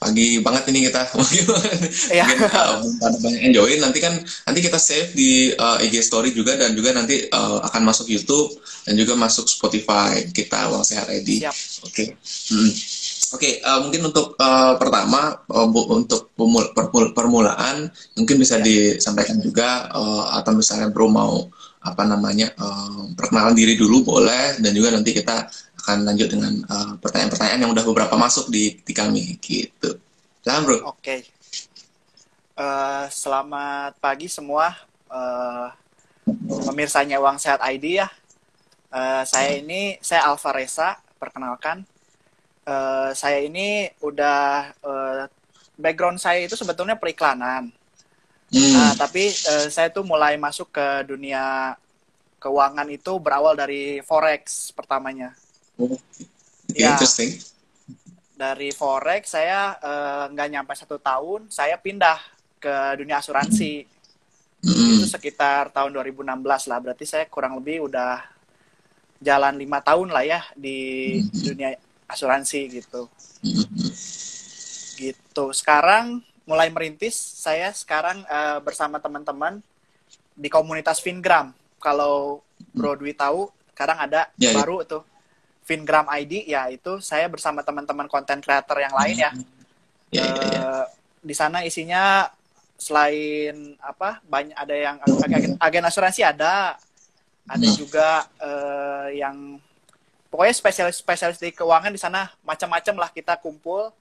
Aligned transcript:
pagi 0.00 0.40
banget 0.40 0.72
ini 0.72 0.88
kita 0.88 1.04
Iya. 2.08 2.24
mungkin 2.24 2.38
uh, 2.48 2.74
pada 2.96 3.16
banyak 3.20 3.40
yang 3.44 3.54
join 3.54 3.78
nanti 3.78 4.00
kan 4.00 4.16
nanti 4.18 4.58
kita 4.58 4.80
save 4.80 5.12
di 5.12 5.30
uh, 5.52 5.76
IG 5.78 6.00
story 6.00 6.32
juga 6.32 6.56
dan 6.56 6.72
juga 6.72 6.90
nanti 6.90 7.28
uh, 7.28 7.60
akan 7.62 7.82
masuk 7.84 8.08
YouTube 8.08 8.48
dan 8.82 8.96
juga 8.96 9.12
masuk 9.14 9.44
Spotify 9.44 10.24
kita 10.26 10.72
Uang 10.72 10.82
Sehat 10.82 11.04
ID 11.06 11.44
Siap. 11.44 11.54
oke 11.84 12.04
Hmm. 12.48 12.72
oke 13.30 13.50
uh, 13.60 13.78
mungkin 13.84 14.00
untuk 14.02 14.34
uh, 14.34 14.74
pertama 14.74 15.20
uh, 15.46 15.68
bu- 15.68 15.92
untuk 15.92 16.32
pemul- 16.32 16.72
permul- 16.72 17.12
permulaan 17.12 17.86
mungkin 18.16 18.36
bisa 18.36 18.56
Ya. 18.56 18.64
disampaikan 18.64 19.36
juga 19.38 19.84
uh, 19.90 20.32
atau 20.34 20.52
misalnya 20.52 20.88
bro 20.88 21.06
mau 21.06 21.44
apa 21.80 22.02
namanya 22.04 22.52
uh, 22.60 23.08
perkenalan 23.16 23.56
diri 23.56 23.76
dulu 23.76 24.04
boleh 24.04 24.60
dan 24.60 24.72
juga 24.76 24.92
nanti 24.92 25.16
kita 25.16 25.48
akan 25.80 26.04
lanjut 26.04 26.28
dengan 26.28 26.52
uh, 26.68 26.92
pertanyaan-pertanyaan 27.00 27.60
yang 27.64 27.72
udah 27.72 27.84
beberapa 27.88 28.14
masuk 28.20 28.52
di, 28.52 28.76
di 28.84 28.92
kami 28.92 29.40
gitu. 29.40 29.96
Jangan 30.44 30.60
bro. 30.64 30.78
Oke. 30.92 31.40
Eh, 32.60 33.06
selamat 33.08 33.96
pagi 34.04 34.28
semua 34.28 34.76
eh 35.08 35.68
pemirsanya 36.68 37.16
Uang 37.16 37.40
Sehat 37.40 37.60
ID 37.64 38.04
ya. 38.04 38.08
Eh, 38.92 39.22
saya 39.24 39.56
ini 39.56 39.96
saya 40.04 40.28
Alfa 40.28 40.52
Reza, 40.52 41.00
perkenalkan. 41.16 41.88
Eh, 42.68 43.10
saya 43.16 43.40
ini 43.40 43.88
udah 44.04 44.76
eh, 44.76 45.22
background 45.80 46.20
saya 46.20 46.44
itu 46.44 46.52
sebetulnya 46.52 47.00
periklanan. 47.00 47.72
Hmm. 48.50 48.74
Nah, 48.74 48.92
tapi 48.98 49.30
eh, 49.30 49.66
saya 49.70 49.94
tuh 49.94 50.02
mulai 50.02 50.34
masuk 50.34 50.74
ke 50.74 51.06
dunia 51.06 51.74
keuangan 52.42 52.88
itu 52.90 53.12
berawal 53.22 53.54
dari 53.54 54.02
forex 54.02 54.74
pertamanya. 54.74 55.34
Oh, 55.78 55.94
Ya. 56.70 56.94
Interesting. 56.94 57.34
Dari 58.38 58.70
forex 58.70 59.34
saya 59.34 59.74
eh, 59.78 60.24
nggak 60.30 60.48
nyampe 60.50 60.72
satu 60.78 61.02
tahun, 61.02 61.50
saya 61.50 61.74
pindah 61.78 62.18
ke 62.62 62.74
dunia 63.02 63.18
asuransi. 63.18 63.86
Hmm. 64.60 65.00
Itu 65.00 65.06
sekitar 65.08 65.72
tahun 65.72 65.90
2016 65.96 66.70
lah, 66.70 66.78
berarti 66.78 67.04
saya 67.08 67.24
kurang 67.26 67.56
lebih 67.58 67.88
udah 67.88 68.22
jalan 69.20 69.56
lima 69.56 69.84
tahun 69.84 70.12
lah 70.12 70.24
ya 70.24 70.40
di 70.56 71.20
dunia 71.32 71.76
asuransi 72.08 72.60
gitu. 72.70 73.08
Hmm. 73.44 73.90
Gitu. 75.00 75.44
Sekarang 75.56 76.20
mulai 76.50 76.66
merintis, 76.66 77.14
saya 77.14 77.70
sekarang 77.70 78.26
eh, 78.26 78.58
bersama 78.58 78.98
teman-teman 78.98 79.62
di 80.34 80.50
komunitas 80.50 80.98
Fingram. 80.98 81.54
Kalau 81.78 82.42
Bro 82.74 82.98
Dwi 82.98 83.14
tahu, 83.14 83.46
sekarang 83.70 84.02
ada 84.02 84.26
Ya, 84.34 84.50
ya. 84.50 84.58
baru 84.58 84.82
tuh 84.82 85.06
Fingram 85.62 86.10
ID, 86.10 86.50
ya 86.50 86.66
itu 86.66 86.98
saya 86.98 87.30
bersama 87.30 87.62
teman-teman 87.62 88.10
konten 88.10 88.42
creator 88.42 88.82
yang 88.82 88.90
lain 88.90 89.16
ya. 89.16 89.30
Ya, 90.10 90.26
ya, 90.26 90.26
ya. 90.26 90.42
Eh, 90.58 90.84
di 91.22 91.34
sana 91.38 91.62
isinya 91.62 92.26
selain 92.74 93.76
apa 93.78 94.18
banyak 94.24 94.56
ada 94.56 94.74
yang 94.74 94.96
agen, 95.04 95.52
agen 95.54 95.84
asuransi 95.86 96.24
ada 96.26 96.80
ada 97.46 97.66
Hmm. 97.68 97.76
juga 97.76 98.24
eh, 98.40 99.20
yang 99.20 99.60
pokoknya 100.26 100.54
spesialis 100.56 100.96
spesialis 100.98 101.38
di 101.38 101.52
keuangan 101.52 101.92
di 101.92 102.00
sana 102.00 102.32
macam-macam 102.40 102.94
lah 102.96 103.10
kita 103.12 103.36
kumpul 103.36 103.92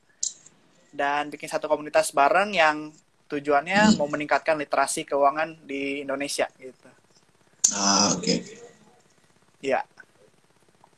dan 0.91 1.27
bikin 1.27 1.47
satu 1.47 1.65
komunitas 1.65 2.11
bareng 2.11 2.51
yang 2.51 2.89
tujuannya 3.25 3.93
Hmm. 3.93 3.95
mau 3.95 4.07
meningkatkan 4.07 4.57
literasi 4.57 5.03
keuangan 5.03 5.53
di 5.61 6.01
Indonesia 6.01 6.49
gitu 6.55 6.89
Ah, 7.71 8.09
oke. 8.11 8.33
ya 9.59 9.85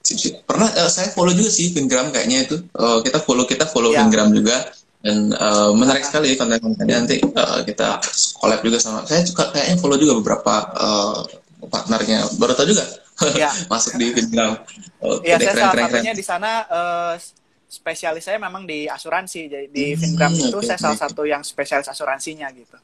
Sip, 0.02 0.18
sip. 0.18 0.34
Pernah 0.44 0.66
eh, 0.74 0.88
saya 0.88 1.12
follow 1.12 1.30
juga 1.30 1.48
sih 1.48 1.70
Fingram 1.70 2.10
kayaknya 2.10 2.44
itu. 2.44 2.58
Eh, 2.58 3.00
kita 3.06 3.22
follow 3.22 3.46
kita 3.46 3.66
follow 3.66 3.94
Ya. 3.94 4.02
Juga 4.02 4.58
dan 5.02 5.30
eh, 5.30 5.72
menarik 5.72 6.02
Ah. 6.02 6.08
sekali 6.08 6.34
konten-kontennya 6.34 6.98
nanti 6.98 7.22
eh, 7.22 7.60
kita 7.64 8.02
collab 8.34 8.60
juga 8.62 8.78
sama. 8.78 9.06
Saya 9.06 9.22
juga 9.22 9.52
kayaknya 9.52 9.78
follow 9.78 9.96
juga 9.96 10.18
beberapa 10.18 10.54
eh, 10.74 11.20
partnernya. 11.64 12.34
Baru 12.36 12.56
tahu 12.56 12.72
juga 12.72 12.82
Ya. 13.38 13.54
masuk 13.72 13.94
di 13.96 14.10
Fingram. 14.10 14.58
Oke, 14.98 15.22
ya 15.24 15.38
saya 15.38 15.54
keren, 15.54 15.60
salah 15.60 15.70
keren, 15.70 15.86
keren. 15.86 15.94
satunya 15.94 16.14
di 16.16 16.26
sana 16.26 16.52
eh, 16.66 17.14
spesialis 17.72 18.28
saya 18.28 18.36
memang 18.38 18.68
di 18.68 18.84
asuransi 18.86 19.48
jadi 19.48 19.68
di 19.68 19.86
Hmm, 19.90 20.00
Fingram 20.02 20.32
itu 20.36 20.60
saya 20.60 20.76
oke. 20.76 20.84
salah 20.84 21.00
satu 21.00 21.24
yang 21.24 21.40
spesialis 21.42 21.88
asuransinya 21.88 22.52
gitu 22.52 22.76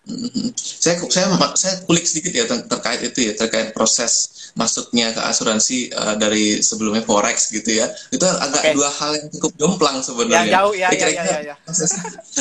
Mhm. 0.00 0.56
Saya 0.56 0.96
saya 1.06 1.28
saya 1.54 1.74
kulik 1.84 2.02
sedikit 2.02 2.32
ya 2.32 2.48
ter- 2.48 2.64
terkait 2.66 3.04
itu 3.04 3.20
ya 3.20 3.32
terkait 3.36 3.76
proses 3.76 4.32
masuknya 4.56 5.12
ke 5.12 5.20
asuransi 5.22 5.92
eh, 5.92 6.14
dari 6.16 6.44
sebelumnya 6.58 7.04
forex 7.04 7.52
gitu 7.52 7.68
ya 7.68 7.84
itu 8.08 8.24
agak 8.24 8.64
Oke. 8.64 8.74
dua 8.74 8.88
hal 8.90 9.10
yang 9.12 9.28
cukup 9.28 9.52
jomplang 9.54 9.94
yang 9.94 10.02
sebenarnya. 10.02 10.52
jauh 10.56 10.72
ya 10.72 10.88
ya 10.88 11.04
ya 11.06 11.22
ya, 11.22 11.38
ya. 11.52 11.54
proses 11.62 11.92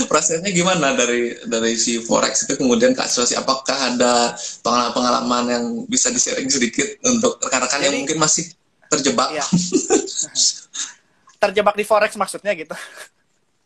prosesnya 0.08 0.50
gimana 0.50 0.96
dari 0.96 1.36
dari 1.46 1.76
si 1.76 2.00
forex 2.00 2.48
itu 2.48 2.56
kemudian 2.56 2.96
ke 2.96 3.04
asuransi 3.04 3.36
apakah 3.36 3.76
ada 3.76 4.34
pengalaman-pengalaman 4.64 5.44
yang 5.46 5.66
bisa 5.86 6.08
di 6.08 6.18
sharing 6.18 6.48
sedikit 6.48 6.88
untuk 7.04 7.44
rekan-rekan 7.44 7.84
yang 7.84 7.96
mungkin 7.98 8.18
masih 8.18 8.56
terjebak 8.88 9.36
Iya. 9.36 9.44
terjebak 11.40 11.74
di 11.74 11.88
forex 11.88 12.14
maksudnya 12.16 12.52
gitu 12.54 12.76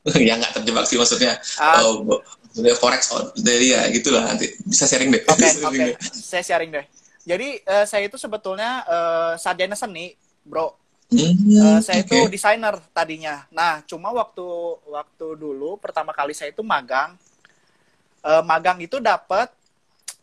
ya 0.29 0.37
nggak 0.37 0.61
terjebak 0.61 0.85
sih 0.85 0.97
maksudnya 0.99 1.39
Ah. 1.57 1.81
oh, 1.81 2.05
maksudnya 2.45 2.75
forex 2.77 3.01
oh, 3.11 3.33
dari 3.35 3.73
ya 3.73 3.87
gitulah 3.89 4.23
nanti 4.29 4.51
bisa 4.63 4.85
sharing 4.85 5.09
deh 5.09 5.23
Oke, 5.25 5.47
oke. 5.67 5.77
deh. 5.79 5.95
Saya 6.03 6.43
sharing 6.43 6.69
deh. 6.69 6.85
Jadi 7.23 7.55
eh, 7.57 7.85
saya 7.87 8.03
itu 8.03 8.19
sebetulnya 8.19 8.83
eh, 8.83 9.33
sarjana 9.39 9.73
seni, 9.73 10.11
bro. 10.43 10.75
Hmm, 11.07 11.33
Eh, 11.39 11.79
saya 11.79 12.03
oke. 12.03 12.09
itu 12.09 12.17
desainer 12.27 12.75
tadinya. 12.91 13.47
Nah, 13.49 13.79
cuma 13.87 14.11
waktu 14.11 14.43
waktu 14.85 15.27
dulu 15.33 15.79
pertama 15.79 16.11
kali 16.11 16.35
saya 16.35 16.51
itu 16.51 16.59
magang, 16.61 17.15
eh, 18.21 18.43
magang 18.43 18.75
itu 18.81 18.99
dapat 18.99 19.47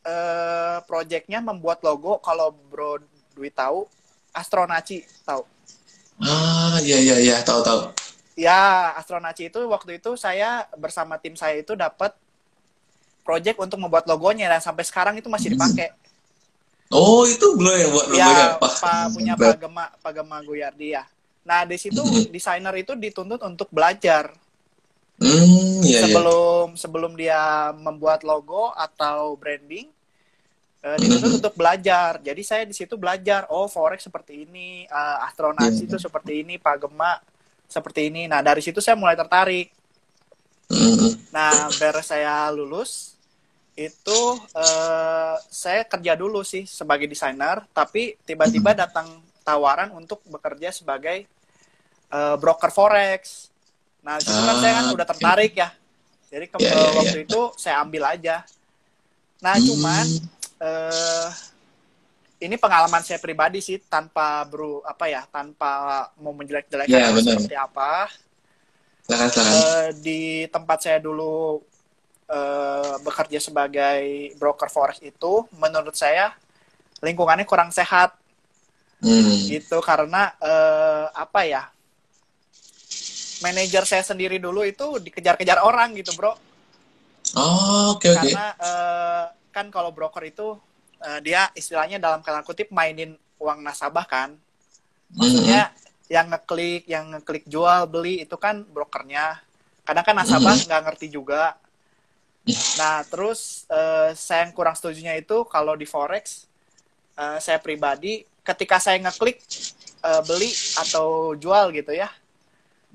eh, 0.04 0.78
proyeknya 0.84 1.40
membuat 1.40 1.80
logo. 1.80 2.20
Kalau 2.20 2.52
bro 2.52 3.00
Dwi 3.32 3.48
tahu, 3.48 3.88
Astronaci 4.30 5.00
tahu. 5.24 5.40
Ah, 6.20 6.76
iya 6.84 6.98
iya 7.00 7.16
iya, 7.18 7.36
tahu 7.40 7.60
tahu. 7.64 7.80
Ya, 8.36 8.92
Astronaci 8.96 9.48
itu 9.52 9.60
waktu 9.68 10.00
itu 10.00 10.16
saya 10.16 10.64
bersama 10.76 11.20
tim 11.20 11.36
saya 11.36 11.60
itu 11.60 11.76
dapat 11.76 12.12
proyek 13.24 13.56
untuk 13.60 13.76
membuat 13.80 14.08
logonya 14.08 14.48
dan 14.48 14.60
sampai 14.64 14.84
sekarang 14.84 15.14
itu 15.20 15.28
masih 15.28 15.52
dipakai. 15.54 15.92
Oh, 16.90 17.22
itu 17.22 17.46
belum 17.54 17.74
yang 17.78 17.90
buat 17.94 18.06
logonya. 18.10 18.34
ya 18.34 18.46
Wah, 18.58 18.74
pa, 18.82 18.92
punya. 19.14 19.34
Pak 19.38 19.56
Gema 19.62 19.84
Pak 20.02 20.12
Gema 20.12 20.38
Guyardi 20.42 20.98
ya 20.98 21.04
nah 21.40 21.64
di 21.64 21.80
situ 21.80 22.02
Mhm. 22.04 22.28
desainer 22.28 22.74
itu 22.76 22.92
dituntut 22.98 23.40
untuk 23.40 23.72
belajar 23.72 24.28
Hmm, 25.20 25.80
iya 25.84 26.00
iya. 26.00 26.02
sebelum 26.08 26.66
sebelum 26.76 27.12
dia 27.16 27.72
membuat 27.76 28.24
logo 28.24 28.72
atau 28.72 29.36
branding 29.36 29.88
eh, 30.80 30.96
dituntut 30.98 31.30
Mhm. 31.30 31.38
untuk 31.40 31.54
belajar 31.54 32.18
jadi 32.20 32.42
saya 32.42 32.62
di 32.64 32.72
situ 32.72 32.96
belajar 32.96 33.44
oh 33.48 33.68
forex 33.68 34.04
seperti 34.04 34.44
ini 34.44 34.84
eh, 34.84 35.16
astronasi 35.26 35.84
Iya. 35.84 35.88
itu 35.92 35.96
seperti 35.98 36.40
ini 36.40 36.56
Pak 36.56 36.76
Gema 36.80 37.20
seperti 37.66 38.08
ini 38.08 38.24
nah 38.24 38.40
dari 38.40 38.60
situ 38.60 38.80
saya 38.80 38.96
mulai 38.96 39.14
tertarik 39.14 39.68
Hmm, 40.70 41.18
Nah, 41.30 41.66
beres 41.74 42.06
saya 42.06 42.46
lulus, 42.50 43.14
itu 43.74 44.20
eh, 44.52 45.36
saya 45.46 45.82
kerja 45.82 46.14
dulu 46.14 46.42
sih 46.42 46.62
sebagai 46.62 47.06
desainer, 47.06 47.66
tapi 47.70 48.14
tiba-tiba 48.22 48.70
datang 48.72 49.18
tawaran 49.42 49.90
untuk 49.90 50.22
bekerja 50.26 50.70
sebagai 50.70 51.26
eh, 52.10 52.36
broker 52.38 52.70
forex. 52.70 53.50
Nah, 54.02 54.18
di 54.18 54.26
situ 54.26 54.42
kan 54.42 54.56
saya 54.58 54.72
kan 54.78 54.86
Ah, 54.90 54.94
udah 54.94 55.06
tertarik 55.06 55.52
ya. 55.54 55.70
Jadi 56.26 56.46
ke- 56.46 56.58
Ya, 56.58 56.70
eh, 56.70 56.74
ya, 56.74 56.90
waktu 56.94 57.18
itu 57.22 57.40
saya 57.54 57.82
ambil 57.82 58.02
aja. 58.06 58.46
Nah, 59.40 59.54
Hmm. 59.54 59.66
cuman 59.66 60.06
eh, 60.60 61.28
ini 62.40 62.56
pengalaman 62.56 63.04
saya 63.04 63.20
pribadi 63.20 63.60
sih 63.60 63.76
tanpa 63.84 64.44
bro 64.48 64.80
apa 64.84 65.08
ya, 65.08 65.24
tanpa 65.28 65.70
mau 66.20 66.32
menjelek-jelekan 66.32 66.88
Ya, 66.88 67.08
atau 67.08 67.16
benar. 67.20 67.36
seperti 67.36 67.56
apa. 67.56 67.92
Eh, 69.10 69.86
di 69.98 70.20
tempat 70.46 70.78
saya 70.86 71.02
dulu 71.02 71.58
eh, 72.30 72.94
bekerja 73.02 73.42
sebagai 73.42 74.30
broker 74.38 74.70
forex 74.70 75.02
itu, 75.02 75.48
menurut 75.58 75.98
saya 75.98 76.32
lingkungannya 77.02 77.48
kurang 77.48 77.72
sehat 77.72 78.14
Hmm. 79.00 79.48
gitu 79.48 79.80
karena 79.80 80.28
eh, 80.38 81.06
apa 81.16 81.40
ya? 81.48 81.72
Manajer 83.40 83.88
saya 83.88 84.04
sendiri 84.04 84.36
dulu 84.36 84.60
itu 84.60 84.84
dikejar-kejar 85.00 85.64
orang 85.64 85.96
gitu, 85.96 86.12
bro. 86.12 86.36
Oh, 87.32 87.96
oke 87.96 88.04
oke. 88.04 88.28
Karena 88.28 88.46
eh, 88.60 89.24
kan 89.50 89.68
kalau 89.68 89.90
broker 89.90 90.22
itu 90.24 90.56
eh, 91.02 91.20
dia 91.22 91.50
istilahnya 91.54 91.98
dalam 91.98 92.22
kata 92.22 92.42
kutip 92.46 92.70
mainin 92.70 93.18
uang 93.40 93.64
nasabah 93.64 94.04
kan. 94.06 94.36
Maksudnya 95.16 95.74
yang 96.10 96.26
ngeklik, 96.30 96.82
yang 96.86 97.04
ngeklik 97.14 97.44
jual 97.46 97.86
beli 97.86 98.22
itu 98.22 98.36
kan 98.38 98.62
brokernya. 98.66 99.38
Kadang 99.86 100.04
kan 100.06 100.14
nasabah 100.18 100.54
Mhm. 100.54 100.64
nggak 100.70 100.82
ngerti 100.86 101.06
juga. 101.10 101.56
Nah, 102.80 103.04
terus 103.04 103.68
eh, 103.68 104.16
saya 104.16 104.48
yang 104.48 104.52
kurang 104.56 104.72
setujunya 104.72 105.12
itu 105.14 105.44
kalau 105.46 105.76
di 105.76 105.84
forex, 105.84 106.48
eh, 107.14 107.38
saya 107.38 107.60
pribadi 107.60 108.24
ketika 108.42 108.80
saya 108.80 108.96
ngeklik 108.98 109.38
eh, 110.00 110.22
beli 110.24 110.48
atau 110.80 111.36
jual 111.36 111.68
gitu 111.76 111.92
ya, 111.92 112.08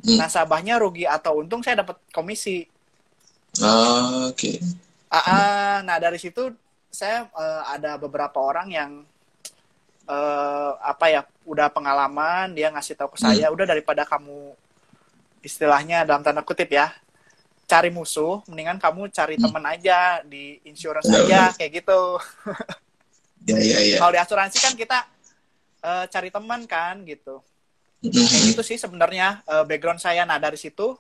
hmm. 0.02 0.18
nasabahnya 0.18 0.82
rugi 0.82 1.06
atau 1.06 1.46
untung 1.46 1.62
saya 1.62 1.86
dapat 1.86 2.02
komisi. 2.10 2.66
Ah, 3.62 4.34
oke. 4.34 4.36
Okay. 4.36 4.58
Uh, 5.06 5.18
uh, 5.18 5.76
nah 5.86 5.98
dari 6.02 6.18
situ 6.18 6.50
saya 6.90 7.30
uh, 7.36 7.64
ada 7.70 8.00
beberapa 8.00 8.40
orang 8.42 8.68
yang 8.72 8.92
uh, 10.08 10.72
apa 10.82 11.06
ya 11.12 11.22
udah 11.46 11.70
pengalaman 11.70 12.56
dia 12.56 12.72
ngasih 12.74 12.98
tahu 12.98 13.14
ke 13.14 13.20
saya 13.22 13.50
hmm. 13.50 13.56
udah 13.56 13.66
daripada 13.68 14.02
kamu 14.08 14.56
istilahnya 15.46 16.08
dalam 16.08 16.26
tanda 16.26 16.42
kutip 16.42 16.74
ya 16.74 16.90
cari 17.66 17.90
musuh 17.90 18.42
mendingan 18.50 18.78
kamu 18.78 19.10
cari 19.14 19.36
hmm. 19.38 19.44
teman 19.46 19.66
aja 19.70 20.00
di 20.26 20.62
insurance 20.66 21.10
Benar, 21.10 21.26
aja 21.26 21.42
kayak 21.58 21.72
gitu. 21.82 22.02
ya 23.50 23.58
ya 23.62 23.78
ya. 23.82 23.98
Kalau 24.02 24.12
di 24.14 24.22
asuransi 24.22 24.58
kan 24.62 24.74
kita 24.78 25.00
uh, 25.86 26.06
cari 26.10 26.30
teman 26.30 26.66
kan 26.66 27.02
gitu. 27.06 27.42
Hmm. 28.02 28.10
Kayak 28.14 28.44
gitu 28.54 28.62
sih 28.62 28.78
sebenarnya 28.78 29.42
uh, 29.50 29.66
background 29.66 30.02
saya. 30.02 30.26
Nah 30.26 30.38
dari 30.38 30.58
situ 30.58 30.98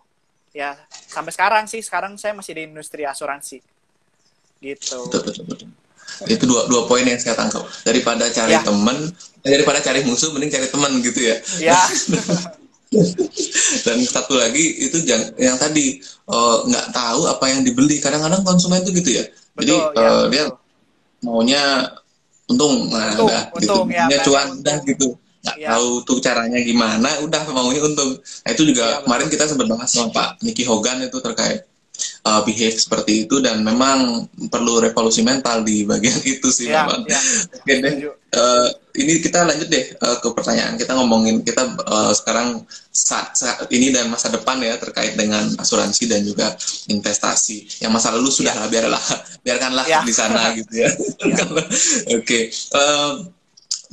ya 0.53 0.73
sampai 0.89 1.33
sekarang 1.33 1.65
sih 1.69 1.81
sekarang 1.85 2.17
saya 2.17 2.33
masih 2.33 2.57
di 2.57 2.61
industri 2.69 3.03
asuransi 3.03 3.74
gitu. 4.63 4.99
Betul, 5.09 5.21
betul, 5.25 5.43
betul. 5.47 5.69
itu 6.31 6.47
dua 6.47 6.69
dua 6.71 6.87
poin 6.87 7.03
yang 7.03 7.19
saya 7.19 7.35
tangkap. 7.35 7.65
Daripada 7.83 8.29
cari 8.31 8.55
ya. 8.55 8.63
teman 8.63 8.95
eh, 9.43 9.51
daripada 9.51 9.83
cari 9.83 10.05
musuh 10.07 10.31
mending 10.31 10.51
cari 10.53 10.67
teman 10.71 10.91
gitu 11.03 11.19
ya. 11.19 11.35
Ya. 11.59 11.81
Dan 13.85 13.97
satu 14.07 14.39
lagi 14.39 14.87
itu 14.87 15.03
yang 15.35 15.57
tadi 15.59 15.99
eh, 16.03 16.57
nggak 16.71 16.85
uh, 16.87 16.93
tahu 16.93 17.21
apa 17.27 17.45
yang 17.51 17.61
dibeli. 17.67 17.99
Kadang-kadang 17.99 18.45
konsumen 18.47 18.79
itu 18.85 18.95
gitu 18.95 19.11
ya. 19.19 19.23
Betul, 19.55 19.65
jadi 19.65 19.75
ya, 19.95 20.07
uh, 20.07 20.25
dia 20.31 20.43
maunya 21.23 21.63
untung. 22.51 22.91
Nah 22.91 23.15
untung, 23.15 23.27
udah 23.27 23.41
untung, 23.55 23.85
gitu 23.89 24.11
ya, 24.11 24.19
cuan 24.23 24.47
udah 24.61 24.77
gitu. 24.85 25.09
Nggak 25.45 25.57
ya. 25.61 25.67
tahu 25.77 25.89
tuh 26.07 26.17
caranya 26.23 26.59
gimana 26.61 27.09
udah 27.25 27.41
maunya 27.51 27.81
untung. 27.83 28.17
Nah 28.19 28.49
itu 28.51 28.63
juga 28.67 28.85
ya, 28.85 28.97
kemarin 29.03 29.27
kita 29.27 29.43
sempat 29.49 29.67
bahas 29.67 29.89
sama 29.89 30.11
Pak 30.13 30.43
Niki 30.43 30.63
Hogan 30.63 31.03
itu 31.03 31.17
terkait 31.19 31.65
uh, 32.25 32.41
behave 32.43 32.75
seperti 32.75 33.25
itu 33.27 33.39
dan 33.39 33.61
memang 33.61 34.29
perlu 34.49 34.81
revolusi 34.81 35.21
mental 35.21 35.61
di 35.61 35.85
bagian 35.85 36.19
itu 36.37 36.47
sih 36.49 36.69
ya, 36.69 36.85
memang. 36.85 37.05
Ya. 37.07 37.19
Oke 37.55 37.73
deh. 37.81 37.95
Uh, 38.35 38.67
ini 38.99 39.23
kita 39.23 39.47
lanjut 39.47 39.71
deh 39.71 39.95
uh, 40.03 40.19
ke 40.19 40.27
pertanyaan 40.35 40.75
kita 40.75 40.91
ngomongin 40.91 41.39
kita 41.39 41.71
uh, 41.87 42.11
sekarang 42.11 42.67
saat, 42.91 43.31
saat 43.35 43.67
ini 43.71 43.95
dan 43.95 44.11
masa 44.11 44.27
depan 44.27 44.59
ya 44.59 44.75
terkait 44.75 45.15
dengan 45.15 45.47
asuransi 45.55 46.03
dan 46.07 46.23
juga 46.23 46.55
investasi. 46.91 47.83
Yang 47.83 47.91
masa 47.91 48.11
lalu 48.11 48.31
sudah 48.31 48.55
ya. 48.55 48.67
biarlah 48.67 49.03
biarkanlah 49.45 49.85
ya. 49.87 50.01
di 50.03 50.13
sana 50.15 50.51
gitu 50.57 50.73
ya. 50.83 50.89
ya. 51.23 51.43
Oke. 52.15 52.23
Okay. 52.23 52.43
Uh, 52.75 53.29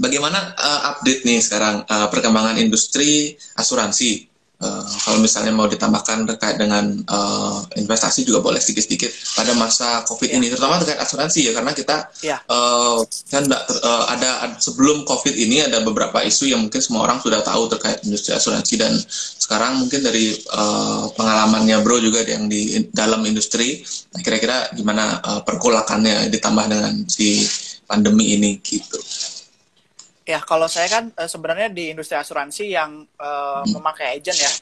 bagaimana 0.00 0.56
uh, 0.56 0.80
update 0.96 1.22
nih 1.22 1.38
sekarang 1.38 1.84
uh, 1.86 2.08
perkembangan 2.08 2.58
industri 2.58 3.36
asuransi? 3.54 4.31
Uh, 4.62 4.86
kalau 5.02 5.18
misalnya 5.18 5.50
mau 5.50 5.66
ditambahkan 5.66 6.22
terkait 6.22 6.54
dengan 6.54 6.94
uh, 7.10 7.66
investasi 7.74 8.22
juga 8.22 8.38
boleh 8.38 8.62
sedikit-sedikit 8.62 9.10
pada 9.34 9.58
masa 9.58 10.06
COVID 10.06 10.30
yeah. 10.30 10.38
ini, 10.38 10.46
terutama 10.54 10.78
terkait 10.78 11.02
asuransi 11.02 11.50
ya, 11.50 11.52
karena 11.52 11.74
kita 11.74 11.96
yeah. 12.22 12.38
Iya. 12.38 12.38
uh, 12.46 13.02
kan 13.26 13.42
uh, 13.50 14.04
ada 14.06 14.54
sebelum 14.62 15.02
COVID 15.02 15.34
ini 15.34 15.66
ada 15.66 15.82
beberapa 15.82 16.22
isu 16.22 16.46
yang 16.46 16.62
mungkin 16.62 16.78
semua 16.78 17.10
orang 17.10 17.18
sudah 17.18 17.42
tahu 17.42 17.66
terkait 17.74 18.06
industri 18.06 18.32
asuransi 18.32 18.78
dan 18.78 18.94
sekarang 19.42 19.82
mungkin 19.82 20.00
dari 20.06 20.38
uh, 20.54 21.10
pengalamannya 21.18 21.82
Bro 21.82 21.98
juga 21.98 22.22
yang 22.22 22.46
di 22.46 22.86
dalam 22.94 23.26
industri, 23.26 23.82
kira-kira 24.22 24.70
gimana 24.78 25.18
uh, 25.20 25.40
perkulakannya 25.42 26.30
ditambah 26.30 26.64
dengan 26.70 27.02
si 27.10 27.42
pandemi 27.90 28.38
ini 28.38 28.62
gitu. 28.62 28.96
Ya, 30.32 30.40
kalau 30.40 30.64
saya 30.64 30.88
kan 30.88 31.12
uh, 31.12 31.28
sebenarnya 31.28 31.68
di 31.68 31.92
industri 31.92 32.16
asuransi 32.16 32.72
yang 32.72 33.04
uh, 33.20 33.60
memakai 33.68 34.16
agent 34.16 34.40
ya. 34.40 34.52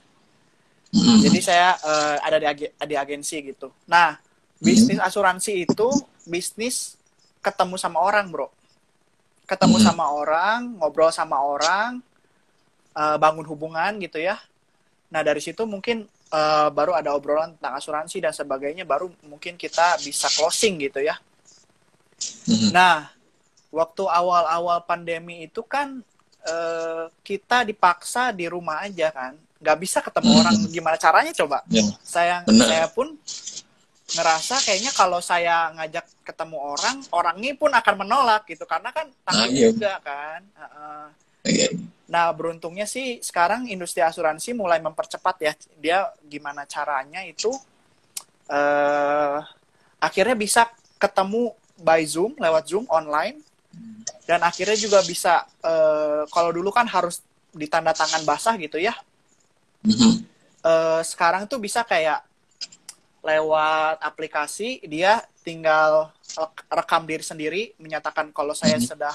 Jadi 1.23 1.39
saya 1.39 1.79
uh, 1.79 2.19
ada 2.27 2.43
di, 2.43 2.47
ag 2.51 2.61
di 2.75 2.97
agensi 2.99 3.39
gitu. 3.39 3.71
Nah, 3.87 4.19
bisnis 4.59 4.99
asuransi 4.99 5.63
itu 5.63 5.87
bisnis 6.27 6.99
ketemu 7.39 7.79
sama 7.79 8.03
orang, 8.03 8.27
bro. 8.35 8.51
Ketemu 9.47 9.79
sama 9.79 10.11
orang, 10.11 10.75
ngobrol 10.83 11.15
sama 11.15 11.39
orang, 11.39 12.03
uh, 12.99 13.15
bangun 13.23 13.47
hubungan 13.47 14.03
gitu 14.03 14.19
ya. 14.19 14.43
Nah, 15.15 15.23
dari 15.23 15.39
situ 15.39 15.63
mungkin 15.71 16.11
uh, 16.35 16.67
baru 16.75 16.99
ada 16.99 17.15
obrolan 17.15 17.55
tentang 17.55 17.79
asuransi 17.79 18.19
dan 18.19 18.35
sebagainya, 18.35 18.83
baru 18.83 19.07
mungkin 19.23 19.55
kita 19.55 20.03
bisa 20.03 20.27
closing 20.35 20.83
gitu 20.83 20.99
ya. 20.99 21.15
Nah, 22.75 23.07
waktu 23.71 24.03
awal-awal 24.07 24.83
pandemi 24.83 25.47
itu 25.47 25.63
kan 25.63 26.03
uh, 26.47 27.07
kita 27.23 27.63
dipaksa 27.63 28.35
di 28.35 28.51
rumah 28.51 28.83
aja 28.83 29.15
kan 29.15 29.35
nggak 29.61 29.79
bisa 29.79 29.99
ketemu 30.01 30.31
hmm. 30.33 30.41
orang 30.41 30.57
gimana 30.73 30.97
caranya 30.97 31.33
coba 31.37 31.59
ya. 31.69 31.85
saya 32.01 32.43
Bener. 32.49 32.67
saya 32.67 32.87
pun 32.89 33.13
ngerasa 34.11 34.57
kayaknya 34.67 34.91
kalau 34.91 35.23
saya 35.23 35.71
ngajak 35.79 36.03
ketemu 36.27 36.59
orang 36.59 36.97
orangnya 37.15 37.55
pun 37.55 37.71
akan 37.71 37.95
menolak 37.95 38.43
gitu 38.51 38.67
karena 38.67 38.91
kan 38.91 39.07
takut 39.23 39.47
nah, 39.47 39.55
iya. 39.55 39.69
juga 39.71 39.93
kan 40.03 40.41
uh, 40.59 40.65
uh. 40.65 41.05
nah 42.11 42.27
beruntungnya 42.35 42.91
sih 42.91 43.23
sekarang 43.23 43.71
industri 43.71 44.03
asuransi 44.03 44.51
mulai 44.57 44.83
mempercepat 44.83 45.37
ya 45.39 45.53
dia 45.79 45.99
gimana 46.27 46.67
caranya 46.67 47.23
itu 47.23 47.55
uh, 48.51 49.39
akhirnya 50.03 50.35
bisa 50.35 50.67
ketemu 50.99 51.55
by 51.79 52.03
zoom 52.03 52.35
lewat 52.35 52.67
zoom 52.67 52.89
online 52.91 53.39
dan 54.31 54.47
akhirnya 54.47 54.79
juga 54.79 55.03
bisa 55.03 55.43
uh, 55.67 56.23
kalau 56.31 56.55
dulu 56.55 56.71
kan 56.71 56.87
harus 56.87 57.19
ditanda 57.51 57.91
tangan 57.91 58.23
basah 58.23 58.55
gitu 58.63 58.79
ya 58.79 58.95
mm-hmm. 59.83 60.13
uh, 60.63 61.03
sekarang 61.03 61.51
tuh 61.51 61.59
bisa 61.59 61.83
kayak 61.83 62.23
lewat 63.27 63.99
aplikasi 63.99 64.79
dia 64.87 65.19
tinggal 65.43 66.15
rekam 66.71 67.03
diri 67.11 67.27
sendiri 67.27 67.63
menyatakan 67.83 68.31
kalau 68.31 68.55
saya 68.55 68.79
mm-hmm. 68.79 68.91
sudah 68.95 69.15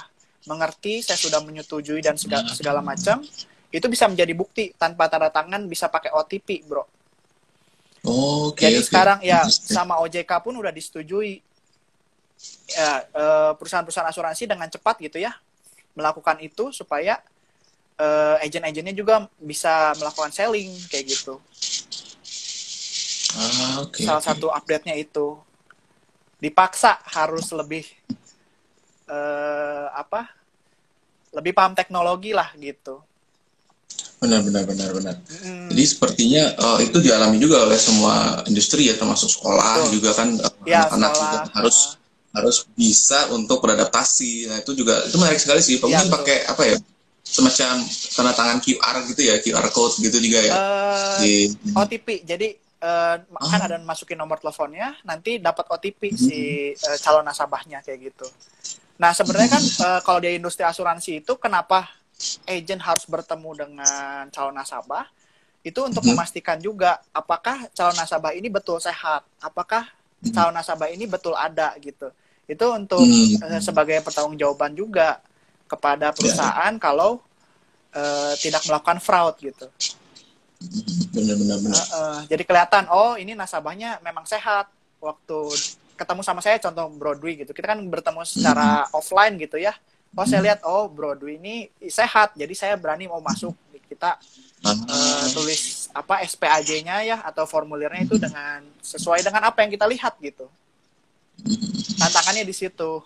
mengerti 0.51 0.99
saya 0.99 1.15
sudah 1.15 1.39
menyetujui 1.39 2.03
dan 2.03 2.19
segala, 2.19 2.51
segala 2.51 2.83
macam 2.83 3.23
itu 3.71 3.87
bisa 3.87 4.11
menjadi 4.11 4.35
bukti 4.35 4.75
tanpa 4.75 5.07
tanda 5.07 5.31
tangan 5.31 5.63
bisa 5.71 5.87
pakai 5.87 6.11
OTP 6.11 6.67
bro 6.67 6.83
Oh, 8.05 8.53
okay, 8.53 8.69
Jadi 8.69 8.77
okay. 8.77 8.85
sekarang 8.85 9.19
ya 9.25 9.41
sama 9.49 9.97
OJK 9.97 10.29
pun 10.45 10.53
udah 10.53 10.69
disetujui 10.69 11.41
ya, 12.69 13.03
eh, 13.05 13.51
perusahaan-perusahaan 13.57 14.09
asuransi 14.09 14.49
dengan 14.49 14.67
cepat 14.69 14.99
gitu 15.01 15.19
ya 15.21 15.33
melakukan 15.95 16.37
itu 16.43 16.75
supaya 16.75 17.23
uh, 17.95 18.35
agent-agentnya 18.43 18.91
juga 18.91 19.25
bisa 19.39 19.95
melakukan 19.95 20.31
selling 20.35 20.75
kayak 20.91 21.15
gitu. 21.15 21.39
Ah, 23.35 23.83
okay, 23.83 24.03
Salah 24.03 24.19
okay. 24.19 24.29
satu 24.31 24.47
update-nya 24.51 24.95
itu 24.95 25.39
dipaksa 26.39 26.99
harus 27.15 27.47
lebih 27.55 27.87
uh, 29.07 29.87
apa? 29.95 30.27
Lebih 31.35 31.51
paham 31.55 31.75
teknologi 31.75 32.31
lah 32.31 32.51
gitu. 32.59 32.99
Benar, 34.19 34.39
benar, 34.43 34.63
benar, 34.63 34.89
benar. 34.95 35.15
Hmm. 35.43 35.67
Jadi 35.67 35.83
sepertinya 35.83 36.43
uh, 36.55 36.79
itu 36.79 37.03
dialami 37.03 37.39
juga 37.39 37.67
oleh 37.67 37.75
semua 37.75 38.43
industri 38.47 38.87
ya, 38.87 38.95
termasuk 38.95 39.27
sekolah 39.27 39.83
Betul. 39.83 39.99
juga 39.99 40.09
kan 40.15 40.27
ya, 40.63 40.87
anak-anak 40.87 41.11
juga 41.13 41.39
harus 41.59 41.77
uh, 41.99 42.04
harus 42.35 42.67
bisa 42.75 43.31
untuk 43.31 43.63
beradaptasi. 43.63 44.51
Nah, 44.51 44.57
itu 44.59 44.75
juga 44.75 44.99
itu 45.07 45.15
menarik 45.15 45.39
sekali 45.39 45.63
sih. 45.63 45.79
Mungkin 45.79 45.95
ya, 45.95 46.11
pakai 46.11 46.37
apa 46.51 46.63
ya? 46.67 46.77
Semacam 47.25 47.81
tanda 48.13 48.33
tangan 48.37 48.59
QR 48.61 48.95
gitu 49.09 49.21
ya, 49.25 49.35
QR 49.41 49.67
code 49.73 49.97
gitu 50.03 50.17
juga 50.21 50.39
ya. 50.45 50.53
Uh, 50.53 51.17
di 51.23 51.33
OTP. 51.73 52.21
Jadi 52.27 52.47
uh, 52.83 53.17
oh. 53.17 53.49
kan 53.49 53.61
ada 53.65 53.81
masukin 53.81 54.19
nomor 54.19 54.37
teleponnya, 54.37 54.93
nanti 55.07 55.41
dapat 55.41 55.65
OTP 55.65 56.13
hmm. 56.13 56.19
si 56.19 56.39
uh, 56.75 56.97
calon 57.01 57.25
nasabahnya 57.25 57.81
kayak 57.81 58.13
gitu. 58.13 58.27
Nah, 59.01 59.11
sebenarnya 59.15 59.49
kan 59.57 59.63
uh, 59.63 59.99
kalau 60.05 60.19
di 60.21 60.37
industri 60.37 60.67
asuransi 60.67 61.25
itu 61.25 61.33
kenapa 61.39 61.89
agent 62.47 62.79
harus 62.83 63.03
bertemu 63.09 63.49
dengan 63.65 64.27
calon 64.29 64.53
nasabah? 64.53 65.09
Itu 65.65 65.81
untuk 65.81 66.05
hmm. 66.05 66.13
memastikan 66.13 66.61
juga 66.61 67.01
apakah 67.09 67.65
calon 67.73 67.97
nasabah 67.97 68.37
ini 68.37 68.53
betul 68.53 68.77
sehat, 68.77 69.25
apakah 69.41 69.89
calon 70.29 70.53
nasabah 70.53 70.93
ini 70.93 71.09
betul 71.09 71.33
ada 71.33 71.73
gitu 71.81 72.13
itu 72.45 72.65
untuk 72.69 73.01
hmm. 73.01 73.41
uh, 73.41 73.61
sebagai 73.61 74.01
pertanggungjawaban 74.05 74.77
juga 74.77 75.21
kepada 75.65 76.13
perusahaan 76.13 76.73
ya. 76.73 76.81
kalau 76.81 77.21
uh, 77.93 78.33
tidak 78.37 78.61
melakukan 78.69 79.01
fraud 79.01 79.35
gitu. 79.41 79.65
Benar-benar. 81.13 81.57
Uh, 81.61 81.81
uh, 81.97 82.19
jadi 82.29 82.43
kelihatan 82.45 82.85
oh 82.93 83.17
ini 83.17 83.33
nasabahnya 83.33 83.97
memang 84.05 84.29
sehat 84.29 84.69
waktu 85.01 85.39
ketemu 85.95 86.21
sama 86.21 86.41
saya 86.43 86.59
contoh 86.59 86.91
Broadway 86.91 87.39
gitu 87.39 87.55
kita 87.55 87.73
kan 87.73 87.79
bertemu 87.81 88.21
secara 88.27 88.85
hmm. 88.85 88.97
offline 88.97 89.35
gitu 89.41 89.57
ya. 89.57 89.73
Oh 90.15 90.23
saya 90.23 90.39
hmm. 90.39 90.47
lihat 90.47 90.59
oh 90.63 90.85
Broadway 90.87 91.41
ini 91.41 91.69
sehat 91.89 92.37
jadi 92.37 92.53
saya 92.53 92.75
berani 92.77 93.09
mau 93.09 93.19
masuk 93.19 93.57
kita 93.85 94.17
uh, 94.65 95.25
tulis 95.31 95.87
apa 95.93 96.25
SPAJ-nya 96.25 97.05
ya 97.05 97.17
atau 97.21 97.45
formulirnya 97.45 98.01
itu 98.03 98.17
dengan 98.17 98.65
sesuai 98.81 99.21
dengan 99.21 99.47
apa 99.47 99.61
yang 99.63 99.71
kita 99.71 99.85
lihat 99.85 100.17
gitu 100.19 100.49
tantangannya 101.99 102.43
di 102.47 102.55
situ 102.55 103.01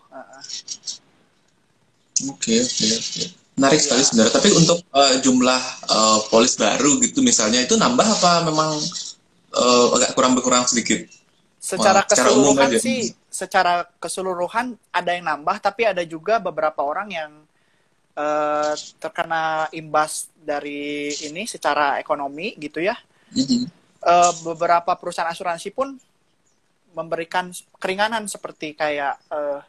oke 2.30 2.54
oke 2.54 2.88
oke 3.00 3.24
Menarik 3.60 3.82
sekali 3.84 4.04
sebenarnya. 4.08 4.34
Tapi 4.40 4.50
untuk 4.56 4.80
uh, 4.96 5.16
jumlah 5.20 5.62
uh, 5.92 6.20
polis 6.32 6.56
baru 6.56 6.96
gitu 7.04 7.20
misalnya 7.20 7.60
itu 7.60 7.76
nambah 7.76 8.08
apa 8.08 8.48
memang 8.48 8.72
uh, 9.52 9.88
agak 10.00 10.16
kurang 10.16 10.32
berkurang 10.40 10.64
sedikit? 10.64 11.04
Secara 11.60 12.00
Wah, 12.00 12.08
keseluruhan 12.08 12.72
sih, 12.80 13.12
secara 13.28 13.84
keseluruhan 14.00 14.80
ada 14.96 15.12
yang 15.12 15.28
nambah, 15.28 15.60
tapi 15.60 15.84
ada 15.84 16.08
juga 16.08 16.40
beberapa 16.40 16.80
orang 16.88 17.12
yang 17.12 17.32
uh, 18.16 18.74
terkena 18.96 19.68
imbas 19.76 20.32
dari 20.40 21.12
ini 21.28 21.44
secara 21.44 22.00
ekonomi 22.00 22.56
gitu 22.56 22.80
ya. 22.80 22.96
Mm-hmm. 23.36 23.62
Uh, 24.00 24.32
beberapa 24.48 24.96
perusahaan 24.96 25.28
asuransi 25.28 25.76
pun 25.76 26.00
memberikan 26.94 27.54
keringanan 27.78 28.26
seperti 28.26 28.74
kayak 28.74 29.18
uh, 29.30 29.62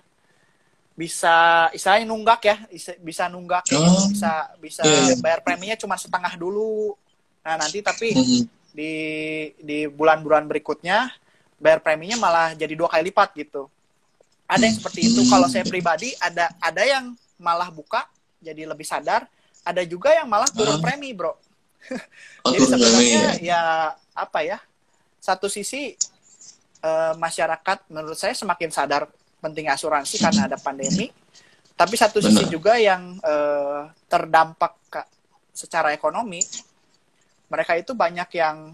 bisa 1.01 1.69
istilahnya 1.73 2.05
nunggak 2.05 2.41
ya 2.45 2.57
bisa 3.01 3.25
nunggak 3.33 3.73
oh. 3.73 4.05
bisa 4.13 4.53
bisa 4.61 4.83
yeah, 4.85 5.17
yeah. 5.17 5.19
bayar 5.25 5.41
preminya 5.41 5.77
cuma 5.81 5.97
setengah 5.97 6.37
dulu 6.37 6.93
nah 7.41 7.57
nanti 7.57 7.81
tapi 7.81 8.13
mm-hmm. 8.13 8.43
di 8.77 8.95
di 9.57 9.79
bulan-bulan 9.89 10.45
berikutnya 10.45 11.09
bayar 11.57 11.81
preminya 11.81 12.21
malah 12.21 12.53
jadi 12.53 12.77
dua 12.77 12.93
kali 12.93 13.09
lipat 13.09 13.33
gitu 13.33 13.73
ada 14.45 14.61
yang 14.61 14.77
seperti 14.77 15.09
itu 15.09 15.25
kalau 15.33 15.49
saya 15.49 15.65
pribadi 15.65 16.13
ada 16.21 16.53
ada 16.61 16.83
yang 16.85 17.17
malah 17.41 17.73
buka 17.73 18.05
jadi 18.45 18.69
lebih 18.69 18.85
sadar 18.85 19.25
ada 19.65 19.81
juga 19.89 20.13
yang 20.13 20.29
malah 20.29 20.53
turun 20.53 20.77
uh. 20.77 20.83
premi 20.85 21.17
bro 21.17 21.33
oh, 21.33 22.51
jadi 22.53 22.65
sebenarnya 22.67 23.09
ya. 23.09 23.33
ya 23.41 23.63
apa 24.13 24.45
ya 24.45 24.59
satu 25.17 25.49
sisi 25.49 25.97
uh, 26.85 27.15
masyarakat 27.17 27.89
menurut 27.93 28.19
saya 28.19 28.35
semakin 28.37 28.71
sadar 28.73 29.09
penting 29.41 29.69
asuransi 29.73 30.21
karena 30.21 30.49
ada 30.51 30.59
pandemi. 30.61 31.09
Tapi 31.77 31.95
satu 31.97 32.21
sisi 32.21 32.45
juga 32.53 32.77
yang 32.77 33.17
uh, 33.25 33.89
terdampak 34.05 34.77
secara 35.61 35.93
ekonomi, 35.93 36.41
mereka 37.53 37.77
itu 37.77 37.93
banyak 37.93 38.29
yang 38.37 38.73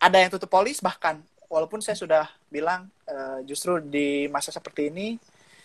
ada 0.00 0.16
yang 0.18 0.30
tutup 0.32 0.50
polis 0.50 0.82
bahkan 0.82 1.22
walaupun 1.46 1.78
saya 1.78 1.94
sudah 1.94 2.26
bilang 2.50 2.90
uh, 3.06 3.38
justru 3.46 3.78
di 3.78 4.26
masa 4.26 4.50
seperti 4.50 4.90
ini 4.90 5.16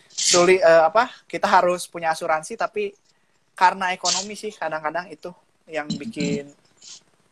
sulit 0.10 0.62
uh, 0.62 0.86
apa 0.86 1.10
kita 1.26 1.50
harus 1.50 1.90
punya 1.90 2.14
asuransi 2.14 2.54
tapi 2.60 2.94
karena 3.58 3.92
ekonomi 3.92 4.38
sih 4.38 4.54
kadang-kadang 4.54 5.10
itu 5.12 5.34
yang 5.68 5.90
bikin 5.90 6.50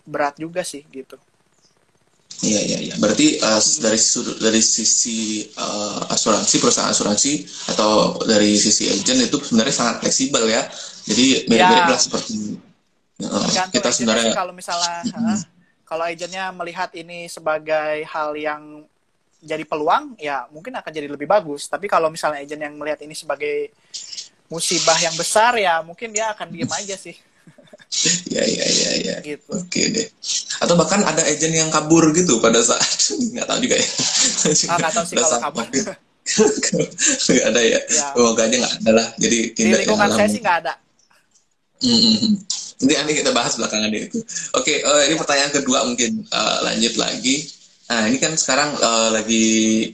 berat 0.07 0.35
juga 0.39 0.63
sih 0.63 0.83
gitu. 0.89 1.19
Iya 2.37 2.61
iya 2.61 2.77
iya. 2.85 2.95
Berarti 3.01 3.41
uh, 3.41 3.61
dari 3.81 3.97
dari 4.37 4.61
sisi 4.61 5.41
uh, 5.57 6.05
asuransi 6.13 6.55
perusahaan 6.61 6.93
asuransi 6.93 7.49
atau 7.73 8.21
dari 8.29 8.53
sisi 8.53 8.85
agent 8.93 9.25
itu 9.25 9.41
sebenarnya 9.41 9.73
sangat 9.73 9.95
fleksibel 10.05 10.45
ya. 10.45 10.69
Jadi 11.09 11.49
mirip-mirip 11.49 11.85
ya. 11.89 11.93
lah 11.97 11.99
seperti 11.99 12.61
uh, 13.25 13.49
kita 13.73 13.89
sebenarnya 13.89 14.37
kalau 14.37 14.53
misalnya 14.53 15.01
uh, 15.17 15.39
kalau 15.81 16.05
agentnya 16.05 16.53
melihat 16.53 16.93
ini 16.93 17.25
sebagai 17.25 18.05
hal 18.05 18.37
yang 18.37 18.85
jadi 19.41 19.65
peluang 19.65 20.17
ya 20.21 20.45
mungkin 20.53 20.77
akan 20.77 20.91
jadi 20.93 21.09
lebih 21.09 21.25
bagus. 21.25 21.65
Tapi 21.65 21.89
kalau 21.89 22.13
misalnya 22.13 22.45
agent 22.45 22.61
yang 22.61 22.77
melihat 22.77 23.01
ini 23.01 23.17
sebagai 23.17 23.73
musibah 24.45 24.97
yang 25.01 25.15
besar 25.17 25.57
ya 25.57 25.81
mungkin 25.81 26.13
dia 26.13 26.29
akan 26.37 26.53
diem 26.53 26.69
aja 26.69 26.93
sih. 26.93 27.17
Ya 28.27 28.43
ya 28.43 28.65
ya 28.67 28.91
ya. 29.03 29.15
Gitu. 29.27 29.47
oke 29.49 29.81
deh. 29.93 30.07
Atau 30.63 30.75
bahkan 30.79 31.03
ada 31.03 31.23
agent 31.25 31.53
yang 31.55 31.69
kabur 31.71 32.11
gitu 32.15 32.39
pada 32.39 32.59
saat 32.63 32.83
nggak 33.33 33.47
tahu 33.47 33.59
juga 33.63 33.75
ya. 33.79 33.87
Ah, 34.71 34.77
nggak 34.77 34.93
tahu 34.93 35.05
sih 35.07 35.15
kalau 35.15 35.39
kabur. 35.41 35.65
nggak 37.27 37.47
ada 37.47 37.61
ya, 37.63 37.79
ya. 37.79 38.05
aja 38.15 38.55
nggak 38.59 38.73
ada 38.83 38.91
lah. 38.91 39.07
Jadi 39.15 39.37
di 39.55 39.71
lingkungan 39.71 40.09
saya 40.11 40.27
sih 40.27 40.41
nggak 40.43 40.57
ada. 40.65 40.73
Mm-hmm. 41.77 42.33
nanti 42.77 42.93
nanti 42.93 43.13
kita 43.21 43.31
bahas 43.33 43.53
belakangan 43.57 43.89
itu. 43.93 44.19
Oke 44.57 44.81
uh, 44.81 45.01
ini 45.07 45.15
pertanyaan 45.17 45.51
kedua 45.53 45.85
mungkin 45.87 46.25
uh, 46.29 46.57
lanjut 46.67 46.93
lagi. 46.99 47.57
Nah, 47.87 48.03
ini 48.11 48.19
kan 48.19 48.35
sekarang 48.35 48.75
uh, 48.83 49.15
lagi 49.15 49.47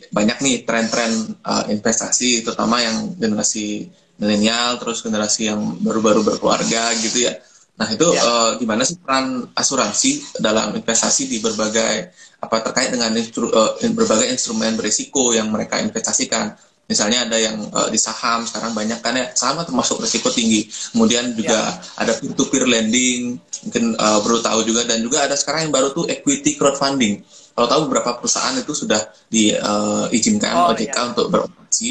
banyak 0.10 0.42
nih 0.42 0.56
tren-tren 0.66 1.14
uh, 1.46 1.70
investasi, 1.70 2.42
terutama 2.42 2.82
yang 2.82 3.14
generasi 3.22 3.86
milenial, 4.18 4.82
terus 4.82 5.06
generasi 5.06 5.54
yang 5.54 5.62
baru-baru 5.78 6.26
berkeluarga 6.26 6.90
gitu 6.98 7.30
ya. 7.30 7.38
Nah 7.74 7.88
itu 7.90 8.06
ya. 8.14 8.22
uh, 8.22 8.50
gimana 8.62 8.86
sih 8.86 9.02
peran 9.02 9.50
asuransi 9.58 10.38
dalam 10.38 10.78
investasi 10.78 11.26
di 11.26 11.42
berbagai 11.42 12.14
apa 12.44 12.62
terkait 12.70 12.94
dengan 12.94 13.10
instru, 13.18 13.50
uh, 13.50 13.74
berbagai 13.82 14.30
instrumen 14.30 14.78
berisiko 14.78 15.34
yang 15.34 15.50
mereka 15.50 15.82
investasikan. 15.82 16.54
Misalnya 16.84 17.26
ada 17.26 17.40
yang 17.40 17.58
uh, 17.74 17.90
di 17.90 17.98
saham 17.98 18.46
sekarang 18.46 18.76
banyak 18.76 19.00
kan 19.00 19.16
ya 19.16 19.32
sama 19.34 19.66
termasuk 19.66 20.04
risiko 20.04 20.30
tinggi. 20.30 20.70
Kemudian 20.94 21.34
juga 21.34 21.74
ya. 21.74 22.06
ada 22.06 22.14
peer-to-peer 22.20 22.70
lending 22.70 23.42
mungkin 23.66 23.96
uh, 23.98 24.20
baru 24.22 24.44
tahu 24.44 24.60
juga 24.68 24.86
dan 24.86 25.00
juga 25.02 25.26
ada 25.26 25.34
sekarang 25.34 25.72
yang 25.72 25.74
baru 25.74 25.96
tuh 25.96 26.06
equity 26.12 26.60
crowdfunding. 26.60 27.24
Kalau 27.54 27.68
tahu 27.70 27.82
beberapa 27.90 28.20
perusahaan 28.22 28.54
itu 28.60 28.74
sudah 28.76 29.02
diizinkan 29.32 30.52
uh, 30.54 30.62
oh, 30.70 30.74
OJK 30.76 30.90
iya. 30.94 31.02
untuk 31.10 31.28
beroperasi 31.32 31.90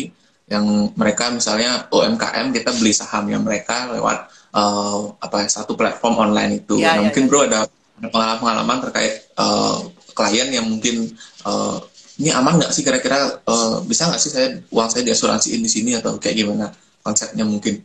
yang 0.52 0.92
mereka 0.94 1.32
misalnya 1.32 1.88
UMKM 1.88 2.52
kita 2.52 2.70
beli 2.76 2.92
sahamnya 2.92 3.40
mereka 3.40 3.88
lewat 3.94 4.28
uh, 4.52 5.12
apa 5.18 5.44
ya, 5.44 5.48
satu 5.48 5.74
platform 5.74 6.30
online 6.30 6.64
itu. 6.64 6.78
Ya, 6.78 6.96
nah, 6.96 7.02
ya, 7.02 7.10
mungkin 7.10 7.24
ya. 7.26 7.28
bro 7.28 7.40
ada 7.44 7.60
pengalaman-pengalaman 8.02 8.78
terkait 8.88 9.14
uh, 9.38 9.86
klien 10.12 10.48
yang 10.52 10.66
mungkin 10.68 11.12
uh, 11.48 11.78
ini 12.20 12.30
aman 12.30 12.60
nggak 12.60 12.72
sih 12.74 12.84
kira-kira 12.84 13.40
uh, 13.48 13.80
bisa 13.82 14.06
nggak 14.06 14.20
sih 14.20 14.30
saya 14.30 14.48
uang 14.68 14.88
saya 14.92 15.02
diasuransiin 15.06 15.62
di 15.64 15.70
sini 15.70 15.90
atau 15.96 16.20
kayak 16.20 16.36
gimana 16.44 16.70
konsepnya 17.02 17.42
mungkin? 17.42 17.80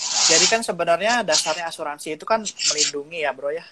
Jadi 0.00 0.46
kan 0.48 0.64
sebenarnya 0.64 1.20
dasarnya 1.26 1.68
asuransi 1.68 2.16
itu 2.16 2.24
kan 2.24 2.40
melindungi 2.40 3.18
ya 3.20 3.30
bro 3.36 3.52
ya. 3.52 3.66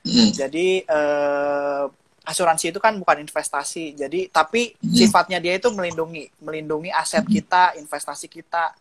Hmm. 0.00 0.32
Jadi 0.32 0.88
uh, 0.88 1.84
asuransi 2.24 2.72
itu 2.72 2.80
kan 2.80 2.96
bukan 2.96 3.20
investasi. 3.20 3.92
Jadi 3.92 4.32
tapi 4.32 4.72
hmm. 4.72 4.96
sifatnya 4.96 5.38
dia 5.42 5.58
itu 5.60 5.68
melindungi, 5.68 6.30
melindungi 6.40 6.88
aset 6.88 7.26
kita, 7.28 7.76
investasi 7.76 8.30
kita, 8.30 8.72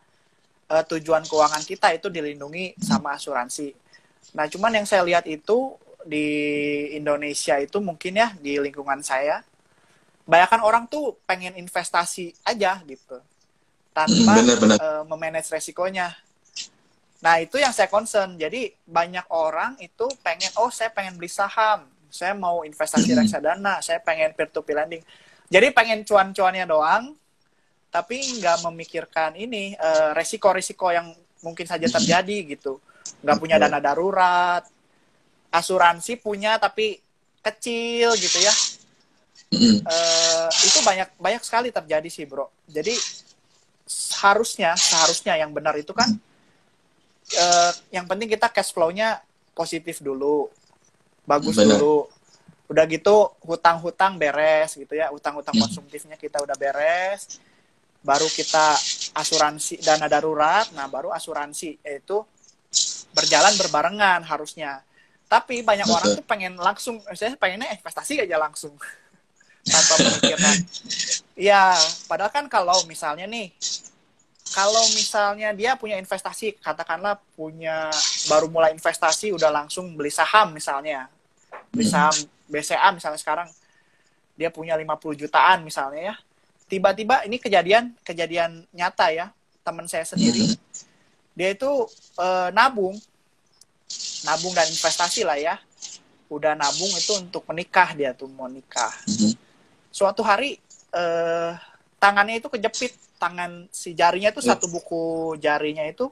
uh, 0.69 0.83
tujuan 0.85 1.25
keuangan 1.25 1.65
kita 1.65 1.91
itu 1.97 2.07
dilindungi 2.07 2.77
sama 2.79 3.17
asuransi. 3.17 3.73
Nah, 4.37 4.45
cuman 4.45 4.77
yang 4.77 4.85
saya 4.85 5.01
lihat 5.03 5.25
itu 5.25 5.73
di 6.05 6.25
Indonesia 6.95 7.59
itu 7.59 7.81
mungkin 7.81 8.15
ya 8.15 8.31
di 8.37 8.55
lingkungan 8.61 9.01
saya, 9.03 9.43
bayangkan 10.23 10.61
orang 10.63 10.85
tuh 10.85 11.17
pengen 11.25 11.57
investasi 11.57 12.31
aja 12.45 12.79
gitu, 12.85 13.19
tanpa 13.91 14.31
bener, 14.39 14.57
bener. 14.61 14.77
Uh, 14.79 15.03
memanage 15.09 15.49
resikonya. 15.49 16.13
Nah, 17.19 17.35
itu 17.43 17.59
yang 17.59 17.75
saya 17.75 17.91
concern. 17.91 18.39
Jadi 18.39 18.71
banyak 18.87 19.27
orang 19.27 19.75
itu 19.83 20.07
pengen, 20.23 20.55
oh 20.55 20.71
saya 20.71 20.87
pengen 20.87 21.19
beli 21.19 21.27
saham, 21.27 21.83
saya 22.07 22.31
mau 22.31 22.63
investasi 22.63 23.11
reksadana, 23.11 23.83
saya 23.83 23.99
pengen 23.99 24.31
peer-to-peer 24.31 24.79
lending. 24.79 25.03
Jadi 25.51 25.67
pengen 25.75 26.07
cuan-cuannya 26.07 26.63
doang, 26.63 27.18
tapi 27.89 28.21
nggak 28.37 28.69
memikirkan 28.69 29.33
ini 29.33 29.73
uh, 29.73 30.13
resiko-resiko 30.13 30.93
yang 30.93 31.09
mungkin 31.41 31.65
saja 31.65 31.89
terjadi 31.89 32.55
gitu. 32.57 32.77
Nggak 33.25 33.37
punya 33.41 33.55
dana 33.57 33.81
darurat. 33.81 34.63
Asuransi 35.49 36.21
punya 36.21 36.61
tapi 36.61 37.01
kecil 37.41 38.13
gitu 38.13 38.37
ya. 38.37 38.53
Uh, 39.49 40.49
itu 40.61 40.79
banyak 40.85 41.09
banyak 41.17 41.41
sekali 41.41 41.73
terjadi 41.73 42.05
sih 42.05 42.29
bro. 42.29 42.53
Jadi 42.69 42.93
seharusnya 43.89 44.77
seharusnya 44.77 45.41
yang 45.41 45.49
benar 45.49 45.73
itu 45.73 45.89
kan 45.89 46.13
uh, 47.33 47.71
yang 47.89 48.05
penting 48.05 48.29
kita 48.29 48.45
cash 48.53 48.69
flow-nya 48.69 49.17
positif 49.57 50.05
dulu. 50.05 50.53
Bagus 51.25 51.57
benar. 51.57 51.81
dulu. 51.81 52.05
Udah 52.69 52.85
gitu 52.85 53.33
hutang-hutang 53.41 54.21
beres 54.21 54.77
gitu 54.77 54.93
ya. 54.93 55.09
Hutang-hutang 55.09 55.57
konsumtifnya 55.57 56.13
kita 56.13 56.37
udah 56.37 56.53
beres 56.53 57.41
baru 57.99 58.27
kita 58.31 58.79
asuransi 59.15 59.83
dana 59.83 60.07
darurat, 60.07 60.71
nah 60.71 60.87
baru 60.87 61.11
asuransi 61.11 61.83
itu 61.83 62.17
berjalan 63.11 63.53
berbarengan 63.59 64.23
harusnya. 64.23 64.79
Tapi 65.29 65.61
banyak 65.61 65.85
Betul. 65.85 65.97
orang 65.97 66.09
tuh 66.17 66.25
pengen 66.25 66.53
langsung, 66.57 66.95
saya 67.13 67.37
pengennya 67.37 67.69
investasi 67.75 68.25
aja 68.25 68.39
langsung 68.39 68.73
tanpa 69.73 69.93
memikirkan. 70.01 70.57
Ya, 71.37 71.75
padahal 72.09 72.31
kan 72.33 72.45
kalau 72.49 72.81
misalnya 72.89 73.29
nih, 73.29 73.53
kalau 74.49 74.81
misalnya 74.97 75.53
dia 75.53 75.77
punya 75.77 76.01
investasi, 76.01 76.57
katakanlah 76.57 77.21
punya 77.37 77.93
baru 78.25 78.49
mulai 78.49 78.73
investasi 78.73 79.29
udah 79.35 79.53
langsung 79.53 79.93
beli 79.93 80.09
saham 80.09 80.57
misalnya, 80.57 81.05
beli 81.69 81.85
hmm. 81.85 81.93
saham 81.93 82.15
BCA 82.49 82.89
misalnya 82.89 83.21
sekarang 83.21 83.49
dia 84.33 84.49
punya 84.49 84.73
50 84.73 85.21
jutaan 85.21 85.61
misalnya 85.61 86.01
ya, 86.01 86.15
tiba-tiba 86.69 87.25
ini 87.25 87.41
kejadian 87.41 87.97
kejadian 88.05 88.63
nyata 88.69 89.09
ya 89.09 89.33
teman 89.65 89.89
saya 89.89 90.05
sendiri. 90.05 90.45
Mm-hmm. 90.45 90.87
dia 91.33 91.49
itu 91.51 91.71
uh, 92.21 92.49
nabung. 92.53 92.95
Nabung 94.23 94.53
dan 94.53 94.69
investasi 94.69 95.25
lah 95.25 95.35
ya. 95.41 95.57
Udah 96.29 96.53
nabung 96.53 96.93
itu 96.93 97.17
untuk 97.17 97.43
menikah 97.49 97.97
dia 97.97 98.13
tuh 98.13 98.29
mau 98.29 98.47
nikah. 98.47 98.93
Mm-hmm. 99.09 99.33
suatu 99.89 100.21
hari 100.21 100.61
uh, 100.93 101.57
tangannya 101.97 102.37
itu 102.39 102.47
kejepit. 102.47 102.93
Tangan 103.19 103.67
si 103.67 103.91
jarinya 103.91 104.31
itu 104.31 104.39
satu 104.39 104.71
buku 104.71 105.35
jarinya 105.43 105.83
itu 105.83 106.07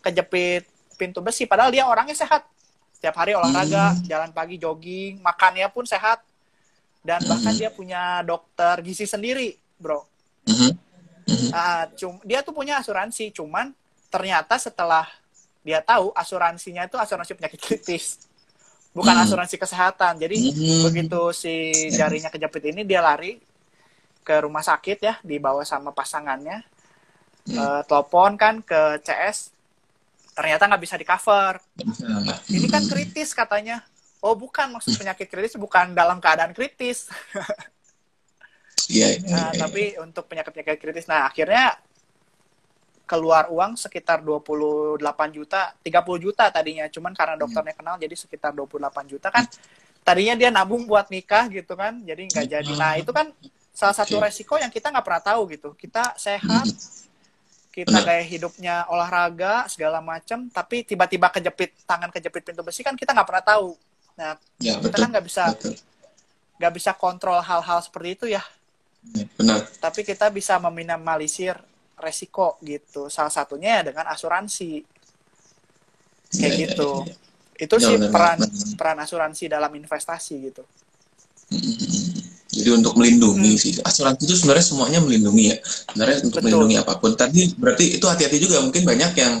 kejepit 0.00 0.64
pintu 0.96 1.20
besi. 1.20 1.44
Padahal 1.44 1.68
dia 1.68 1.84
orangnya 1.84 2.16
sehat. 2.16 2.48
Setiap 2.96 3.12
hari 3.20 3.36
olahraga 3.36 3.92
hmm. 3.92 4.08
jalan 4.08 4.30
pagi 4.32 4.56
jogging 4.56 5.20
makannya 5.20 5.68
pun 5.68 5.84
sehat. 5.84 6.24
Dan 7.04 7.20
bahkan 7.28 7.52
hmm. 7.52 7.60
dia 7.60 7.68
punya 7.68 8.24
dokter 8.24 8.80
gizi 8.80 9.04
sendiri 9.04 9.52
bro. 9.80 10.04
Hmm. 10.44 10.76
Uh, 11.50 11.84
cum 11.96 12.14
dia 12.22 12.44
tuh 12.44 12.52
punya 12.54 12.78
asuransi 12.78 13.32
cuman 13.32 13.72
ternyata 14.12 14.58
setelah 14.58 15.06
dia 15.64 15.80
tahu 15.80 16.10
asuransinya 16.16 16.88
itu 16.88 16.96
asuransi 16.98 17.32
penyakit 17.36 17.60
kritis 17.60 18.30
bukan 18.90 19.14
hmm. 19.14 19.24
asuransi 19.26 19.56
kesehatan. 19.56 20.18
Jadi 20.18 20.36
hmm. 20.52 20.82
begitu 20.90 21.20
si 21.34 21.72
jarinya 21.94 22.28
kejepit 22.28 22.74
ini 22.74 22.82
dia 22.82 23.00
lari 23.02 23.38
ke 24.20 24.34
rumah 24.44 24.62
sakit 24.62 24.98
ya 25.00 25.14
dibawa 25.24 25.64
sama 25.64 25.94
pasangannya. 25.94 26.62
Uh, 27.50 27.82
telepon 27.88 28.36
kan 28.36 28.60
ke 28.60 29.00
CS 29.02 29.56
ternyata 30.36 30.70
nggak 30.70 30.82
bisa 30.86 30.94
di 30.94 31.08
cover 31.08 31.58
ini 32.52 32.68
kan 32.68 32.84
kritis 32.84 33.32
katanya. 33.32 33.82
Oh 34.20 34.36
bukan 34.36 34.76
maksud 34.76 35.00
penyakit 35.00 35.32
kritis 35.32 35.56
bukan 35.56 35.96
dalam 35.96 36.20
keadaan 36.20 36.52
kritis 36.52 37.08
yeah, 38.88 39.18
yeah, 39.18 39.28
nah, 39.28 39.50
yeah. 39.50 39.60
tapi 39.60 39.82
untuk 40.00 40.24
penyakit-penyakit 40.30 40.80
kritis 40.80 41.10
nah 41.10 41.28
akhirnya 41.28 41.76
keluar 43.10 43.50
uang 43.50 43.74
sekitar 43.74 44.22
28 44.22 45.02
juta, 45.34 45.74
30 45.82 46.22
juta 46.22 46.46
tadinya. 46.46 46.86
Cuman 46.86 47.10
karena 47.10 47.34
hmm. 47.34 47.42
dokternya 47.42 47.74
kenal 47.74 47.98
jadi 47.98 48.14
sekitar 48.14 48.54
28 48.54 49.10
juta 49.10 49.34
kan. 49.34 49.42
Tadinya 50.06 50.38
dia 50.38 50.54
nabung 50.54 50.86
buat 50.86 51.10
nikah 51.10 51.50
gitu 51.50 51.74
kan, 51.74 51.98
jadi 52.06 52.30
nggak 52.30 52.46
jadi. 52.46 52.72
Nah 52.78 53.02
itu 53.02 53.10
kan 53.10 53.34
salah 53.74 53.92
satu 53.98 54.16
resiko 54.22 54.56
yang 54.62 54.70
kita 54.70 54.94
nggak 54.94 55.02
pernah 55.02 55.22
tahu 55.26 55.50
gitu. 55.50 55.74
Kita 55.74 56.14
sehat, 56.16 56.70
kita 57.74 57.98
gaya 58.00 58.22
hidupnya 58.22 58.86
olahraga 58.88 59.66
segala 59.66 59.98
macam, 59.98 60.46
tapi 60.48 60.86
tiba-tiba 60.86 61.28
kejepit 61.34 61.82
tangan 61.84 62.14
kejepit 62.14 62.46
pintu 62.46 62.62
besi 62.62 62.86
kan 62.86 62.94
kita 62.94 63.10
nggak 63.10 63.28
pernah 63.28 63.44
tahu. 63.44 63.68
Nah 64.16 64.38
ya, 64.62 64.78
kita 64.78 64.86
betul. 64.86 65.02
kan 65.02 65.08
nggak 65.18 65.26
bisa 65.26 65.44
nggak 66.62 66.72
bisa 66.78 66.90
kontrol 66.94 67.42
hal-hal 67.42 67.78
seperti 67.82 68.08
itu 68.16 68.26
ya. 68.38 68.42
Benar. 69.36 69.64
Tapi 69.80 70.04
kita 70.04 70.28
bisa 70.28 70.60
meminimalisir 70.60 71.56
resiko 72.00 72.60
gitu. 72.64 73.08
Salah 73.08 73.32
satunya 73.32 73.80
ya 73.80 73.92
dengan 73.92 74.06
asuransi. 74.12 74.84
Kayak 76.30 76.52
ya, 76.52 76.60
gitu. 76.64 76.90
Ya, 77.04 77.12
ya. 77.12 77.16
Itu 77.60 77.76
ya, 77.76 77.84
sih 77.84 77.96
bener, 78.00 78.12
peran 78.12 78.38
bener. 78.40 78.76
peran 78.76 78.98
asuransi 79.04 79.44
dalam 79.52 79.72
investasi 79.76 80.34
gitu. 80.48 80.64
Jadi 82.50 82.70
untuk 82.74 82.98
melindungi 82.98 83.54
hmm. 83.54 83.62
sih 83.62 83.72
asuransi 83.78 84.26
itu 84.26 84.34
sebenarnya 84.34 84.64
semuanya 84.64 84.98
melindungi 85.02 85.44
ya. 85.54 85.56
Sebenarnya 85.62 86.16
untuk 86.24 86.40
Betul. 86.40 86.44
melindungi 86.48 86.76
apa 86.80 86.92
pun. 86.98 87.10
Tadi 87.14 87.40
berarti 87.54 87.84
itu 88.00 88.06
hati-hati 88.06 88.38
juga 88.40 88.64
mungkin 88.64 88.82
banyak 88.86 89.12
yang 89.18 89.34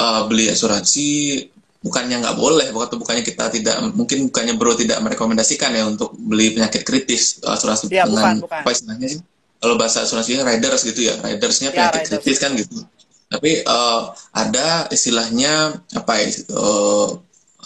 uh, 0.00 0.22
beli 0.30 0.48
asuransi 0.48 1.06
bukannya 1.84 2.24
nggak 2.24 2.36
boleh, 2.40 2.72
atau 2.72 2.96
bukannya 2.96 3.20
kita 3.20 3.52
tidak 3.52 3.76
mungkin 3.92 4.32
bukannya 4.32 4.56
bro 4.56 4.72
tidak 4.72 5.04
merekomendasikan 5.04 5.76
ya 5.76 5.84
untuk 5.84 6.16
beli 6.16 6.56
penyakit 6.56 6.80
kritis 6.80 7.44
asuransi 7.44 7.92
ya, 7.92 8.08
dengan 8.08 8.40
bukan, 8.40 8.48
bukan. 8.48 8.60
apa 8.64 8.70
istilahnya 8.72 9.08
sih? 9.12 9.20
kalau 9.64 9.80
bahasa 9.80 10.04
asuransinya 10.04 10.44
riders 10.44 10.84
gitu 10.84 11.08
ya 11.08 11.16
ridersnya 11.24 11.72
ya, 11.72 11.88
penyakit 11.88 12.00
kritis 12.12 12.36
kan 12.36 12.52
gitu 12.52 12.84
tapi 13.32 13.64
uh, 13.64 14.12
ada 14.36 14.92
istilahnya 14.92 15.80
apa 15.96 16.12
ya 16.20 16.26
uh, 16.52 17.16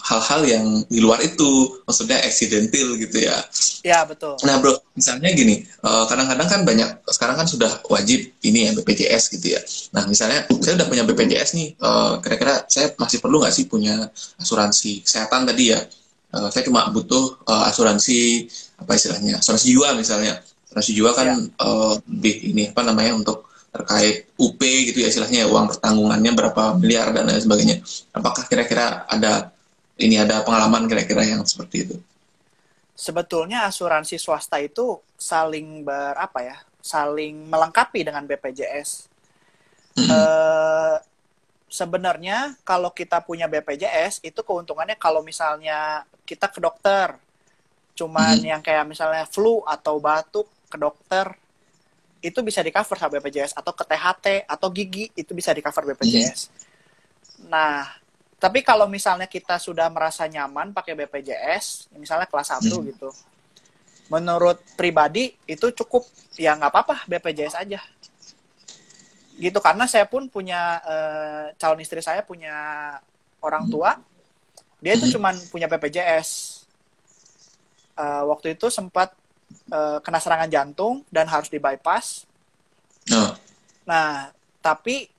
hal-hal 0.07 0.41
yang 0.47 0.65
di 0.87 1.03
luar 1.03 1.19
itu 1.19 1.83
maksudnya 1.83 2.23
accidental 2.23 2.95
gitu 2.95 3.17
ya. 3.19 3.37
Ya 3.83 4.07
betul. 4.07 4.39
Nah 4.47 4.57
bro 4.63 4.79
misalnya 4.95 5.31
gini 5.35 5.67
kadang 5.83 6.29
kadang-kadang 6.29 6.49
kan 6.49 6.61
banyak 6.67 6.89
sekarang 7.09 7.35
kan 7.41 7.47
sudah 7.49 7.71
wajib 7.89 8.29
ini 8.45 8.69
ya 8.69 8.71
BPJS 8.77 9.23
gitu 9.33 9.57
ya. 9.57 9.61
Nah 9.97 10.05
misalnya 10.05 10.45
saya 10.61 10.77
udah 10.77 10.87
punya 10.87 11.03
BPJS 11.07 11.49
nih 11.57 11.67
uh, 11.81 12.21
kira-kira 12.21 12.63
saya 12.69 12.93
masih 12.99 13.17
perlu 13.17 13.41
nggak 13.41 13.53
sih 13.55 13.65
punya 13.65 14.07
asuransi 14.37 15.01
kesehatan 15.01 15.49
tadi 15.49 15.73
ya? 15.73 15.79
Uh, 16.29 16.47
saya 16.53 16.69
cuma 16.69 16.85
butuh 16.93 17.41
uh, 17.49 17.65
asuransi 17.65 18.45
apa 18.77 18.93
istilahnya 18.93 19.41
asuransi 19.41 19.65
jiwa 19.73 19.97
misalnya. 19.97 20.37
Asuransi 20.69 20.91
jiwa 20.93 21.11
kan 21.17 21.27
ya. 21.33 21.35
lebih 22.05 22.35
ini 22.53 22.63
apa 22.69 22.85
namanya 22.85 23.17
untuk 23.17 23.49
terkait 23.69 24.29
UP 24.37 24.57
gitu 24.61 24.97
ya 24.97 25.13
istilahnya 25.13 25.45
ya, 25.45 25.47
uang 25.49 25.69
pertanggungannya 25.69 26.31
berapa 26.33 26.77
miliar 26.77 27.13
dan 27.13 27.29
lain 27.29 27.41
sebagainya. 27.41 27.77
Apakah 28.13 28.45
kira-kira 28.49 29.05
ada 29.05 29.53
ini 29.99 30.15
ada 30.15 30.41
pengalaman 30.47 30.87
kira-kira 30.87 31.27
yang 31.27 31.43
seperti 31.43 31.85
itu? 31.85 31.97
Sebetulnya 32.95 33.67
asuransi 33.67 34.15
swasta 34.19 34.59
itu 34.59 34.99
saling 35.19 35.83
berapa 35.83 36.39
ya? 36.39 36.57
Saling 36.79 37.47
melengkapi 37.47 38.07
dengan 38.07 38.23
BPJS. 38.23 39.11
Hmm. 39.99 40.07
Uh, 40.07 40.97
sebenarnya 41.69 42.55
kalau 42.65 42.89
kita 42.89 43.21
punya 43.21 43.45
BPJS 43.45 44.25
itu 44.25 44.41
keuntungannya 44.41 44.97
kalau 44.97 45.21
misalnya 45.21 46.03
kita 46.25 46.49
ke 46.49 46.57
dokter 46.57 47.13
cuman 47.93 48.39
hmm. 48.39 48.47
yang 48.47 48.61
kayak 48.63 48.87
misalnya 48.87 49.27
flu 49.27 49.59
atau 49.67 49.99
batuk 49.99 50.47
ke 50.71 50.77
dokter 50.79 51.35
itu 52.19 52.39
bisa 52.43 52.59
di 52.63 52.71
cover 52.71 52.95
sama 52.95 53.19
BPJS 53.19 53.55
atau 53.55 53.71
ke 53.75 53.83
THT 53.83 54.25
atau 54.47 54.67
gigi 54.71 55.11
itu 55.15 55.31
bisa 55.31 55.55
di 55.55 55.63
cover 55.63 55.93
BPJS. 55.93 56.47
Hmm. 56.47 57.47
Nah, 57.47 57.87
tapi 58.39 58.63
kalau 58.63 58.87
misalnya 58.87 59.27
kita 59.27 59.59
sudah 59.59 59.91
merasa 59.91 60.23
nyaman 60.23 60.71
pakai 60.71 60.95
BPJS, 60.95 61.91
misalnya 61.99 62.23
kelas 62.23 62.55
1 62.55 62.71
hmm. 62.71 62.83
gitu. 62.95 63.09
Menurut 64.07 64.63
pribadi 64.79 65.35
itu 65.43 65.67
cukup 65.75 66.07
ya 66.39 66.55
nggak 66.55 66.71
apa-apa 66.71 66.95
BPJS 67.03 67.59
aja. 67.59 67.83
Gitu 69.35 69.59
karena 69.59 69.83
saya 69.91 70.07
pun 70.07 70.31
punya 70.31 70.79
uh, 70.87 71.45
calon 71.59 71.83
istri 71.83 71.99
saya 71.99 72.23
punya 72.23 72.55
orang 73.43 73.67
tua, 73.67 73.99
dia 74.79 74.95
itu 74.95 75.11
hmm. 75.11 75.13
cuman 75.19 75.35
punya 75.51 75.67
BPJS. 75.67 76.63
Uh, 77.99 78.23
waktu 78.31 78.55
itu 78.55 78.71
sempat 78.71 79.11
uh, 79.75 79.99
kena 79.99 80.23
serangan 80.23 80.47
jantung 80.47 81.03
dan 81.11 81.27
harus 81.27 81.51
di 81.51 81.59
bypass. 81.59 82.23
Oh. 83.11 83.35
Nah, 83.83 84.31
tapi 84.63 85.11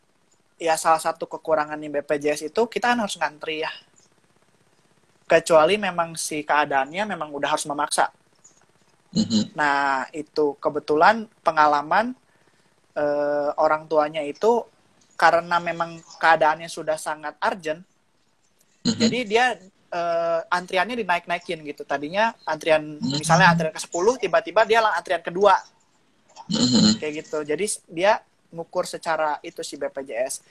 ya 0.61 0.77
salah 0.77 1.01
satu 1.01 1.25
kekurangan 1.25 1.81
di 1.81 1.89
BPJS 1.89 2.53
itu 2.53 2.63
kita 2.69 2.93
kan 2.93 3.01
harus 3.01 3.17
ngantri 3.17 3.65
ya. 3.65 3.73
Kecuali 5.25 5.81
memang 5.81 6.15
si 6.21 6.45
keadaannya 6.45 7.09
memang 7.09 7.33
udah 7.33 7.49
harus 7.57 7.65
memaksa. 7.65 8.13
Mm-hmm. 9.11 9.43
Nah, 9.57 10.07
itu 10.15 10.55
kebetulan 10.61 11.27
pengalaman 11.43 12.15
uh, 12.95 13.51
orang 13.59 13.89
tuanya 13.91 14.23
itu 14.23 14.63
karena 15.17 15.57
memang 15.59 15.99
keadaannya 16.21 16.69
sudah 16.69 17.01
sangat 17.01 17.35
urgent. 17.41 17.81
Mm-hmm. 18.85 19.01
Jadi 19.01 19.19
dia 19.27 19.57
uh, 19.91 20.41
antriannya 20.53 21.01
dinaik-naikin 21.01 21.65
gitu. 21.67 21.83
Tadinya 21.89 22.37
antrian 22.45 23.01
mm-hmm. 23.01 23.19
misalnya 23.19 23.51
antrian 23.51 23.75
ke-10 23.75 24.07
tiba-tiba 24.29 24.61
dia 24.69 24.85
antrian 24.85 25.25
kedua. 25.25 25.57
Mm-hmm. 26.53 27.01
Kayak 27.01 27.13
gitu. 27.25 27.39
Jadi 27.49 27.67
dia 27.91 28.21
ngukur 28.51 28.87
secara 28.87 29.39
itu 29.43 29.63
si 29.63 29.79
BPJS. 29.79 30.43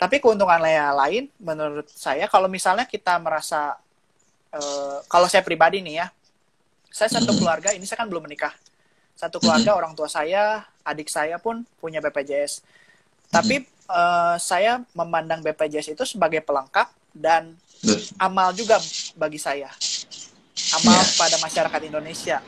Tapi 0.00 0.16
keuntungan 0.16 0.62
lain 0.64 1.28
menurut 1.36 1.84
saya 1.92 2.24
kalau 2.24 2.48
misalnya 2.48 2.88
kita 2.88 3.20
merasa 3.20 3.76
uh, 4.54 4.98
kalau 5.06 5.26
saya 5.30 5.44
pribadi 5.44 5.84
nih 5.84 6.02
ya. 6.02 6.06
Saya 6.90 7.06
satu 7.06 7.30
mm-hmm. 7.30 7.38
keluarga, 7.38 7.70
ini 7.70 7.86
saya 7.86 8.02
kan 8.02 8.10
belum 8.10 8.26
menikah. 8.26 8.50
Satu 9.14 9.38
keluarga 9.38 9.78
orang 9.78 9.94
tua 9.94 10.10
saya, 10.10 10.66
adik 10.82 11.06
saya 11.06 11.38
pun 11.38 11.62
punya 11.78 12.02
BPJS. 12.02 12.66
Tapi 13.30 13.62
uh, 13.86 14.34
saya 14.42 14.82
memandang 14.90 15.38
BPJS 15.38 15.94
itu 15.94 16.02
sebagai 16.02 16.42
pelengkap 16.42 16.90
dan 17.14 17.54
amal 18.18 18.50
juga 18.50 18.82
bagi 19.14 19.38
saya. 19.38 19.70
Amal 20.82 20.98
yeah. 20.98 21.14
pada 21.14 21.36
masyarakat 21.38 21.80
Indonesia. 21.86 22.42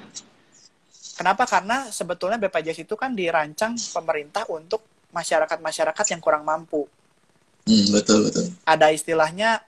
Kenapa? 1.15 1.47
Karena 1.47 1.87
sebetulnya 1.93 2.41
BPJS 2.41 2.83
itu 2.83 2.99
kan 2.99 3.15
dirancang 3.15 3.79
pemerintah 3.95 4.43
untuk 4.51 4.83
masyarakat-masyarakat 5.13 6.07
yang 6.17 6.21
kurang 6.21 6.43
mampu. 6.43 6.89
Hmm, 7.69 7.87
betul 7.95 8.27
betul. 8.27 8.51
Ada 8.67 8.91
istilahnya 8.91 9.63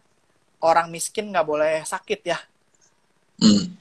orang 0.64 0.90
miskin 0.90 1.30
nggak 1.30 1.46
boleh 1.46 1.84
sakit 1.86 2.20
ya. 2.24 2.38
Hmm. 3.38 3.76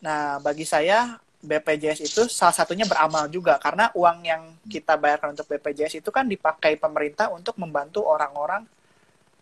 Nah, 0.00 0.38
bagi 0.38 0.64
saya 0.64 1.18
BPJS 1.38 2.00
itu 2.02 2.22
salah 2.26 2.54
satunya 2.54 2.82
beramal 2.82 3.30
juga 3.30 3.58
karena 3.62 3.94
uang 3.94 4.18
yang 4.26 4.42
kita 4.66 4.98
bayarkan 4.98 5.38
untuk 5.38 5.46
BPJS 5.46 6.02
itu 6.02 6.10
kan 6.10 6.26
dipakai 6.26 6.74
pemerintah 6.74 7.30
untuk 7.30 7.54
membantu 7.62 8.02
orang-orang 8.06 8.66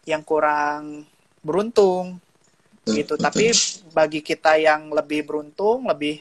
yang 0.04 0.20
kurang 0.20 1.08
beruntung 1.40 2.20
gitu. 2.84 3.16
Betul. 3.16 3.24
Tapi 3.24 3.44
bagi 3.90 4.20
kita 4.20 4.60
yang 4.60 4.92
lebih 4.92 5.24
beruntung, 5.26 5.88
lebih 5.88 6.20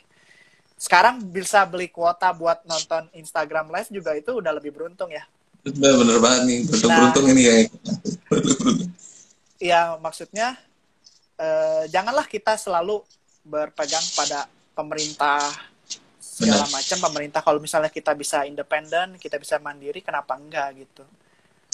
sekarang 0.76 1.24
bisa 1.24 1.64
beli 1.68 1.88
kuota 1.88 2.32
buat 2.36 2.64
nonton 2.68 3.08
Instagram 3.16 3.72
Live 3.72 3.92
juga 3.92 4.12
itu 4.16 4.32
udah 4.40 4.52
lebih 4.56 4.76
beruntung 4.76 5.12
ya. 5.12 5.24
Bener, 5.66 5.94
bener 5.98 6.18
banget 6.22 6.42
nih, 6.46 6.60
beruntung-beruntung 6.70 7.26
nah, 7.26 7.34
ini 7.34 7.42
ya. 7.42 7.56
Iya, 9.58 9.82
maksudnya 9.98 10.48
eh, 11.42 11.84
janganlah 11.90 12.30
kita 12.30 12.54
selalu 12.54 13.02
berpegang 13.42 14.04
pada 14.14 14.46
pemerintah 14.78 15.42
segala 16.22 16.70
macam 16.70 16.98
pemerintah. 17.10 17.42
Kalau 17.42 17.58
misalnya 17.58 17.90
kita 17.90 18.14
bisa 18.14 18.46
independen 18.46 19.18
kita 19.18 19.42
bisa 19.42 19.58
mandiri 19.58 20.06
kenapa 20.06 20.38
enggak 20.38 20.86
gitu 20.86 21.06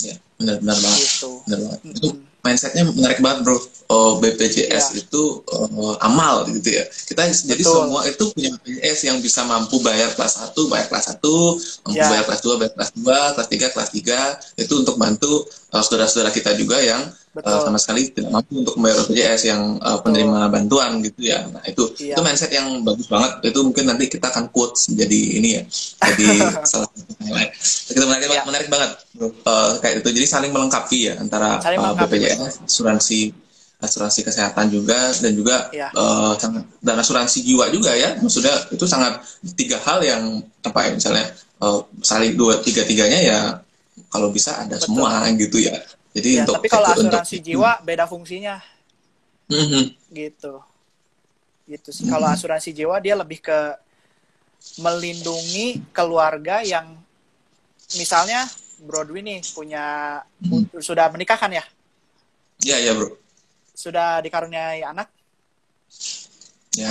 Ya, 0.04 0.16
benar-benar 0.40 0.78
banget. 0.78 1.00
Gitu. 1.06 1.32
Benar 1.46 1.60
banget. 1.66 1.80
Itu 1.98 2.08
mindsetnya 2.42 2.84
menarik 2.90 3.20
banget 3.22 3.40
bro. 3.46 3.58
Oh, 3.92 4.24
BPJS 4.24 4.96
Iya. 4.96 5.04
itu 5.04 5.44
uh, 5.52 6.00
amal 6.00 6.48
gitu 6.48 6.80
ya. 6.80 6.88
Kita 6.88 7.28
jadi 7.28 7.60
Betul. 7.60 7.76
semua 7.76 8.02
itu 8.08 8.24
punya 8.32 8.50
BPJS 8.56 9.00
yang 9.12 9.18
bisa 9.20 9.44
mampu 9.44 9.84
bayar 9.84 10.16
kelas 10.16 10.40
1, 10.56 10.72
bayar 10.72 10.88
kelas 10.88 11.06
1, 11.12 11.60
mampu 11.86 12.00
Iya. 12.00 12.08
bayar 12.08 12.24
kelas 12.24 12.42
2, 12.42 12.56
bayar 12.56 12.74
kelas 12.80 12.92
2, 12.96 13.18
kelas 13.36 13.48
3, 13.52 13.68
kelas 13.76 13.90
3. 13.92 14.20
Itu 14.56 14.74
untuk 14.80 14.96
bantu 14.96 15.44
uh, 15.72 15.84
saudara-saudara 15.84 16.30
kita 16.30 16.52
juga 16.54 16.78
yang 16.84 17.00
uh, 17.40 17.60
sama 17.64 17.80
sekali 17.80 18.12
tidak 18.12 18.32
mampu 18.32 18.60
untuk 18.60 18.76
membayar 18.76 19.08
BPJS 19.08 19.42
yang 19.48 19.62
uh, 19.80 20.00
penerima 20.04 20.52
bantuan 20.52 21.00
gitu 21.00 21.32
ya. 21.32 21.48
Nah, 21.48 21.64
itu 21.64 21.84
Iya. 21.98 22.16
itu 22.16 22.22
mindset 22.22 22.52
yang 22.52 22.84
bagus 22.84 23.08
banget. 23.08 23.32
Itu 23.48 23.60
mungkin 23.64 23.88
nanti 23.88 24.12
kita 24.12 24.28
akan 24.28 24.52
quotes 24.52 24.92
jadi 24.92 25.20
ini 25.40 25.50
ya. 25.58 25.64
Jadi 26.12 26.28
salah 26.70 26.88
satu 26.92 27.12
highlight. 27.24 27.52
Kita 27.88 28.04
menarik, 28.04 28.28
Iya. 28.28 28.44
menarik 28.44 28.68
banget. 28.68 28.92
Uh, 29.48 29.72
kayak 29.80 30.04
itu. 30.04 30.10
Jadi 30.12 30.28
saling 30.28 30.52
melengkapi 30.52 31.00
ya 31.12 31.14
antara 31.20 31.60
Saling 31.64 31.80
uh, 31.80 31.96
BPJS, 31.96 32.68
asuransi 32.68 33.32
asuransi 33.82 34.22
kesehatan 34.22 34.70
juga 34.70 35.10
dan 35.18 35.34
juga 35.34 35.72
Iya. 35.74 35.90
uh, 35.98 36.38
sangat 36.38 36.70
dan 36.84 36.96
asuransi 37.00 37.42
jiwa 37.42 37.72
juga 37.74 37.96
ya. 37.96 38.14
Maksudnya 38.20 38.54
itu 38.70 38.86
sangat 38.86 39.24
tiga 39.56 39.80
hal 39.82 40.04
yang 40.06 40.44
apa 40.62 40.86
ya 40.86 40.92
misalnya 40.94 41.26
uh, 41.64 41.82
saling 42.06 42.38
dua 42.38 42.62
tiga 42.62 42.86
tiganya 42.86 43.18
ya 43.18 43.40
kalau 44.08 44.32
bisa 44.32 44.56
ada 44.58 44.76
Betul. 44.76 44.86
semua 44.88 45.10
gitu 45.42 45.58
ya. 45.60 45.76
Jadi 46.12 46.30
Ya, 46.36 46.44
untuk 46.44 46.60
tapi 46.60 46.68
kalau 46.68 46.88
untuk- 46.92 47.08
asuransi 47.08 47.38
jiwa 47.40 47.72
beda 47.82 48.06
fungsinya 48.06 48.60
Mhm. 49.48 49.84
gitu. 50.12 50.54
Gitu 51.68 51.90
sih. 51.90 52.04
Kalau 52.06 52.28
asuransi 52.28 52.76
jiwa 52.76 53.00
dia 53.00 53.16
lebih 53.16 53.40
ke 53.40 53.60
melindungi 54.78 55.82
keluarga 55.92 56.62
yang 56.62 56.94
misalnya 57.96 58.46
Broadway 58.82 59.22
nih 59.22 59.40
punya 59.54 59.84
sudah 60.78 61.08
menikah 61.14 61.38
kan 61.38 61.54
ya? 61.54 61.64
Ya 62.62 62.78
ya 62.78 62.92
bro. 62.94 63.14
Sudah 63.74 64.22
dikaruniai 64.22 64.82
anak? 64.82 65.10
Ya 66.74 66.90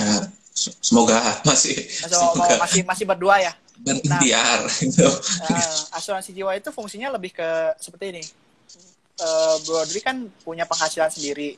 se- 0.51 0.75
semoga 0.79 1.19
masih 1.47 1.75
semoga 1.89 2.57
masih 2.59 2.81
masih 2.83 3.05
berdua 3.07 3.39
ya? 3.39 3.53
Berikhtiar 3.81 4.59
gitu. 4.81 5.07
Nah, 5.41 5.97
asuransi 5.97 6.31
jiwa 6.31 6.53
itu 6.53 6.69
fungsinya 6.69 7.09
lebih 7.13 7.33
ke 7.33 7.49
seperti 7.81 8.05
ini. 8.13 8.23
Eh, 9.21 9.55
Broadway 9.65 10.01
kan 10.01 10.17
punya 10.41 10.65
penghasilan 10.65 11.09
sendiri. 11.09 11.57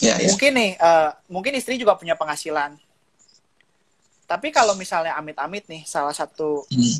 Ya 0.00 0.16
ya. 0.16 0.28
Mungkin 0.32 0.52
nih, 0.56 0.70
eh, 0.76 1.10
mungkin 1.28 1.52
istri 1.56 1.76
juga 1.76 1.96
punya 1.96 2.16
penghasilan. 2.16 2.76
Tapi 4.24 4.48
kalau 4.54 4.78
misalnya 4.78 5.16
amit-amit 5.18 5.66
nih, 5.66 5.82
salah 5.84 6.14
satu 6.14 6.64
Hmm. 6.70 6.96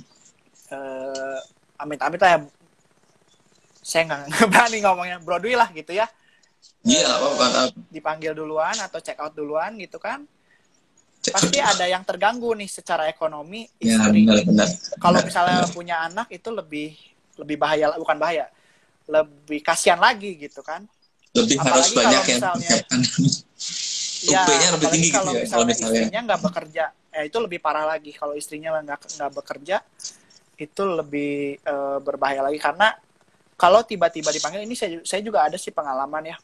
eh, 0.70 1.38
amit-amit 1.78 2.20
lah 2.20 2.30
ya, 2.36 2.40
saya 3.80 4.02
nggak 4.06 4.22
berani 4.52 4.78
ngomongnya 4.84 5.16
Broadway 5.18 5.56
lah 5.56 5.66
gitu 5.72 5.90
ya, 5.96 6.06
Iya 6.84 7.08
apa-apa. 7.08 7.72
dipanggil 7.88 8.36
duluan 8.36 8.76
atau 8.78 9.00
check 9.00 9.18
out 9.18 9.32
duluan 9.32 9.74
gitu 9.80 9.96
kan, 9.98 10.24
pasti 11.22 11.60
ada 11.60 11.84
yang 11.84 12.00
terganggu 12.00 12.56
nih 12.56 12.64
secara 12.64 13.04
ekonomi 13.04 13.68
Ya 13.76 14.00
istri. 14.00 14.24
benar 14.24 14.40
benar. 14.40 14.68
Kalau 14.96 15.20
misalnya 15.20 15.60
benar. 15.60 15.72
punya 15.72 15.96
anak 16.02 16.26
itu 16.32 16.48
lebih 16.48 16.96
lebih 17.36 17.56
bahaya, 17.56 17.92
bukan 17.94 18.16
bahaya, 18.16 18.48
lebih 19.04 19.60
kasihan 19.60 20.00
lagi 20.00 20.36
gitu 20.36 20.60
kan. 20.60 20.88
lebih 21.30 21.60
apalagi 21.60 21.76
harus 21.78 21.90
banyak 21.94 22.24
yang 22.26 22.40
misalnya- 22.40 22.70
persiapkan. 22.82 23.00
Ya, 24.20 24.44
lebih 24.44 24.88
tinggi 24.92 25.08
gitu 25.08 25.16
kalau 25.16 25.32
ya, 25.32 25.48
kalau 25.48 25.64
misalnya 25.64 25.64
misalnya. 25.72 25.96
istrinya 25.96 26.20
nggak 26.28 26.40
bekerja, 26.42 26.84
ya 26.92 27.20
itu 27.24 27.36
lebih 27.40 27.58
parah 27.58 27.86
lagi. 27.86 28.12
Kalau 28.12 28.34
istrinya 28.36 28.68
nggak 28.76 29.16
nggak 29.16 29.32
bekerja, 29.32 29.76
itu 30.56 30.82
lebih 30.84 31.32
eh, 31.56 31.98
berbahaya 31.98 32.44
lagi 32.44 32.60
karena 32.60 32.92
kalau 33.56 33.80
tiba-tiba 33.80 34.28
dipanggil 34.28 34.60
ini 34.60 34.76
saya, 34.76 35.00
saya 35.02 35.20
juga 35.20 35.44
ada 35.44 35.56
sih 35.56 35.68
pengalaman 35.70 36.24
ya 36.26 36.38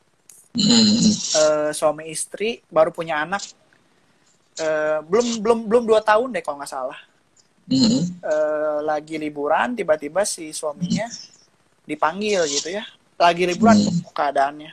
Hmm. 0.52 0.88
Eh, 1.36 1.70
suami 1.70 2.08
istri 2.08 2.64
baru 2.64 2.88
punya 2.88 3.20
anak 3.20 3.44
eh, 4.56 4.98
belum 5.02 5.26
belum 5.40 5.58
belum 5.66 5.84
dua 5.84 6.00
tahun 6.00 6.32
deh 6.32 6.40
kalau 6.40 6.58
nggak 6.58 6.70
salah 6.70 7.00
Hmm. 7.66 7.98
Eh, 8.22 8.78
lagi 8.80 9.18
liburan 9.18 9.74
tiba-tiba 9.74 10.22
si 10.22 10.54
suaminya 10.54 11.10
dipanggil 11.82 12.46
gitu 12.46 12.70
ya 12.70 12.86
lagi 13.16 13.42
liburan 13.42 13.74
Hmm. 13.74 13.90
kok 14.02 14.14
keadaannya 14.14 14.70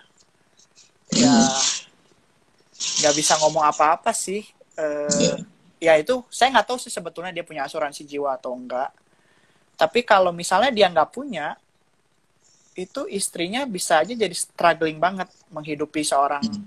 ya 1.11 1.33
nggak 3.01 3.13
bisa 3.13 3.33
ngomong 3.39 3.65
apa-apa 3.65 4.11
sih 4.11 4.45
Eh, 4.73 5.05
Iya. 5.13 5.35
ya 5.77 5.93
itu 6.01 6.25
saya 6.29 6.49
nggak 6.49 6.65
tahu 6.65 6.77
sih 6.77 6.89
sebetulnya 6.89 7.29
dia 7.29 7.41
punya 7.41 7.61
asuransi 7.61 8.01
jiwa 8.03 8.33
atau 8.33 8.53
enggak 8.53 8.89
tapi 9.73 10.01
kalau 10.01 10.29
misalnya 10.29 10.69
dia 10.69 10.85
nggak 10.85 11.09
punya 11.09 11.53
itu 12.73 13.05
istrinya 13.05 13.65
bisa 13.65 14.01
aja 14.01 14.13
jadi 14.13 14.33
struggling 14.33 14.97
banget 14.97 15.29
menghidupi 15.49 16.01
seorang 16.01 16.41
Hmm. 16.41 16.65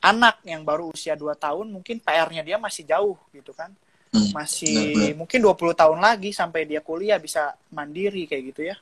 Anak 0.00 0.40
yang 0.42 0.64
baru 0.64 0.90
usia 0.90 1.12
2 1.14 1.36
tahun 1.36 1.68
mungkin 1.68 2.00
PR-nya 2.00 2.40
dia 2.40 2.56
masih 2.56 2.84
jauh 2.84 3.16
gitu 3.30 3.52
kan 3.52 3.70
Hmm. 4.10 4.34
masih 4.34 4.74
Benar-benar. 4.74 5.18
mungkin 5.22 5.38
20 5.38 5.70
tahun 5.70 5.98
lagi 6.02 6.34
sampai 6.34 6.66
dia 6.66 6.82
kuliah 6.82 7.14
bisa 7.14 7.54
mandiri 7.70 8.26
kayak 8.26 8.42
gitu 8.50 8.66
ya 8.66 8.74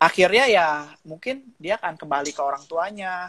akhirnya 0.00 0.44
ya 0.48 0.68
mungkin 1.04 1.44
dia 1.56 1.76
akan 1.76 1.96
kembali 1.96 2.32
ke 2.32 2.40
orang 2.40 2.64
tuanya 2.64 3.28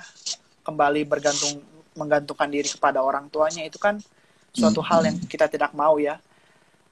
kembali 0.63 1.01
bergantung 1.03 1.59
menggantungkan 1.91 2.47
diri 2.47 2.67
kepada 2.67 2.99
orang 2.99 3.27
tuanya 3.27 3.63
itu 3.63 3.75
kan 3.75 3.99
suatu 4.51 4.79
Hmm. 4.79 4.89
hal 4.89 5.01
yang 5.11 5.17
kita 5.27 5.51
tidak 5.51 5.75
mau 5.75 5.99
ya 5.99 6.19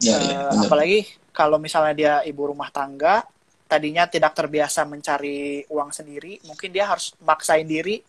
Ya, 0.03 0.19
Eh, 0.19 0.35
ya, 0.35 0.51
benar. 0.51 0.67
apalagi 0.67 0.99
kalau 1.31 1.55
misalnya 1.55 1.93
dia 1.95 2.13
ibu 2.27 2.51
rumah 2.51 2.67
tangga 2.67 3.23
tadinya 3.63 4.03
tidak 4.03 4.35
terbiasa 4.35 4.83
mencari 4.83 5.63
uang 5.71 5.95
sendiri 5.95 6.43
mungkin 6.43 6.75
dia 6.75 6.91
harus 6.91 7.15
maksain 7.23 7.63
diri 7.63 8.03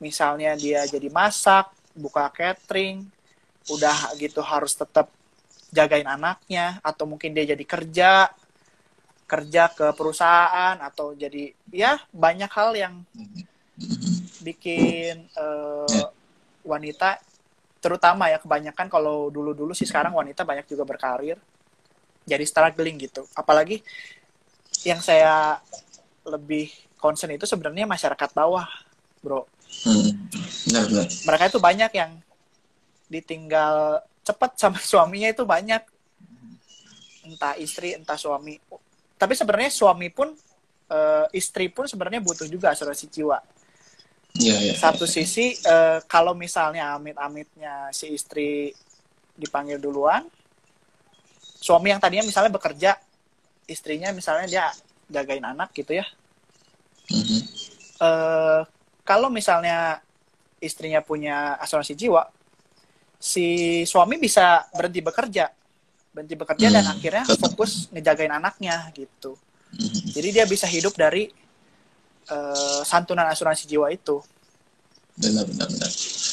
misalnya 0.00 0.56
dia 0.56 0.82
jadi 0.88 1.06
masak 1.12 1.70
buka 1.92 2.32
catering 2.32 3.04
udah 3.68 4.16
gitu 4.16 4.40
harus 4.40 4.72
tetap 4.72 5.12
jagain 5.70 6.08
anaknya 6.08 6.80
atau 6.82 7.06
mungkin 7.06 7.30
dia 7.36 7.46
jadi 7.54 7.64
kerja 7.64 8.10
kerja 9.30 9.70
ke 9.70 9.94
perusahaan 9.94 10.74
atau 10.82 11.14
jadi 11.14 11.54
ya 11.70 12.02
banyak 12.10 12.50
hal 12.50 12.74
yang 12.74 12.94
bikin 14.42 15.28
Ya. 15.36 16.10
wanita 16.60 17.16
terutama 17.80 18.28
ya 18.28 18.36
kebanyakan 18.36 18.92
kalau 18.92 19.32
dulu-dulu 19.32 19.72
sih 19.72 19.88
sekarang 19.88 20.12
wanita 20.12 20.44
banyak 20.44 20.68
juga 20.68 20.84
berkarir 20.84 21.40
jadi 22.28 22.44
struggling 22.44 23.00
gitu 23.00 23.24
apalagi 23.32 23.80
yang 24.84 25.00
saya 25.00 25.60
lebih 26.28 26.68
concern 27.00 27.32
itu 27.32 27.48
sebenarnya 27.48 27.88
masyarakat 27.88 28.30
bawah 28.36 28.68
bro 29.24 29.48
Hmm. 29.80 30.10
Benar, 30.68 30.84
benar. 30.88 31.06
mereka 31.24 31.44
itu 31.48 31.58
banyak 31.58 31.90
yang 31.94 32.12
ditinggal 33.06 33.74
cepat 34.20 34.50
sama 34.54 34.78
suaminya 34.90 35.28
itu 35.28 35.42
banyak 35.42 35.82
entah 37.24 37.54
istri 37.56 37.94
entah 37.94 38.16
suami 38.16 38.56
tapi 39.16 39.32
sebenarnya 39.36 39.70
suami 39.70 40.08
pun 40.08 40.32
eh, 40.88 41.26
istri 41.32 41.68
pun 41.68 41.84
sebenarnya 41.84 42.20
butuh 42.20 42.46
juga 42.46 42.72
asuransi 42.72 43.06
jiwa 43.08 43.38
Ya, 44.38 44.54
ya. 44.62 44.78
satu 44.78 45.10
sisi 45.10 45.58
eh, 45.58 45.98
kalau 46.06 46.38
misalnya 46.38 46.94
amit-amitnya 46.94 47.90
si 47.90 48.14
istri 48.14 48.70
dipanggil 49.34 49.82
duluan 49.82 50.22
suami 51.58 51.90
yang 51.90 51.98
tadinya 51.98 52.22
misalnya 52.22 52.54
bekerja 52.54 52.94
istrinya 53.66 54.14
misalnya 54.14 54.46
dia 54.46 54.66
jagain 55.10 55.42
anak 55.42 55.74
gitu 55.74 55.98
ya 55.98 56.06
Mhm. 57.10 57.38
eh, 58.00 58.60
kalau 59.10 59.26
misalnya 59.26 59.98
istrinya 60.62 61.02
punya 61.02 61.58
asuransi 61.58 61.98
jiwa 61.98 62.22
si 63.18 63.46
suami 63.82 64.16
bisa 64.16 64.70
berhenti 64.70 65.02
bekerja 65.02 65.50
berhenti 66.10 66.34
bekerja 66.34 66.66
dan 66.70 66.84
Hmm, 66.84 66.94
akhirnya 66.94 67.24
tetap. 67.26 67.42
fokus 67.50 67.90
ngejagain 67.90 68.30
anaknya 68.30 68.86
gitu 68.94 69.34
Mhm. 69.72 70.14
jadi 70.14 70.28
dia 70.30 70.44
bisa 70.46 70.66
hidup 70.66 70.94
dari 70.94 71.26
eh, 72.22 72.80
santunan 72.84 73.26
asuransi 73.26 73.66
jiwa 73.66 73.90
itu 73.90 74.22
Benar, 75.18 75.44
benar, 75.44 75.68
benar. 75.68 75.90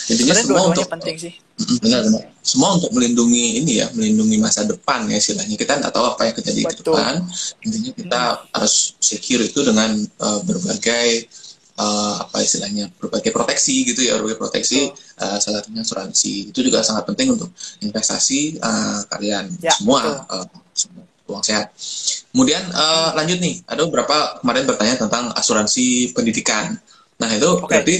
Intinya 0.07 0.31
sebenarnya 0.31 0.45
semua 0.47 0.63
untuk 0.69 0.87
penting 0.87 1.15
sih 1.17 1.33
benar, 1.81 2.05
benar. 2.05 2.21
Semua 2.39 2.69
untuk 2.77 2.91
melindungi 2.93 3.59
ini 3.59 3.83
ya, 3.83 3.89
melindungi 3.91 4.37
masa 4.37 4.63
depan 4.63 5.03
ya 5.09 5.17
istilahnya. 5.17 5.57
Kita 5.57 5.75
nggak 5.75 5.91
tahu 5.91 6.05
apa 6.07 6.21
yang 6.23 6.35
terjadi 6.37 6.61
ke 6.63 6.75
depan. 6.79 7.13
Intinya 7.59 7.91
kita 7.91 8.21
harus 8.47 8.95
secure 9.01 9.43
itu 9.43 9.59
dengan 9.59 9.91
uh, 10.21 10.39
berbagai 10.39 11.27
uh, 11.77 12.25
apa 12.25 12.43
istilahnya, 12.43 12.89
berbagai 12.97 13.31
proteksi 13.31 13.85
gitu 13.87 14.01
ya, 14.03 14.17
berbagai 14.19 14.41
proteksi. 14.41 14.91
Uh, 15.17 15.37
salah 15.41 15.61
satunya 15.63 15.81
asuransi 15.81 16.51
itu 16.53 16.59
juga 16.65 16.81
sangat 16.83 17.05
penting 17.09 17.37
untuk 17.37 17.49
investasi 17.81 18.59
uh, 18.61 19.01
kalian 19.09 19.49
Ya, 19.61 19.73
semua. 19.73 20.01
betul. 20.01 20.17
uh, 20.33 20.47
semua 20.77 21.03
uang 21.27 21.43
sehat. 21.43 21.75
Kemudian 22.31 22.63
uh, 22.71 23.11
lanjut 23.13 23.37
nih, 23.43 23.59
ada 23.67 23.83
beberapa 23.83 24.39
kemarin 24.39 24.63
bertanya 24.63 24.95
tentang 24.95 25.29
asuransi 25.35 26.15
pendidikan. 26.15 26.79
Nah 27.17 27.29
itu 27.33 27.49
Oke. 27.49 27.65
berarti 27.67 27.95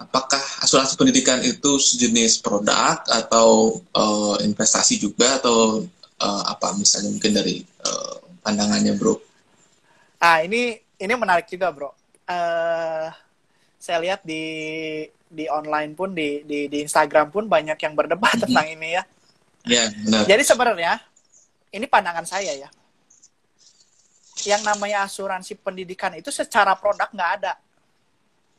apakah 0.00 0.40
asuransi 0.64 0.96
pendidikan 0.96 1.38
itu 1.44 1.76
sejenis 1.76 2.40
produk 2.40 2.98
atau 3.04 3.78
uh, 3.92 4.36
investasi 4.40 4.96
juga 4.96 5.36
atau 5.38 5.84
uh, 6.18 6.42
apa 6.48 6.72
misalnya 6.80 7.12
mungkin 7.12 7.32
dari 7.36 7.60
uh, 7.84 8.24
pandangannya 8.40 8.96
bro? 8.96 9.20
Ah 10.18 10.40
ini 10.42 10.80
ini 10.96 11.12
menarik 11.14 11.46
juga 11.46 11.68
bro. 11.70 11.92
Uh, 12.28 13.08
saya 13.80 13.98
lihat 14.04 14.20
di 14.20 14.44
di 15.28 15.48
online 15.48 15.96
pun 15.96 16.12
di 16.12 16.44
di, 16.44 16.68
di 16.68 16.78
Instagram 16.84 17.32
pun 17.32 17.48
banyak 17.48 17.80
yang 17.80 17.96
berdebat 17.96 18.36
mm-hmm. 18.36 18.44
tentang 18.44 18.66
ini 18.68 18.88
ya. 19.00 19.02
Iya 19.64 19.84
benar. 20.04 20.24
Jadi 20.28 20.42
sebenarnya 20.44 20.92
ini 21.72 21.86
pandangan 21.88 22.28
saya 22.28 22.52
ya. 22.52 22.68
Yang 24.44 24.62
namanya 24.64 25.08
asuransi 25.08 25.58
pendidikan 25.58 26.14
itu 26.14 26.28
secara 26.28 26.76
produk 26.76 27.10
nggak 27.10 27.32
ada. 27.42 27.52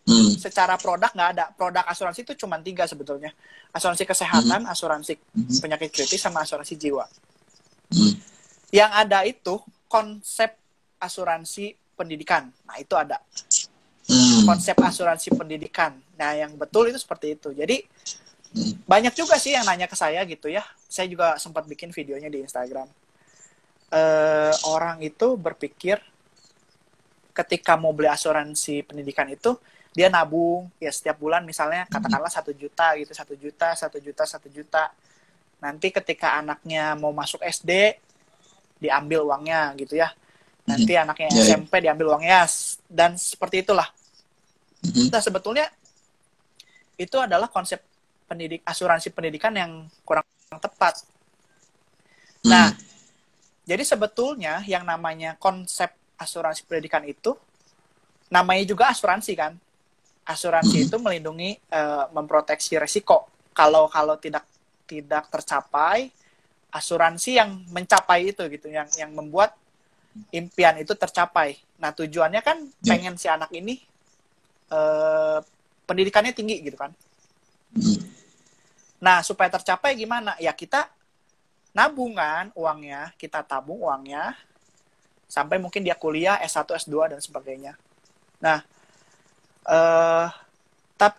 Hmm. 0.10 0.34
Secara 0.36 0.75
produk 0.75 1.13
nggak 1.13 1.29
ada. 1.38 1.45
Produk 1.53 1.86
asuransi 1.86 2.25
itu 2.25 2.34
cuma 2.34 2.58
tiga 2.60 2.89
sebetulnya. 2.89 3.29
Asuransi 3.69 4.03
kesehatan, 4.10 4.65
hmm. 4.65 4.73
asuransi 4.73 5.13
hmm. 5.15 5.62
penyakit 5.62 5.89
kritis, 5.93 6.19
sama 6.19 6.41
asuransi 6.41 6.73
jiwa. 6.75 7.05
Hmm. 7.93 8.13
Yang 8.73 8.91
ada 8.91 9.19
itu 9.25 9.55
konsep 9.86 10.58
asuransi 10.99 11.73
pendidikan. 11.99 12.47
Nah, 12.63 12.79
itu 12.79 12.95
ada. 12.95 13.19
Hmm. 14.07 14.47
Konsep 14.47 14.79
asuransi 14.79 15.35
pendidikan. 15.35 15.99
Nah, 16.15 16.31
yang 16.39 16.55
betul 16.55 16.88
itu 16.88 16.95
seperti 16.95 17.35
itu. 17.35 17.51
Jadi, 17.51 17.83
hmm. 18.55 18.88
banyak 18.88 19.12
juga 19.12 19.35
sih 19.35 19.51
yang 19.51 19.67
nanya 19.67 19.91
ke 19.91 19.99
saya 19.99 20.23
gitu 20.23 20.47
ya. 20.47 20.63
Saya 20.88 21.12
juga 21.12 21.35
sempat 21.35 21.67
bikin 21.67 21.91
videonya 21.91 22.31
di 22.31 22.39
Instagram. 22.39 22.88
Uh, 23.89 24.53
orang 24.69 25.03
itu 25.03 25.35
berpikir 25.35 25.99
ketika 27.33 27.75
mau 27.75 27.91
beli 27.91 28.05
asuransi 28.07 28.85
pendidikan 28.85 29.25
itu 29.33 29.57
dia 29.89 30.13
nabung 30.13 30.69
ya 30.77 30.93
setiap 30.93 31.17
bulan 31.17 31.41
misalnya 31.41 31.89
katakanlah 31.89 32.29
satu 32.29 32.53
juta 32.53 32.93
gitu 33.01 33.09
satu 33.17 33.33
juta 33.33 33.73
satu 33.73 33.97
juta 33.97 34.23
satu 34.29 34.45
juta 34.45 34.93
nanti 35.57 35.91
ketika 35.91 36.39
anaknya 36.39 36.93
mau 36.95 37.12
masuk 37.12 37.43
SD 37.43 37.97
diambil 38.79 39.27
uangnya 39.27 39.75
gitu 39.75 39.99
ya. 39.99 40.09
Nanti 40.69 40.93
hmm. 40.93 41.03
anaknya 41.10 41.29
yeah. 41.34 41.45
SMP 41.58 41.73
diambil 41.82 42.13
uangnya 42.13 42.45
dan 42.86 43.17
seperti 43.17 43.65
itulah. 43.65 43.89
Hmm. 44.86 45.10
Nah 45.10 45.21
sebetulnya 45.21 45.65
itu 46.99 47.17
adalah 47.17 47.49
konsep 47.49 47.82
pendidik 48.29 48.62
asuransi 48.62 49.10
pendidikan 49.10 49.49
yang 49.58 49.89
kurang 50.05 50.21
tepat. 50.62 51.01
Nah, 52.45 52.71
jadi 53.65 53.82
sebetulnya 53.82 54.62
yang 54.69 54.86
namanya 54.86 55.34
konsep 55.41 55.89
asuransi 56.19 56.67
pendidikan 56.69 57.01
itu 57.08 57.34
namanya 58.29 58.63
juga 58.69 58.93
asuransi 58.93 59.34
kan. 59.34 59.58
Asuransi 60.29 60.77
hmm. 60.77 60.86
itu 60.86 60.95
melindungi 61.01 61.49
uh, 61.73 62.13
memproteksi 62.13 62.77
resiko. 62.77 63.25
Kalau 63.55 63.89
kalau 63.89 64.21
tidak 64.21 64.45
tidak 64.86 65.25
tercapai 65.34 66.13
asuransi 66.69 67.41
yang 67.41 67.65
mencapai 67.73 68.29
itu 68.29 68.45
gitu 68.45 68.69
yang 68.69 68.86
yang 68.93 69.10
membuat 69.10 69.58
impian 70.34 70.76
itu 70.82 70.93
tercapai. 70.93 71.58
Nah 71.80 71.93
tujuannya 71.95 72.41
kan 72.41 72.58
yeah. 72.62 72.88
pengen 72.95 73.15
si 73.15 73.28
anak 73.30 73.50
ini 73.54 73.80
uh, 74.74 75.39
pendidikannya 75.86 76.34
tinggi 76.36 76.62
gitu 76.65 76.78
kan. 76.78 76.93
Hmm. 77.69 78.02
nah 79.00 79.22
supaya 79.22 79.48
tercapai 79.54 79.93
gimana? 79.93 80.34
Ya 80.41 80.52
kita 80.52 80.89
nabungan 81.72 82.50
uangnya 82.58 83.13
kita 83.13 83.45
tabung 83.45 83.78
uangnya 83.78 84.34
sampai 85.30 85.62
mungkin 85.62 85.86
dia 85.86 85.93
kuliah 85.93 86.41
S1 86.41 86.65
S2 86.65 87.15
dan 87.15 87.19
sebagainya. 87.22 87.78
Nah 88.41 88.60
uh, 89.69 90.28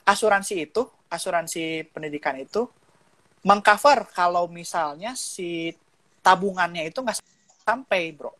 asuransi 0.04 0.68
itu 0.68 0.82
asuransi 1.08 1.88
pendidikan 1.94 2.36
itu 2.36 2.66
mengcover 3.46 4.04
kalau 4.12 4.50
misalnya 4.50 5.16
si 5.16 5.72
tabungannya 6.20 6.84
itu 6.84 7.00
nggak 7.00 7.16
sampai 7.64 8.12
bro 8.12 8.39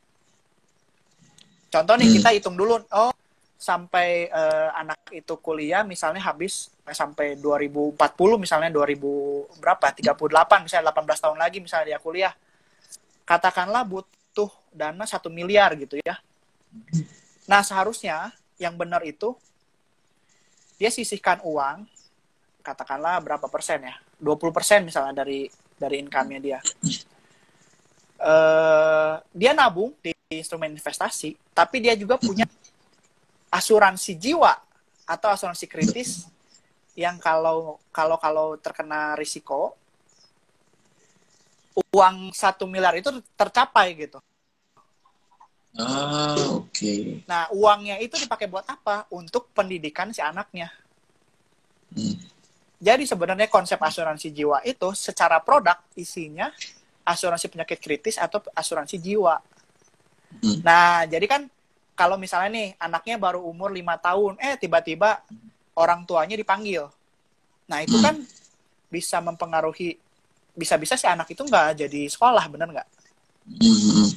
contoh 1.71 1.95
nih 1.97 2.07
hmm. 2.11 2.17
kita 2.21 2.29
hitung 2.35 2.57
dulu 2.59 2.83
oh 2.91 3.13
sampai 3.61 4.33
uh, 4.33 4.73
anak 4.75 4.99
itu 5.13 5.37
kuliah 5.39 5.85
misalnya 5.85 6.25
habis 6.25 6.73
eh, 6.89 6.97
sampai 6.97 7.37
2040 7.37 7.97
misalnya 8.41 8.73
2000 8.73 9.61
berapa 9.61 9.87
38 10.17 10.65
misalnya 10.67 10.91
18 10.91 11.25
tahun 11.25 11.39
lagi 11.39 11.59
misalnya 11.61 11.87
dia 11.95 12.01
kuliah 12.01 12.33
katakanlah 13.29 13.85
butuh 13.85 14.49
dana 14.73 15.05
satu 15.05 15.29
miliar 15.29 15.77
gitu 15.77 16.01
ya 16.01 16.17
nah 17.45 17.61
seharusnya 17.61 18.33
yang 18.57 18.81
benar 18.81 19.05
itu 19.05 19.37
dia 20.81 20.89
sisihkan 20.89 21.45
uang 21.45 21.85
katakanlah 22.65 23.21
berapa 23.21 23.45
persen 23.53 23.85
ya 23.85 23.95
20% 24.21 24.85
misalnya 24.85 25.25
dari 25.25 25.49
dari 25.81 25.97
income-nya 26.05 26.41
dia. 26.45 26.61
Uh, 28.21 29.17
dia 29.33 29.57
nabung 29.57 29.97
di 30.05 30.13
instrumen 30.31 30.71
investasi, 30.71 31.35
tapi 31.51 31.83
dia 31.83 31.99
juga 31.99 32.15
punya 32.15 32.47
asuransi 33.51 34.15
jiwa 34.15 34.55
atau 35.03 35.27
asuransi 35.27 35.67
kritis 35.67 36.31
yang 36.95 37.19
kalau 37.19 37.83
kalau 37.91 38.15
kalau 38.15 38.55
terkena 38.55 39.19
risiko 39.19 39.75
uang 41.91 42.31
satu 42.31 42.71
miliar 42.71 42.95
itu 42.95 43.11
tercapai 43.35 43.99
gitu. 43.99 44.23
Ah, 45.75 46.35
oke. 46.55 46.71
Okay. 46.71 47.23
Nah, 47.27 47.51
uangnya 47.51 47.99
itu 47.99 48.15
dipakai 48.15 48.47
buat 48.47 48.67
apa? 48.71 49.11
Untuk 49.11 49.51
pendidikan 49.51 50.15
si 50.15 50.23
anaknya. 50.23 50.71
Hmm. 51.91 52.19
Jadi 52.79 53.03
sebenarnya 53.03 53.51
konsep 53.51 53.83
asuransi 53.83 54.31
jiwa 54.31 54.63
itu 54.63 54.95
secara 54.95 55.43
produk 55.43 55.79
isinya 55.99 56.55
asuransi 57.03 57.51
penyakit 57.51 57.83
kritis 57.83 58.15
atau 58.15 58.39
asuransi 58.55 58.95
jiwa. 58.99 59.43
Hmm. 60.39 60.59
Nah, 60.63 61.05
jadi 61.11 61.27
kan 61.27 61.43
kalau 61.99 62.17
misalnya 62.17 62.51
nih 62.55 62.69
anaknya 62.79 63.17
baru 63.19 63.43
umur 63.43 63.75
lima 63.75 63.99
tahun, 63.99 64.39
eh 64.39 64.55
tiba-tiba 64.57 65.21
orang 65.77 66.07
tuanya 66.07 66.39
dipanggil. 66.39 66.89
Nah, 67.67 67.83
itu 67.83 67.99
hmm. 67.99 68.05
kan 68.05 68.15
bisa 68.91 69.19
mempengaruhi 69.23 69.99
bisa-bisa 70.55 70.99
si 70.99 71.07
anak 71.07 71.31
itu 71.31 71.43
nggak 71.43 71.87
jadi 71.87 72.03
sekolah, 72.11 72.45
bener 72.51 72.69
nggak? 72.75 72.89
Hmm. 73.61 74.09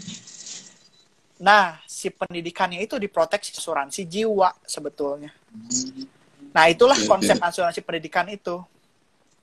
Nah, 1.43 1.82
si 1.84 2.08
pendidikannya 2.08 2.80
itu 2.80 2.95
diproteksi 2.95 3.52
asuransi 3.58 4.08
jiwa 4.08 4.54
sebetulnya. 4.63 5.34
Hmm. 5.52 6.08
Nah, 6.54 6.69
itulah 6.69 6.95
konsep 7.10 7.36
asuransi 7.41 7.82
pendidikan 7.82 8.30
itu. 8.30 8.62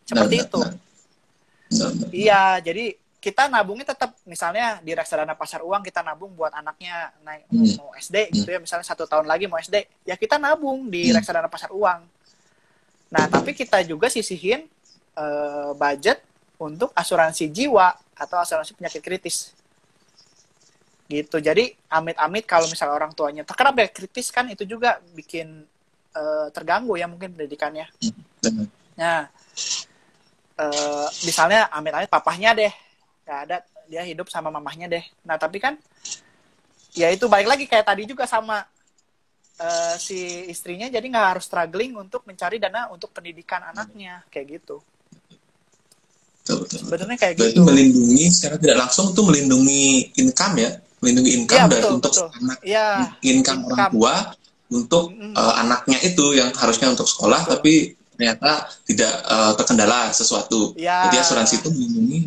Seperti 0.06 0.36
nah, 0.38 0.44
itu. 0.46 0.60
Nah, 0.60 0.72
nah, 1.76 1.90
iya, 2.10 2.42
jadi 2.62 2.94
kita 3.20 3.52
nabungnya 3.52 3.84
tetap 3.92 4.16
misalnya 4.24 4.80
di 4.80 4.96
reksadana 4.96 5.36
pasar 5.36 5.60
uang 5.60 5.84
kita 5.84 6.00
nabung 6.00 6.32
buat 6.32 6.50
anaknya 6.56 7.12
naik 7.20 7.44
hmm. 7.52 7.76
mau 7.76 7.92
SD 7.92 8.16
gitu 8.32 8.48
ya 8.48 8.58
misalnya 8.58 8.86
satu 8.88 9.04
tahun 9.04 9.28
lagi 9.28 9.44
mau 9.44 9.60
SD 9.60 9.84
ya 10.08 10.16
kita 10.16 10.40
nabung 10.40 10.88
di 10.88 11.12
hmm. 11.12 11.20
reksadana 11.20 11.52
pasar 11.52 11.68
uang 11.70 12.00
nah 13.12 13.24
tapi 13.28 13.52
kita 13.52 13.84
juga 13.84 14.08
sisihin 14.08 14.64
uh, 15.20 15.76
budget 15.76 16.24
untuk 16.56 16.88
asuransi 16.96 17.52
jiwa 17.52 17.92
atau 18.16 18.40
asuransi 18.40 18.72
penyakit 18.72 19.04
kritis 19.04 19.52
gitu 21.10 21.42
jadi 21.42 21.74
amit-amit 21.92 22.48
kalau 22.48 22.64
misalnya 22.70 22.96
orang 22.96 23.12
tuanya 23.12 23.44
terkena 23.44 23.74
penyakit 23.76 23.94
kritis 24.00 24.32
kan 24.32 24.48
itu 24.48 24.64
juga 24.64 25.02
bikin 25.12 25.68
uh, 26.14 26.48
terganggu 26.50 26.98
ya 26.98 27.06
mungkin 27.06 27.34
pendidikannya. 27.34 27.86
Nah, 28.98 29.28
uh, 30.58 31.08
misalnya 31.24 31.70
amit-amit 31.70 32.10
papahnya 32.10 32.56
deh, 32.56 32.72
nggak 33.30 33.42
ada 33.46 33.56
dia 33.86 34.02
hidup 34.02 34.26
sama 34.26 34.50
mamahnya 34.50 34.90
deh. 34.90 35.04
Nah 35.22 35.38
tapi 35.38 35.62
kan 35.62 35.78
ya 36.90 37.06
itu 37.14 37.30
balik 37.30 37.46
lagi 37.46 37.70
kayak 37.70 37.86
tadi 37.86 38.02
juga 38.10 38.26
sama 38.26 38.66
uh, 39.62 39.94
si 39.94 40.50
istrinya 40.50 40.90
jadi 40.90 41.06
nggak 41.06 41.38
harus 41.38 41.46
struggling 41.46 41.94
untuk 41.94 42.26
mencari 42.26 42.58
dana 42.58 42.90
untuk 42.90 43.14
pendidikan 43.14 43.62
anaknya 43.70 44.26
kayak 44.34 44.58
gitu. 44.58 44.82
Sebenarnya 46.50 47.14
kayak 47.14 47.38
Berarti 47.38 47.54
gitu. 47.54 47.62
melindungi 47.62 48.26
secara 48.34 48.58
tidak 48.58 48.82
langsung 48.82 49.14
tuh 49.14 49.22
melindungi 49.30 50.10
income 50.18 50.58
ya, 50.58 50.70
melindungi 50.98 51.30
income 51.38 51.62
ya, 51.62 51.70
dari 51.70 51.86
untuk 51.86 52.10
betul. 52.10 52.28
anak 52.42 52.58
ya, 52.66 52.86
income, 53.22 53.22
income 53.22 53.60
orang 53.70 53.90
tua 53.94 54.14
untuk 54.74 55.04
mm 55.14 55.30
-hmm. 55.30 55.32
uh, 55.38 55.54
anaknya 55.62 55.98
itu 56.02 56.24
yang 56.34 56.50
harusnya 56.50 56.90
untuk 56.90 57.06
sekolah 57.06 57.46
Betul. 57.46 57.54
tapi 57.54 57.74
ternyata 58.18 58.66
tidak 58.82 59.12
uh, 59.30 59.52
terkendala 59.54 60.10
sesuatu. 60.10 60.74
Ya. 60.74 61.06
Jadi 61.06 61.16
asuransi 61.22 61.54
itu 61.62 61.68
melindungi 61.70 62.20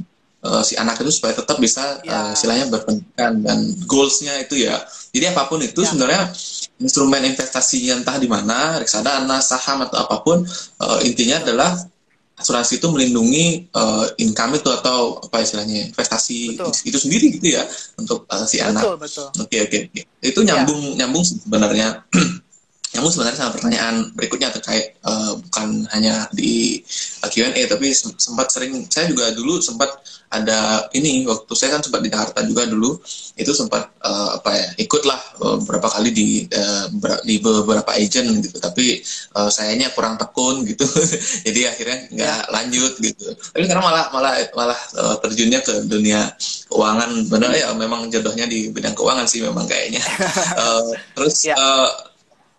uh, 0.44 0.62
si 0.62 0.76
anak 0.76 1.00
itu 1.00 1.12
supaya 1.12 1.34
tetap 1.34 1.58
bisa 1.58 2.04
ya. 2.04 2.12
uh, 2.12 2.32
istilahnya 2.36 2.68
berpendidikan 2.70 3.40
dan 3.42 3.60
goalsnya 3.88 4.44
itu 4.44 4.68
ya. 4.68 4.84
Jadi 5.16 5.26
apa 5.32 5.48
pun 5.48 5.64
itu 5.64 5.82
ya. 5.82 5.88
sebenarnya 5.90 6.24
instrumen 6.84 7.24
investasinya 7.24 8.04
entah 8.04 8.18
di 8.20 8.28
mana, 8.28 8.78
reksadana, 8.84 9.40
saham 9.40 9.88
atau 9.88 10.04
apa 10.04 10.18
pun 10.22 10.44
uh, 10.84 11.00
intinya 11.02 11.40
Betul. 11.40 11.48
adalah 11.50 11.72
asuransi 12.34 12.82
itu 12.82 12.88
melindungi 12.90 13.72
uh, 13.72 14.10
income 14.20 14.58
itu 14.58 14.68
atau 14.74 15.22
apa 15.22 15.46
istilahnya 15.46 15.94
investasi 15.94 16.58
betul. 16.58 16.74
itu 16.90 16.98
sendiri 16.98 17.26
gitu 17.40 17.56
ya 17.56 17.64
untuk 17.96 18.26
uh, 18.28 18.44
si 18.44 18.60
betul, 18.60 18.70
anak. 18.74 18.84
Oke 19.40 19.58
oke 19.64 19.78
oke. 19.90 20.02
Itu 20.20 20.40
nyambung 20.44 20.98
ya. 20.98 21.06
nyambung 21.06 21.24
sebenarnya. 21.24 22.04
nyambung 22.94 23.14
sebenarnya 23.14 23.38
sama 23.42 23.52
pertanyaan 23.58 23.96
berikutnya 24.14 24.54
terkait 24.54 24.98
uh, 25.02 25.34
bukan 25.42 25.90
hanya 25.98 26.30
di 26.30 26.82
uh, 27.26 27.30
Q&A 27.30 27.66
tapi 27.66 27.90
sempat 27.94 28.54
sering 28.54 28.86
saya 28.86 29.10
juga 29.10 29.34
dulu 29.34 29.58
sempat 29.60 29.90
ada 30.34 30.90
ini 30.98 31.30
waktu 31.30 31.54
saya 31.54 31.78
kan 31.78 31.82
sempat 31.86 32.02
di 32.02 32.10
Jakarta 32.10 32.42
juga 32.42 32.66
dulu 32.66 32.98
itu 33.38 33.52
sempat 33.54 33.94
uh, 34.02 34.42
apa 34.42 34.50
ya 34.58 34.68
ikutlah 34.82 35.20
uh, 35.42 35.58
beberapa 35.62 35.94
kali 35.94 36.10
di 36.10 36.28
uh, 36.50 36.90
di 37.22 37.38
beberapa 37.38 37.94
agent 37.94 38.42
gitu 38.42 38.58
tapi 38.58 39.02
uh, 39.38 39.50
sayanya 39.54 39.94
kurang 39.94 40.18
tekun 40.18 40.66
gitu 40.66 40.86
jadi 41.46 41.70
akhirnya 41.70 41.98
nggak 42.10 42.40
ya. 42.50 42.50
lanjut 42.50 42.94
gitu 42.98 43.26
tapi 43.54 43.64
sekarang 43.70 43.86
malah 43.86 44.10
malah 44.10 44.34
malah 44.58 44.80
uh, 44.98 45.16
terjunnya 45.22 45.62
ke 45.62 45.86
dunia 45.86 46.34
keuangan 46.70 47.30
benar 47.30 47.54
ya 47.54 47.70
memang 47.78 48.10
jodohnya 48.10 48.50
di 48.50 48.74
bidang 48.74 48.98
keuangan 48.98 49.30
sih 49.30 49.46
memang 49.46 49.70
kayaknya 49.70 50.02
uh, 50.58 50.90
terus 51.18 51.46
ya. 51.46 51.54
uh, 51.54 52.13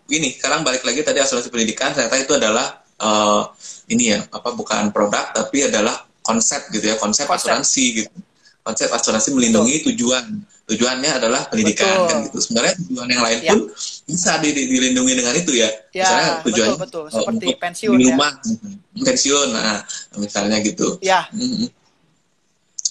ini 0.09 0.37
sekarang 0.37 0.61
balik 0.61 0.85
lagi 0.85 1.01
tadi 1.01 1.17
asuransi 1.21 1.49
pendidikan 1.49 1.93
ternyata 1.93 2.17
itu 2.21 2.33
adalah 2.37 2.85
uh, 3.01 3.49
ini 3.89 4.13
ya 4.13 4.19
apa 4.29 4.53
bukan 4.53 4.93
produk 4.93 5.33
tapi 5.33 5.65
adalah 5.65 6.05
konsep 6.21 6.69
gitu 6.73 6.93
ya 6.93 6.95
konsep, 6.97 7.25
konsep. 7.25 7.49
asuransi 7.49 7.85
gitu 8.03 8.11
konsep 8.65 8.89
asuransi 8.89 9.29
melindungi 9.33 9.81
Betul. 9.81 9.89
tujuan 9.93 10.25
tujuannya 10.65 11.11
adalah 11.21 11.45
pendidikan 11.45 11.85
betul. 11.85 12.09
kan 12.09 12.17
gitu 12.25 12.37
sebenarnya 12.41 12.73
tujuan 12.81 13.07
yang 13.13 13.21
lain 13.21 13.39
ya. 13.45 13.51
pun 13.53 13.59
bisa 14.09 14.31
di, 14.41 14.49
di, 14.49 14.61
dilindungi 14.65 15.13
dengan 15.13 15.33
itu 15.37 15.51
ya, 15.53 15.69
ya 15.93 16.01
misalnya 16.01 16.29
tujuan 16.41 16.67
betul, 16.73 17.05
betul. 17.05 17.05
seperti 17.13 17.47
uh, 17.53 17.57
pensiun 17.61 17.97
ya. 18.01 18.05
rumah 18.09 18.31
ya. 18.41 19.03
pensiun 19.05 19.47
nah 19.53 19.77
misalnya 20.17 20.57
gitu 20.65 20.87
ya 21.05 21.29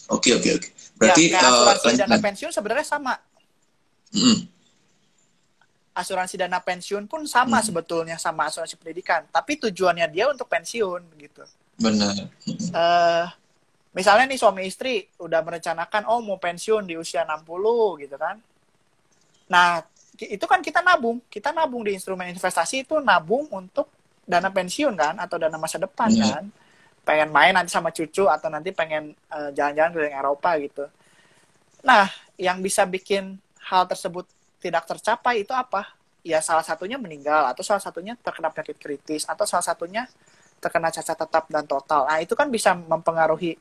oke 0.06 0.30
oke 0.38 0.48
oke 0.62 0.68
berarti 0.94 1.22
ya, 1.34 1.42
asuransi 1.42 1.86
uh, 1.90 1.98
dana 2.06 2.16
pensiun 2.22 2.50
sebenarnya 2.54 2.86
sama 2.86 3.14
mm 4.14 4.53
asuransi 5.94 6.34
dana 6.34 6.58
pensiun 6.58 7.06
pun 7.06 7.22
sama 7.24 7.62
hmm. 7.62 7.66
sebetulnya 7.70 8.16
sama 8.18 8.50
asuransi 8.50 8.74
pendidikan, 8.74 9.22
tapi 9.30 9.56
tujuannya 9.62 10.10
dia 10.10 10.26
untuk 10.26 10.50
pensiun 10.50 11.06
gitu. 11.22 11.46
Benar. 11.78 12.14
Uh, 12.74 13.26
misalnya 13.94 14.26
nih 14.26 14.38
suami 14.38 14.66
istri 14.66 15.06
udah 15.22 15.40
merencanakan 15.46 16.10
oh 16.10 16.18
mau 16.18 16.36
pensiun 16.42 16.82
di 16.82 16.98
usia 16.98 17.22
60 17.22 18.02
gitu 18.02 18.16
kan. 18.18 18.42
Nah, 19.46 19.86
itu 20.18 20.44
kan 20.50 20.58
kita 20.58 20.82
nabung, 20.82 21.22
kita 21.30 21.54
nabung 21.54 21.86
di 21.86 21.94
instrumen 21.94 22.26
investasi 22.34 22.82
itu 22.82 22.98
nabung 22.98 23.46
untuk 23.54 23.86
dana 24.26 24.50
pensiun 24.50 24.98
kan 24.98 25.14
atau 25.22 25.38
dana 25.38 25.54
masa 25.54 25.78
depan 25.78 26.10
hmm. 26.10 26.22
kan. 26.26 26.44
Pengen 27.06 27.30
main 27.30 27.54
nanti 27.54 27.70
sama 27.70 27.94
cucu 27.94 28.26
atau 28.26 28.50
nanti 28.50 28.74
pengen 28.74 29.14
uh, 29.30 29.54
jalan-jalan 29.54 29.94
ke 29.94 30.02
Eropa 30.10 30.50
gitu. 30.58 30.84
Nah, 31.86 32.10
yang 32.34 32.58
bisa 32.64 32.82
bikin 32.88 33.38
hal 33.62 33.86
tersebut 33.86 34.24
tidak 34.64 34.88
tercapai 34.88 35.44
itu 35.44 35.52
apa? 35.52 35.92
Ya 36.24 36.40
salah 36.40 36.64
satunya 36.64 36.96
meninggal 36.96 37.52
atau 37.52 37.60
salah 37.60 37.84
satunya 37.84 38.16
terkena 38.16 38.48
penyakit 38.48 38.80
kritis 38.80 39.28
atau 39.28 39.44
salah 39.44 39.60
satunya 39.60 40.08
terkena 40.56 40.88
cacat 40.88 41.12
tetap 41.20 41.44
dan 41.52 41.68
total. 41.68 42.08
Nah, 42.08 42.24
itu 42.24 42.32
kan 42.32 42.48
bisa 42.48 42.72
mempengaruhi 42.72 43.60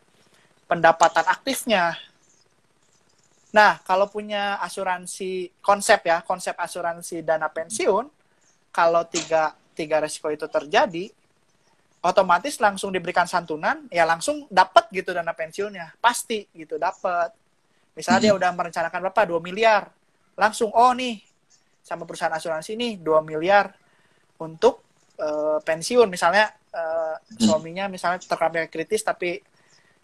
pendapatan 0.63 1.27
aktifnya. 1.27 1.99
Nah, 3.51 3.83
kalau 3.83 4.07
punya 4.07 4.55
asuransi 4.63 5.51
konsep 5.59 6.07
ya, 6.07 6.23
konsep 6.23 6.55
asuransi 6.55 7.19
dana 7.19 7.51
pensiun, 7.51 8.07
kalau 8.71 9.03
tiga 9.11 9.51
tiga 9.75 9.99
resiko 9.99 10.31
itu 10.31 10.47
terjadi, 10.47 11.11
otomatis 11.99 12.55
langsung 12.63 12.95
diberikan 12.95 13.27
santunan, 13.27 13.83
ya 13.91 14.07
langsung 14.07 14.47
dapat 14.47 14.87
gitu 14.95 15.11
dana 15.11 15.35
pensiunnya, 15.35 15.99
pasti 15.99 16.47
gitu 16.55 16.79
dapat. 16.79 17.35
Misalnya 17.93 18.19
hmm. 18.23 18.25
dia 18.31 18.33
udah 18.39 18.49
merencanakan 18.55 18.99
berapa? 19.03 19.21
2 19.35 19.43
miliar 19.43 19.91
langsung 20.37 20.73
oh 20.73 20.91
nih 20.93 21.21
sama 21.83 22.07
perusahaan 22.07 22.33
asuransi 22.33 22.79
nih 22.79 22.91
2 23.01 23.27
miliar 23.27 23.75
untuk 24.39 24.81
uh, 25.19 25.59
pensiun 25.61 26.07
misalnya 26.09 26.49
uh, 26.73 27.15
suaminya 27.37 27.91
misalnya 27.91 28.23
terkena 28.23 28.65
kritis 28.71 29.03
tapi 29.05 29.43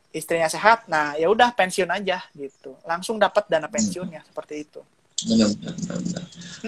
istrinya 0.09 0.49
sehat 0.49 0.89
nah 0.89 1.13
ya 1.15 1.29
udah 1.29 1.53
pensiun 1.53 1.89
aja 1.89 2.21
gitu 2.33 2.73
langsung 2.85 3.21
dapat 3.21 3.45
dana 3.45 3.69
pensiunnya 3.69 4.25
seperti 4.25 4.65
itu 4.65 4.81
benar 5.29 5.49
benar, 5.53 5.73
benar. 5.75 6.23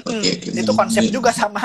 Okay, 0.06 0.34
okay. 0.38 0.62
itu 0.62 0.72
konsep 0.76 1.04
juga 1.10 1.32
sama 1.32 1.64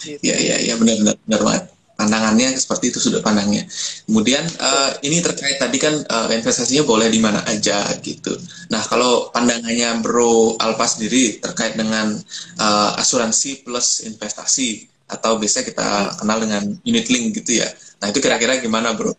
gitu. 0.00 0.22
ya 0.22 0.36
ya 0.36 0.56
ya 0.60 0.74
benar 0.80 0.94
benar 1.00 1.16
benar 1.24 1.40
banget 1.44 1.64
pandangannya 2.04 2.52
seperti 2.60 2.92
itu 2.92 3.00
sudut 3.00 3.24
pandangnya. 3.24 3.64
Kemudian 4.04 4.44
uh, 4.60 4.92
ini 5.00 5.24
terkait 5.24 5.56
tadi 5.56 5.80
kan 5.80 5.96
uh, 6.04 6.28
investasinya 6.28 6.84
boleh 6.84 7.08
di 7.08 7.16
mana 7.16 7.40
aja 7.48 7.88
gitu. 8.04 8.36
Nah 8.68 8.84
kalau 8.84 9.32
pandangannya 9.32 10.04
Bro 10.04 10.60
Alpa 10.60 10.84
sendiri 10.84 11.40
terkait 11.40 11.80
dengan 11.80 12.12
uh, 12.60 13.00
asuransi 13.00 13.64
plus 13.64 14.04
investasi 14.04 14.84
atau 15.08 15.40
biasa 15.40 15.64
kita 15.64 16.20
kenal 16.20 16.38
dengan 16.44 16.62
unit 16.84 17.08
link 17.08 17.40
gitu 17.40 17.64
ya. 17.64 17.68
Nah 18.04 18.12
itu 18.12 18.20
kira-kira 18.20 18.60
gimana 18.60 18.92
Bro? 18.92 19.16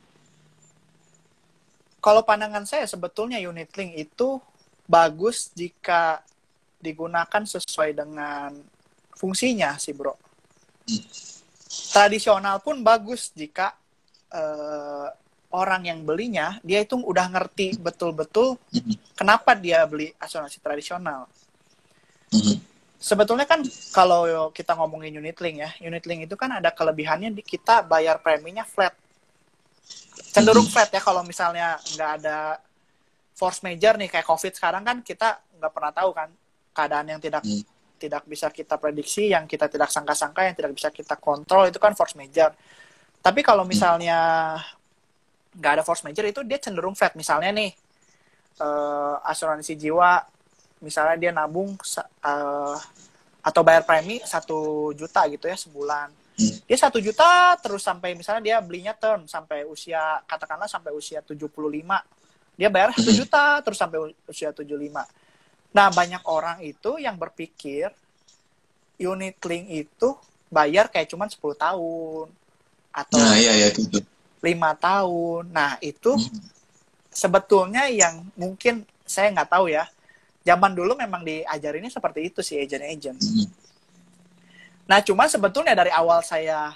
Kalau 2.06 2.22
pandangan 2.22 2.70
saya 2.70 2.86
sebetulnya 2.86 3.42
unit 3.42 3.74
link 3.74 3.98
itu 3.98 4.38
bagus 4.86 5.50
jika 5.58 6.22
digunakan 6.78 7.42
sesuai 7.42 7.98
dengan 7.98 8.54
fungsinya 9.18 9.74
sih 9.82 9.98
Bro. 9.98 10.14
Hmm 10.86 11.35
tradisional 11.66 12.62
pun 12.62 12.86
bagus 12.86 13.34
jika 13.34 13.74
uh, 14.32 15.10
orang 15.56 15.88
yang 15.88 16.00
belinya 16.04 16.60
dia 16.62 16.84
itu 16.84 17.00
udah 17.00 17.32
ngerti 17.32 17.80
betul-betul 17.80 18.60
kenapa 19.16 19.56
dia 19.56 19.82
beli 19.88 20.12
asuransi 20.20 20.60
tradisional. 20.60 21.26
Sebetulnya 23.00 23.46
kan 23.46 23.62
kalau 23.94 24.50
kita 24.50 24.74
ngomongin 24.74 25.22
unit 25.22 25.38
link 25.38 25.62
ya, 25.62 25.70
unit 25.86 26.04
link 26.10 26.26
itu 26.26 26.36
kan 26.36 26.58
ada 26.58 26.74
kelebihannya 26.74 27.32
di 27.32 27.46
kita 27.46 27.86
bayar 27.86 28.18
preminya 28.18 28.66
flat. 28.66 28.98
Cenderung 30.34 30.66
flat 30.68 30.90
ya 30.90 31.00
kalau 31.00 31.22
misalnya 31.22 31.78
nggak 31.96 32.12
ada 32.22 32.60
force 33.36 33.62
major 33.62 34.00
nih 34.00 34.10
kayak 34.10 34.26
covid 34.26 34.52
sekarang 34.56 34.82
kan 34.82 34.98
kita 35.04 35.44
nggak 35.60 35.72
pernah 35.72 35.92
tahu 35.92 36.10
kan 36.16 36.30
keadaan 36.76 37.08
yang 37.16 37.22
tidak 37.22 37.44
tidak 38.06 38.22
bisa 38.30 38.54
kita 38.54 38.78
prediksi, 38.78 39.34
yang 39.34 39.50
kita 39.50 39.66
tidak 39.66 39.90
sangka-sangka, 39.90 40.46
yang 40.46 40.54
tidak 40.54 40.72
bisa 40.78 40.94
kita 40.94 41.18
kontrol 41.18 41.66
itu 41.66 41.82
kan 41.82 41.98
force 41.98 42.14
major. 42.14 42.54
Tapi 43.20 43.42
kalau 43.42 43.66
misalnya 43.66 44.54
nggak 45.58 45.82
ada 45.82 45.84
force 45.84 46.06
major 46.06 46.22
itu 46.30 46.46
dia 46.46 46.62
cenderung 46.62 46.94
flat. 46.94 47.18
Misalnya 47.18 47.50
nih 47.50 47.74
uh, 48.62 49.18
asuransi 49.26 49.74
jiwa, 49.74 50.22
misalnya 50.86 51.18
dia 51.18 51.32
nabung 51.34 51.74
uh, 51.74 52.78
atau 53.42 53.62
bayar 53.66 53.82
premi 53.82 54.22
satu 54.22 54.94
juta 54.94 55.26
gitu 55.26 55.50
ya 55.50 55.58
sebulan. 55.58 56.14
Dia 56.38 56.78
satu 56.78 57.00
juta 57.02 57.56
terus 57.64 57.82
sampai 57.82 58.14
misalnya 58.14 58.44
dia 58.44 58.58
belinya 58.60 58.92
term 58.92 59.26
sampai 59.26 59.64
usia 59.66 60.22
katakanlah 60.30 60.70
sampai 60.70 60.94
usia 60.94 61.26
75. 61.26 61.50
Dia 62.56 62.70
bayar 62.70 62.94
satu 62.94 63.12
juta 63.12 63.64
terus 63.66 63.80
sampai 63.82 64.14
usia 64.30 64.54
75 64.54 65.25
Nah, 65.76 65.92
banyak 65.92 66.24
orang 66.24 66.64
itu 66.64 66.96
yang 67.04 67.20
berpikir 67.20 67.92
unit 68.96 69.36
link 69.44 69.68
itu 69.68 70.16
bayar 70.48 70.88
kayak 70.88 71.12
cuma 71.12 71.28
10 71.28 71.36
tahun 71.52 72.32
atau 72.96 73.20
nah, 73.20 73.36
iya, 73.36 73.52
iya, 73.60 73.68
itu. 73.76 74.00
5 74.40 74.56
tahun. 74.80 75.44
Nah, 75.52 75.76
itu 75.84 76.16
hmm. 76.16 76.40
sebetulnya 77.12 77.92
yang 77.92 78.24
mungkin 78.40 78.88
saya 79.04 79.36
nggak 79.36 79.52
tahu 79.52 79.68
ya. 79.68 79.84
Zaman 80.48 80.72
dulu 80.72 80.96
memang 80.96 81.28
diajarinnya 81.28 81.92
seperti 81.92 82.32
itu 82.32 82.40
sih 82.40 82.56
agent-agent. 82.56 83.20
Hmm. 83.20 83.50
Nah, 84.88 85.04
cuma 85.04 85.28
sebetulnya 85.28 85.76
dari 85.76 85.92
awal 85.92 86.24
saya 86.24 86.72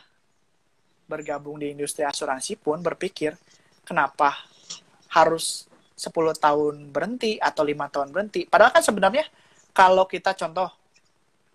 bergabung 1.07 1.61
di 1.61 1.71
industri 1.71 2.03
asuransi 2.03 2.57
pun 2.59 2.83
berpikir, 2.83 3.37
kenapa 3.87 4.33
harus 5.13 5.68
10 5.99 6.15
tahun 6.39 6.95
berhenti 6.95 7.35
atau 7.35 7.67
lima 7.67 7.91
tahun 7.91 8.15
berhenti. 8.15 8.47
Padahal 8.47 8.71
kan 8.71 8.79
sebenarnya 8.79 9.27
kalau 9.75 10.07
kita 10.07 10.31
contoh 10.31 10.71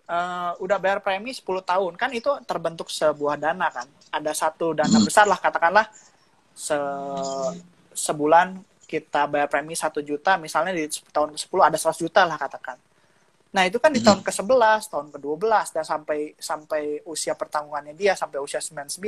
uh, 0.05 0.53
udah 0.61 0.77
bayar 0.77 1.01
premi 1.01 1.33
10 1.33 1.41
tahun 1.41 1.93
kan 1.97 2.13
itu 2.13 2.29
terbentuk 2.45 2.93
sebuah 2.93 3.41
dana 3.41 3.73
kan. 3.73 3.89
Ada 4.13 4.37
satu 4.37 4.77
dana 4.77 5.01
besar 5.01 5.25
lah 5.25 5.41
katakanlah 5.41 5.89
se 6.53 6.77
sebulan 7.97 8.61
kita 8.85 9.25
bayar 9.25 9.49
premi 9.49 9.73
satu 9.73 9.99
juta 10.05 10.37
misalnya 10.37 10.77
di 10.77 10.85
tahun 11.09 11.33
ke-10 11.33 11.59
ada 11.65 11.77
100 11.81 12.05
juta 12.05 12.21
lah 12.23 12.37
katakan. 12.37 12.77
Nah, 13.55 13.63
itu 13.63 13.79
kan 13.79 13.87
di 13.87 14.03
tahun 14.03 14.19
hmm. 14.19 14.27
ke-11, 14.27 14.81
tahun 14.91 15.07
ke-12 15.15 15.65
dan 15.71 15.83
sampai 15.87 16.35
sampai 16.35 16.99
usia 17.07 17.39
pertanggungannya 17.39 17.95
dia 17.95 18.11
sampai 18.11 18.43
usia 18.43 18.59
99, 18.59 18.99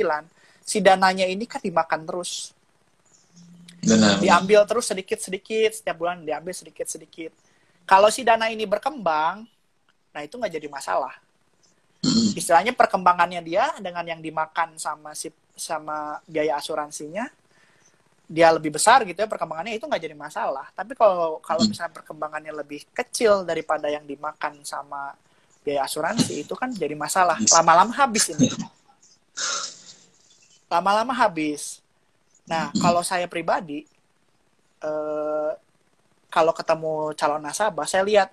si 0.64 0.80
dananya 0.80 1.28
ini 1.28 1.44
kan 1.44 1.60
dimakan 1.60 2.08
terus 2.08 2.56
Benar. 3.88 4.20
Diambil 4.20 4.60
terus 4.68 4.84
sedikit-sedikit, 4.86 5.70
setiap 5.72 5.96
bulan 5.96 6.20
diambil 6.20 6.52
sedikit-sedikit. 6.52 7.32
Kalau 7.88 8.12
si 8.12 8.20
dana 8.20 8.52
ini 8.52 8.68
berkembang, 8.68 9.48
nah 10.12 10.20
itu 10.20 10.36
nggak 10.36 10.52
jadi 10.60 10.68
masalah. 10.68 11.16
Istilahnya 12.36 12.76
perkembangannya 12.76 13.40
dia 13.42 13.72
dengan 13.80 14.04
yang 14.06 14.20
dimakan 14.20 14.76
sama 14.76 15.16
si 15.16 15.32
sama 15.58 16.22
biaya 16.28 16.60
asuransinya, 16.60 17.26
dia 18.28 18.52
lebih 18.54 18.76
besar 18.76 19.02
gitu 19.02 19.18
ya 19.18 19.26
perkembangannya 19.26 19.74
itu 19.80 19.88
nggak 19.88 20.02
jadi 20.04 20.14
masalah. 20.14 20.68
Tapi 20.76 20.94
kalau 20.94 21.40
kalau 21.42 21.64
misalnya 21.66 21.96
perkembangannya 21.96 22.52
lebih 22.52 22.86
kecil 22.94 23.42
daripada 23.42 23.90
yang 23.90 24.06
dimakan 24.06 24.62
sama 24.62 25.16
biaya 25.68 25.84
asuransi 25.84 26.48
itu 26.48 26.54
kan 26.56 26.72
jadi 26.72 26.96
masalah 26.96 27.36
lama-lama 27.52 27.92
habis 27.92 28.32
ini 28.32 28.48
lama-lama 30.72 31.12
habis 31.12 31.84
nah 32.48 32.72
kalau 32.80 33.04
saya 33.04 33.28
pribadi 33.28 33.84
eh, 34.80 35.52
kalau 36.28 36.52
ketemu 36.56 37.12
calon 37.12 37.44
nasabah 37.44 37.84
saya 37.84 38.04
lihat 38.04 38.32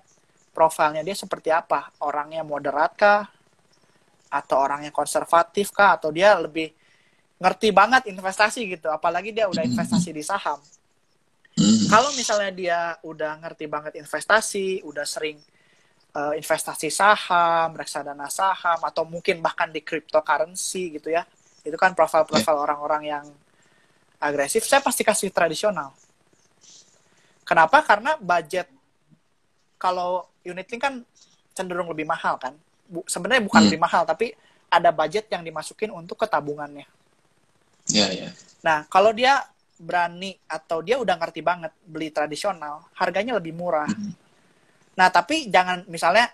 profilnya 0.56 1.04
dia 1.04 1.12
seperti 1.12 1.52
apa. 1.52 1.92
Orangnya 2.00 2.40
moderat 2.40 2.96
kah? 2.96 3.28
Atau 4.32 4.56
orangnya 4.56 4.88
konservatif 4.88 5.68
kah? 5.76 6.00
Atau 6.00 6.08
dia 6.16 6.32
lebih 6.40 6.72
ngerti 7.36 7.68
banget 7.76 8.08
investasi 8.08 8.64
gitu. 8.80 8.88
Apalagi 8.88 9.36
dia 9.36 9.44
udah 9.52 9.60
investasi 9.60 10.16
di 10.16 10.24
saham. 10.24 10.56
Kalau 11.92 12.08
misalnya 12.16 12.52
dia 12.52 12.80
udah 13.04 13.36
ngerti 13.44 13.68
banget 13.68 14.00
investasi 14.00 14.84
udah 14.84 15.04
sering 15.08 15.40
uh, 16.16 16.36
investasi 16.36 16.92
saham 16.92 17.72
reksadana 17.72 18.28
saham 18.28 18.76
atau 18.84 19.08
mungkin 19.08 19.40
bahkan 19.40 19.68
di 19.68 19.84
cryptocurrency 19.84 20.96
gitu 20.96 21.12
ya. 21.12 21.28
Itu 21.60 21.76
kan 21.76 21.92
profil-profil 21.92 22.56
orang-orang 22.56 23.02
yang 23.04 23.24
agresif 24.20 24.64
saya 24.64 24.80
pasti 24.80 25.02
kasih 25.04 25.32
tradisional 25.32 25.92
kenapa 27.42 27.82
karena 27.84 28.16
budget 28.20 28.68
kalau 29.76 30.24
unit 30.44 30.66
link 30.68 30.82
kan 30.82 30.94
cenderung 31.52 31.88
lebih 31.92 32.08
mahal 32.08 32.36
kan 32.40 32.56
Bu, 32.86 33.02
sebenarnya 33.08 33.42
bukan 33.42 33.60
hmm. 33.60 33.68
lebih 33.70 33.80
mahal 33.82 34.02
tapi 34.06 34.30
ada 34.70 34.90
budget 34.94 35.26
yang 35.30 35.42
dimasukin 35.42 35.90
untuk 35.90 36.20
ketabungannya 36.22 36.86
Ya, 37.90 38.10
ya. 38.10 38.30
Nah, 38.66 38.82
kalau 38.90 39.14
dia 39.14 39.46
berani 39.76 40.34
atau 40.48 40.80
dia 40.80 40.96
udah 40.98 41.14
ngerti 41.20 41.40
banget 41.44 41.70
beli 41.84 42.10
tradisional, 42.10 42.88
harganya 42.96 43.36
lebih 43.38 43.54
murah. 43.54 43.86
Mm 43.86 43.94
-hmm. 43.94 44.12
Nah, 44.96 45.08
tapi 45.12 45.46
jangan 45.52 45.84
misalnya 45.86 46.32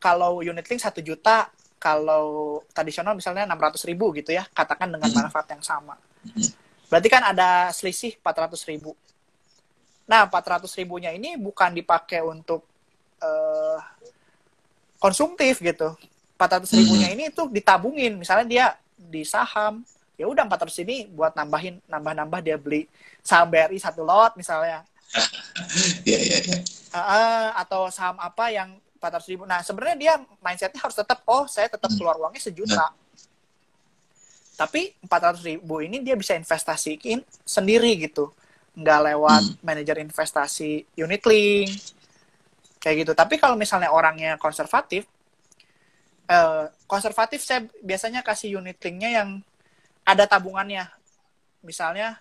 kalau 0.00 0.40
unit 0.42 0.64
link 0.66 0.80
satu 0.80 1.04
juta, 1.04 1.52
kalau 1.78 2.58
tradisional 2.72 3.14
misalnya 3.14 3.44
600 3.46 3.84
ribu 3.86 4.10
gitu 4.16 4.32
ya, 4.34 4.48
katakan 4.50 4.90
dengan 4.90 5.06
mm 5.06 5.14
-hmm. 5.14 5.24
manfaat 5.28 5.48
yang 5.54 5.62
sama. 5.62 5.94
Mm 6.24 6.30
-hmm. 6.32 6.48
Berarti 6.94 7.10
kan 7.10 7.26
ada 7.26 7.74
selisih 7.74 8.14
400 8.22 8.54
ribu. 8.70 8.94
Nah, 10.06 10.30
400 10.30 10.70
ribunya 10.78 11.10
ini 11.10 11.34
bukan 11.34 11.74
dipakai 11.74 12.22
untuk 12.22 12.62
uh, 13.18 13.82
konsumtif 15.02 15.58
gitu. 15.58 15.90
400 16.38 16.70
ribunya 16.70 17.10
mm 17.10 17.18
-hmm. 17.18 17.26
ini 17.26 17.34
tuh 17.34 17.50
ditabungin. 17.50 18.14
Misalnya 18.14 18.46
dia 18.46 18.66
di 18.94 19.26
saham, 19.26 19.82
ya 20.14 20.30
udah 20.30 20.46
400 20.46 20.84
ini 20.86 21.10
buat 21.10 21.34
nambahin 21.34 21.82
nambah-nambah 21.90 22.40
dia 22.42 22.54
beli 22.54 22.86
saham 23.18 23.50
BRI 23.50 23.78
satu 23.82 24.06
lot 24.06 24.38
misalnya 24.38 24.86
Iya 26.08 26.18
iya 26.18 26.38
iya. 26.42 26.58
atau 27.58 27.90
saham 27.90 28.18
apa 28.22 28.50
yang 28.54 28.78
400 29.02 29.30
ribu 29.30 29.42
nah 29.42 29.60
sebenarnya 29.66 29.96
dia 29.98 30.14
mindsetnya 30.38 30.78
harus 30.78 30.94
tetap 30.94 31.26
oh 31.26 31.50
saya 31.50 31.66
tetap 31.66 31.90
hmm. 31.90 31.98
keluar 31.98 32.14
uangnya 32.18 32.42
sejuta 32.42 32.78
nah. 32.78 32.90
Tapi 34.54 34.94
400 35.02 35.42
ribu 35.44 35.82
ini 35.82 36.00
dia 36.00 36.14
bisa 36.14 36.38
investasiin 36.38 37.22
sendiri 37.42 37.98
gitu 37.98 38.30
nggak 38.74 39.00
lewat 39.12 39.42
hmm. 39.42 39.56
manajer 39.62 39.96
investasi 40.02 40.98
unit 40.98 41.22
link 41.26 41.70
kayak 42.78 43.06
gitu 43.06 43.12
tapi 43.14 43.38
kalau 43.38 43.54
misalnya 43.58 43.90
orangnya 43.90 44.38
konservatif 44.38 45.06
eh, 46.30 46.66
konservatif 46.86 47.42
saya 47.42 47.66
biasanya 47.82 48.22
kasih 48.22 48.58
unit 48.62 48.78
linknya 48.78 49.22
yang 49.22 49.28
ada 50.04 50.28
tabungannya. 50.28 50.86
Misalnya 51.64 52.20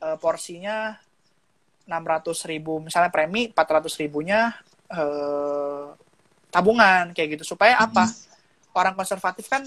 uh, 0.00 0.16
porsinya 0.22 0.94
600 1.84 2.50
ribu, 2.50 2.78
misalnya 2.78 3.10
premi 3.10 3.50
400 3.50 3.90
ribunya 3.98 4.54
uh, 4.94 5.90
tabungan 6.48 7.10
kayak 7.10 7.38
gitu. 7.38 7.52
Supaya 7.58 7.76
hmm. 7.76 7.86
apa? 7.90 8.04
Orang 8.78 8.94
konservatif 8.94 9.50
kan 9.50 9.66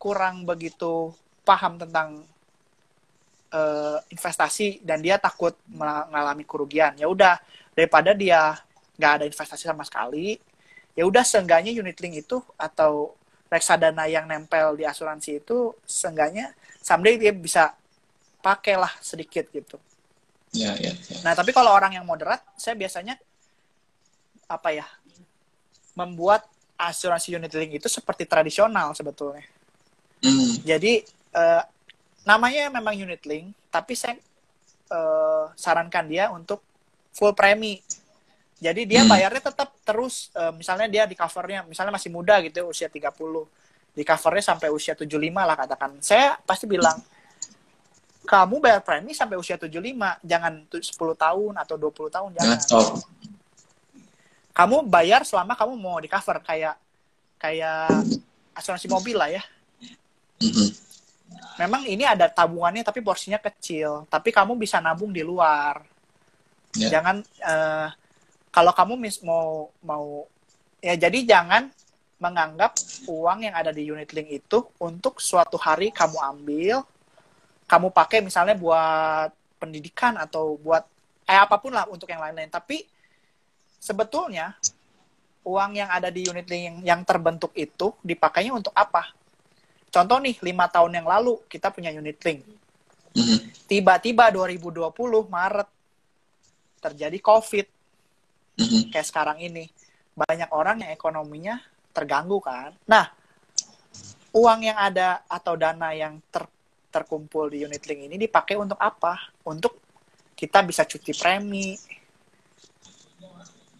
kurang 0.00 0.48
begitu 0.48 1.12
paham 1.44 1.76
tentang 1.76 2.24
uh, 3.52 3.98
investasi 4.08 4.80
dan 4.80 5.04
dia 5.04 5.20
takut 5.20 5.52
mengalami 5.68 6.48
kerugian. 6.48 6.96
Ya 6.96 7.04
udah 7.04 7.36
daripada 7.76 8.16
dia 8.16 8.56
nggak 8.96 9.12
ada 9.20 9.24
investasi 9.28 9.68
sama 9.68 9.84
sekali, 9.84 10.40
ya 10.96 11.04
udah 11.04 11.20
seenggaknya 11.20 11.76
unit 11.76 12.00
link 12.00 12.24
itu 12.24 12.40
atau 12.56 13.12
reksadana 13.52 14.08
yang 14.08 14.24
nempel 14.24 14.78
di 14.78 14.88
asuransi 14.88 15.42
itu 15.42 15.74
seenggaknya 15.82 16.54
someday 16.80 17.20
dia 17.20 17.34
bisa 17.34 17.76
pakailah 18.40 18.90
sedikit 19.04 19.52
gitu. 19.52 19.76
Ya, 20.50 20.74
ya, 20.80 20.90
ya. 20.90 21.18
Nah, 21.22 21.36
tapi 21.38 21.54
kalau 21.54 21.70
orang 21.70 21.94
yang 21.94 22.02
moderat, 22.02 22.42
saya 22.58 22.74
biasanya 22.74 23.14
apa 24.50 24.74
ya? 24.74 24.86
Membuat 25.94 26.42
asuransi 26.74 27.36
unit 27.36 27.52
link 27.54 27.78
itu 27.78 27.86
seperti 27.86 28.26
tradisional 28.26 28.90
sebetulnya. 28.96 29.46
Mm. 30.20 30.52
Jadi 30.64 30.92
uh, 31.34 31.62
namanya 32.24 32.68
memang 32.68 32.94
unit 32.96 33.24
link, 33.24 33.52
tapi 33.72 33.96
saya 33.96 34.16
uh, 34.92 35.48
sarankan 35.56 36.06
dia 36.08 36.28
untuk 36.28 36.60
full 37.12 37.32
premi. 37.32 37.80
Jadi 38.60 38.84
dia 38.84 39.02
mm. 39.04 39.08
bayarnya 39.08 39.42
tetap 39.48 39.72
terus 39.84 40.28
uh, 40.36 40.52
misalnya 40.52 40.86
dia 40.86 41.02
di 41.08 41.16
covernya 41.16 41.64
misalnya 41.64 41.96
masih 41.96 42.12
muda 42.12 42.38
gitu 42.44 42.68
usia 42.68 42.92
30 42.92 43.10
di 43.90 44.02
covernya 44.06 44.44
sampai 44.54 44.68
usia 44.70 44.94
75 44.94 45.10
lah 45.34 45.56
katakan. 45.58 45.90
Saya 45.98 46.38
pasti 46.46 46.64
bilang, 46.70 46.94
kamu 48.22 48.62
bayar 48.62 48.80
premi 48.86 49.10
sampai 49.10 49.34
usia 49.34 49.58
75, 49.58 49.74
jangan 50.22 50.62
10 50.70 50.86
tahun 50.94 51.52
atau 51.58 51.74
20 51.74 52.14
tahun, 52.14 52.30
jangan. 52.38 52.58
Oh. 52.78 52.94
Kamu 54.54 54.86
bayar 54.86 55.26
selama 55.26 55.58
kamu 55.58 55.74
mau 55.74 55.98
di 55.98 56.06
cover, 56.06 56.38
kayak 56.44 56.78
kayak 57.40 57.90
asuransi 58.54 58.86
mobil 58.86 59.16
lah 59.18 59.30
ya. 59.32 59.42
Memang 61.60 61.84
ini 61.84 62.08
ada 62.08 62.24
tabungannya 62.32 62.80
tapi 62.80 63.04
porsinya 63.04 63.36
kecil, 63.36 64.08
tapi 64.08 64.32
kamu 64.32 64.56
bisa 64.56 64.80
nabung 64.80 65.12
di 65.12 65.20
luar. 65.20 65.84
Yeah. 66.72 66.96
Jangan 66.96 67.16
uh, 67.44 67.88
kalau 68.48 68.72
kamu 68.72 68.96
mis 68.96 69.20
mau 69.20 69.68
mau 69.84 70.24
ya 70.80 70.96
jadi 70.96 71.20
jangan 71.28 71.68
menganggap 72.20 72.76
uang 73.08 73.44
yang 73.44 73.54
ada 73.56 73.72
di 73.72 73.88
unit 73.88 74.08
link 74.12 74.28
itu 74.44 74.58
untuk 74.80 75.20
suatu 75.20 75.60
hari 75.60 75.92
kamu 75.92 76.16
ambil, 76.16 76.76
kamu 77.68 77.88
pakai 77.92 78.24
misalnya 78.24 78.56
buat 78.56 79.32
pendidikan 79.60 80.16
atau 80.16 80.56
buat 80.56 80.84
eh 81.28 81.36
apa 81.36 81.60
pun 81.60 81.76
lah 81.76 81.84
untuk 81.92 82.08
yang 82.08 82.24
lain-lain. 82.24 82.48
Tapi 82.48 82.88
sebetulnya 83.76 84.56
uang 85.44 85.76
yang 85.76 85.92
ada 85.92 86.08
di 86.08 86.24
unit 86.24 86.48
link 86.48 86.64
yang, 86.64 86.78
yang 86.84 87.00
terbentuk 87.04 87.52
itu 87.52 87.92
dipakainya 88.00 88.56
untuk 88.56 88.72
apa? 88.72 89.19
Contoh 89.90 90.22
nih, 90.22 90.38
lima 90.46 90.70
tahun 90.70 91.02
yang 91.02 91.06
lalu 91.10 91.42
kita 91.50 91.74
punya 91.74 91.90
unit 91.90 92.16
link. 92.22 92.46
Mm-hmm. 93.10 93.38
Tiba-tiba 93.66 94.30
2020 94.30 94.86
Maret 95.26 95.68
terjadi 96.78 97.18
COVID. 97.18 97.66
Mm-hmm. 98.62 98.82
Kayak 98.94 99.06
sekarang 99.10 99.38
ini. 99.42 99.66
Banyak 100.14 100.54
orang 100.54 100.86
yang 100.86 100.90
ekonominya 100.94 101.58
terganggu 101.90 102.38
kan. 102.38 102.70
Nah, 102.86 103.10
uang 104.30 104.60
yang 104.62 104.78
ada 104.78 105.26
atau 105.26 105.58
dana 105.58 105.90
yang 105.90 106.22
ter, 106.30 106.46
terkumpul 106.94 107.50
di 107.50 107.66
unit 107.66 107.82
link 107.82 108.06
ini 108.06 108.16
dipakai 108.18 108.54
untuk 108.54 108.78
apa? 108.78 109.18
Untuk 109.42 109.82
kita 110.38 110.62
bisa 110.62 110.86
cuti 110.86 111.10
premi. 111.18 111.74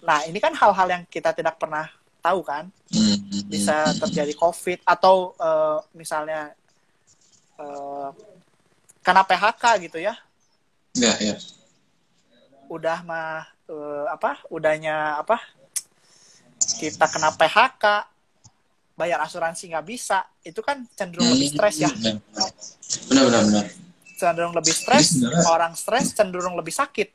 Nah, 0.02 0.26
ini 0.26 0.42
kan 0.42 0.58
hal-hal 0.58 0.88
yang 0.90 1.02
kita 1.06 1.30
tidak 1.30 1.54
pernah 1.60 1.86
tahu 2.20 2.40
kan. 2.44 2.68
Bisa 3.48 3.96
terjadi 3.96 4.36
COVID 4.36 4.84
atau 4.84 5.34
uh, 5.40 5.80
misalnya 5.96 6.52
uh, 7.58 8.12
kena 9.00 9.24
PHK 9.24 9.90
gitu 9.90 9.98
ya. 9.98 10.14
Ya, 10.94 11.16
ya. 11.18 11.36
Udah 12.70 13.02
mah 13.02 13.48
uh, 13.66 14.06
apa? 14.12 14.44
Udahnya 14.52 15.18
apa? 15.18 15.40
kita 16.60 17.08
kena 17.08 17.32
PHK, 17.34 17.84
bayar 18.94 19.18
asuransi 19.24 19.72
nggak 19.72 19.86
bisa, 19.88 20.24
itu 20.44 20.60
kan 20.60 20.84
cenderung 20.92 21.32
lebih 21.32 21.48
stres 21.56 21.76
ya. 21.80 21.90
Benar, 23.08 23.24
benar, 23.28 23.42
benar. 23.48 23.64
Cenderung 24.20 24.52
lebih 24.52 24.74
stres, 24.76 25.16
orang 25.48 25.72
stres 25.72 26.12
cenderung 26.12 26.54
lebih 26.56 26.74
sakit. 26.74 27.08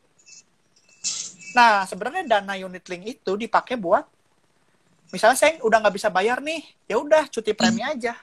Nah, 1.53 1.85
sebenarnya 1.85 2.25
dana 2.25 2.57
unit 2.57 2.83
link 2.89 3.21
itu 3.21 3.31
dipakai 3.37 3.77
buat, 3.77 4.03
misalnya 5.15 5.39
saya 5.39 5.55
udah 5.63 5.79
nggak 5.79 5.95
bisa 5.95 6.11
bayar 6.11 6.43
nih, 6.43 6.59
ya 6.91 6.99
udah 6.99 7.31
cuti 7.31 7.55
premi 7.55 7.79
aja. 7.79 8.19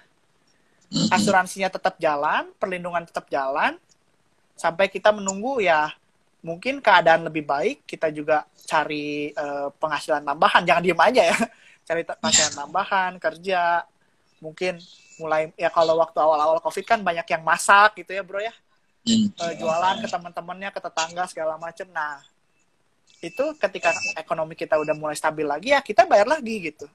Asuransinya 1.08 1.72
tetap 1.72 1.96
jalan, 1.96 2.52
perlindungan 2.60 3.08
tetap 3.08 3.32
jalan, 3.32 3.80
sampai 4.52 4.92
kita 4.92 5.08
menunggu 5.08 5.64
ya 5.64 5.88
mungkin 6.44 6.84
keadaan 6.84 7.24
lebih 7.24 7.46
baik 7.46 7.86
kita 7.86 8.10
juga 8.12 8.44
cari 8.68 9.32
uh, 9.32 9.72
penghasilan 9.80 10.20
tambahan. 10.20 10.62
Jangan 10.68 10.82
diem 10.84 11.00
aja 11.00 11.22
ya 11.32 11.38
cari 11.88 12.02
penghasilan 12.04 12.54
tambahan 12.60 13.12
kerja. 13.16 13.88
Mungkin 14.44 14.76
mulai 15.16 15.48
ya 15.56 15.72
kalau 15.72 15.96
waktu 15.96 16.18
awal-awal 16.20 16.60
covid 16.60 16.84
kan 16.84 17.00
banyak 17.00 17.24
yang 17.24 17.40
masak 17.40 18.04
gitu 18.04 18.12
ya 18.12 18.20
bro 18.20 18.42
ya. 18.42 18.52
Uh, 19.08 19.54
jualan 19.58 19.98
ke 19.98 20.06
teman-temannya 20.06 20.70
ke 20.70 20.78
tetangga 20.78 21.24
segala 21.26 21.56
macem. 21.56 21.88
Nah 21.88 22.22
itu 23.22 23.44
ketika 23.56 23.94
ekonomi 24.18 24.52
kita 24.52 24.74
udah 24.76 24.92
mulai 24.92 25.14
stabil 25.14 25.46
lagi 25.46 25.70
ya 25.70 25.78
kita 25.78 26.02
bayar 26.04 26.26
lagi 26.26 26.70
gitu 26.70 26.86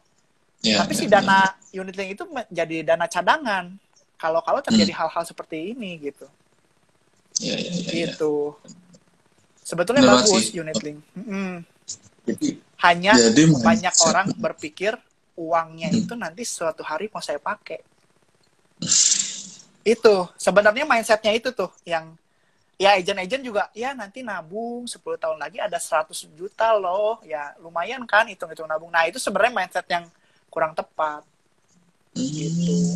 Ya, 0.65 0.82
Tapi 0.82 0.97
ya, 0.97 0.97
si 0.97 1.05
ya, 1.05 1.21
dana 1.21 1.53
unit 1.69 1.93
link 1.93 2.17
itu 2.17 2.25
menjadi 2.25 2.82
dana 2.82 3.05
cadangan. 3.05 3.78
Kalau 4.17 4.41
kalau 4.41 4.57
terjadi 4.57 4.89
hal-hal 4.89 5.21
seperti 5.21 5.78
ini 5.78 6.01
gitu. 6.01 6.25
Ya, 7.38 7.53
ya, 7.53 7.69
ya, 7.69 7.86
ya. 7.86 7.91
Gitu. 8.09 8.57
Sebetulnya 9.61 10.01
Benar 10.01 10.25
bagus 10.25 10.49
sih. 10.49 10.57
unit 10.57 10.73
link. 10.82 10.97
Jadi, 12.25 12.57
Hanya 12.82 13.13
jadi 13.13 13.53
banyak 13.53 13.93
mindset- 13.93 14.09
orang 14.09 14.28
berpikir 14.34 14.97
uangnya 15.38 15.93
itu 15.93 16.17
nanti 16.17 16.41
suatu 16.41 16.82
hari 16.82 17.05
mau 17.13 17.21
saya 17.21 17.38
pakai. 17.38 17.86
Itu 19.86 20.28
sebenarnya 20.36 20.84
mindsetnya 20.84 21.32
itu 21.32 21.53
tuh 21.55 21.71
yang 21.88 22.17
ya 22.78 22.93
agent-agent 22.93 23.41
juga 23.41 23.63
ya 23.73 23.97
nanti 23.97 24.21
nabung 24.21 24.86
10 24.86 25.01
tahun 25.17 25.38
lagi 25.41 25.57
ada 25.57 25.82
100 25.82 26.13
juta 26.38 26.78
loh 26.78 27.17
ya 27.25 27.57
lumayan 27.57 28.05
kan 28.05 28.30
hitung-hitung 28.30 28.69
nabung 28.69 28.93
nah 28.93 29.03
itu 29.09 29.17
sebenarnya 29.17 29.53
mindset 29.53 29.88
yang 29.89 30.05
kurang 30.53 30.78
tepat 30.78 31.25
gitu 32.13 32.93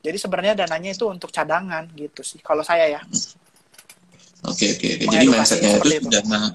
jadi 0.00 0.16
sebenarnya 0.16 0.54
dananya 0.64 0.96
itu 0.96 1.04
untuk 1.06 1.28
cadangan 1.28 1.84
gitu 1.92 2.24
sih 2.24 2.40
kalau 2.40 2.64
saya 2.64 2.88
ya 2.88 3.00
Oke 4.42 4.74
oke 4.74 4.86
oke. 4.98 5.04
Jadi 5.06 5.26
mindsetnya 5.30 5.70
itu 5.78 5.88
itu. 6.02 6.08
dana 6.10 6.50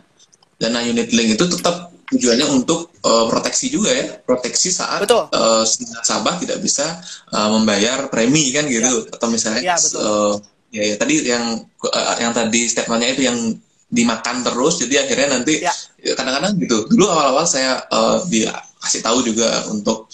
dana 0.60 0.80
unit 0.84 1.08
link 1.16 1.40
itu 1.40 1.46
tetap 1.48 1.88
tujuannya 2.12 2.44
untuk 2.52 2.92
eh, 3.00 3.26
proteksi 3.32 3.72
juga 3.72 3.96
ya, 3.96 4.20
proteksi 4.28 4.76
saat 4.76 5.08
Betul. 5.08 5.32
eh, 5.32 5.64
si 5.64 5.88
nasabah 5.88 6.36
tidak 6.36 6.60
bisa 6.60 6.84
eh, 7.32 7.48
membayar 7.48 8.12
premi 8.12 8.52
kan 8.52 8.68
gitu, 8.68 9.08
atau 9.08 9.28
misalnya 9.32 9.64
Ya, 9.64 9.76
betul. 9.80 10.04
eh, 10.04 10.34
ya, 10.78 10.94
ya 10.94 10.96
tadi 10.96 11.16
yang 11.26 11.46
eh, 11.66 12.16
yang 12.22 12.32
tadi 12.32 12.70
statementnya 12.70 13.10
itu 13.12 13.24
yang 13.26 13.38
dimakan 13.88 14.44
terus, 14.44 14.78
jadi 14.78 15.08
akhirnya 15.08 15.40
nanti 15.40 15.64
Ya. 15.64 15.72
ya, 15.98 16.14
kadang-kadang 16.14 16.60
gitu. 16.60 16.92
Dulu 16.92 17.06
awal-awal 17.08 17.48
saya 17.48 17.82
eh, 17.82 18.18
dikasih 18.28 19.02
tahu 19.02 19.26
juga 19.26 19.48
untuk 19.68 20.06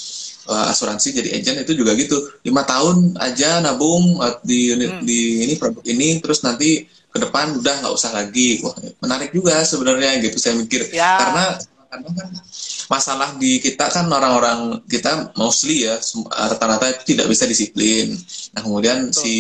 eh, 0.45 0.65
asuransi 0.69 1.07
jadi 1.13 1.29
agent 1.35 1.57
itu 1.63 1.73
juga 1.75 1.91
gitu 1.95 2.15
lima 2.43 2.63
tahun 2.63 3.17
aja 3.17 3.59
nabung 3.59 4.21
eh, 4.21 4.35
di 4.43 4.59
unit 4.71 4.91
Hmm. 4.93 5.03
di 5.03 5.19
ini 5.41 5.53
produk 5.55 5.83
ini 5.83 6.19
terus 6.19 6.43
nanti 6.43 6.85
ke 6.85 7.17
depan 7.21 7.57
udah 7.57 7.73
nggak 7.81 7.93
usah 7.93 8.11
lagi 8.11 8.57
wah 8.59 8.73
menarik 8.99 9.29
juga 9.31 9.61
sebenarnya 9.61 10.17
gitu 10.19 10.37
saya 10.37 10.57
mikir 10.57 10.89
Ya. 10.89 11.17
karena 11.21 11.45
kan 11.87 12.01
masalah 12.89 13.37
di 13.37 13.57
kita 13.57 13.85
kan 13.87 14.09
orang-orang 14.09 14.81
kita 14.85 15.29
mostly 15.37 15.85
ya 15.85 15.95
rata-rata 16.25 16.89
itu 16.89 17.13
tidak 17.13 17.29
bisa 17.29 17.45
disiplin 17.45 18.17
nah 18.51 18.61
kemudian 18.61 19.09
Betul. 19.09 19.21
si 19.21 19.33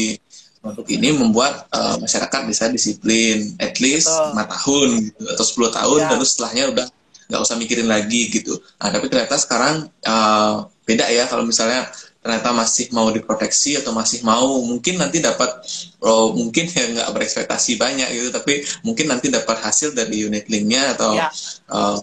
produk 0.63 0.87
ini 0.87 1.11
membuat 1.11 1.67
eh, 1.69 1.95
masyarakat 1.99 2.41
bisa 2.47 2.71
disiplin 2.71 3.51
at 3.59 3.75
least 3.77 4.07
lima 4.07 4.47
tahun 4.47 5.11
gitu, 5.11 5.23
atau 5.27 5.43
10 5.43 5.77
tahun 5.77 5.99
Ya. 5.99 6.09
lalu 6.15 6.23
setelahnya 6.23 6.63
udah 6.71 6.85
nggak 7.23 7.41
usah 7.43 7.55
mikirin 7.59 7.91
lagi 7.91 8.31
gitu 8.31 8.55
nah 8.79 8.87
tapi 8.87 9.11
ternyata 9.11 9.35
sekarang 9.35 9.75
eh, 9.91 10.55
beda 10.87 11.05
ya 11.11 11.27
kalau 11.27 11.43
misalnya 11.43 11.91
ternyata 12.23 12.55
masih 12.55 12.87
mau 12.95 13.11
diproteksi 13.11 13.75
atau 13.75 13.91
masih 13.91 14.23
mau 14.23 14.63
mungkin 14.63 14.95
nanti 14.95 15.19
dapat 15.19 15.59
oh, 15.99 16.31
mungkin 16.31 16.71
ya 16.71 16.87
nggak 16.95 17.09
berekspektasi 17.11 17.75
banyak 17.75 18.07
gitu 18.15 18.31
tapi 18.31 18.63
mungkin 18.87 19.11
nanti 19.11 19.27
dapat 19.27 19.59
hasil 19.59 19.91
dari 19.91 20.23
unit 20.23 20.47
linknya 20.47 20.95
atau 20.95 21.19
Ya. 21.19 21.27
eh, 21.67 21.97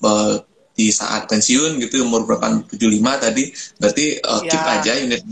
be- 0.00 0.40
di 0.72 0.94
saat 0.94 1.26
pensiun 1.26 1.74
gitu 1.82 2.06
umur 2.06 2.22
berapa 2.22 2.62
75 2.64 3.18
tadi 3.18 3.50
berarti 3.76 4.04
eh, 4.16 4.40
keep 4.48 4.62
Ya. 4.62 4.72
aja 4.80 4.92
unit 5.04 5.22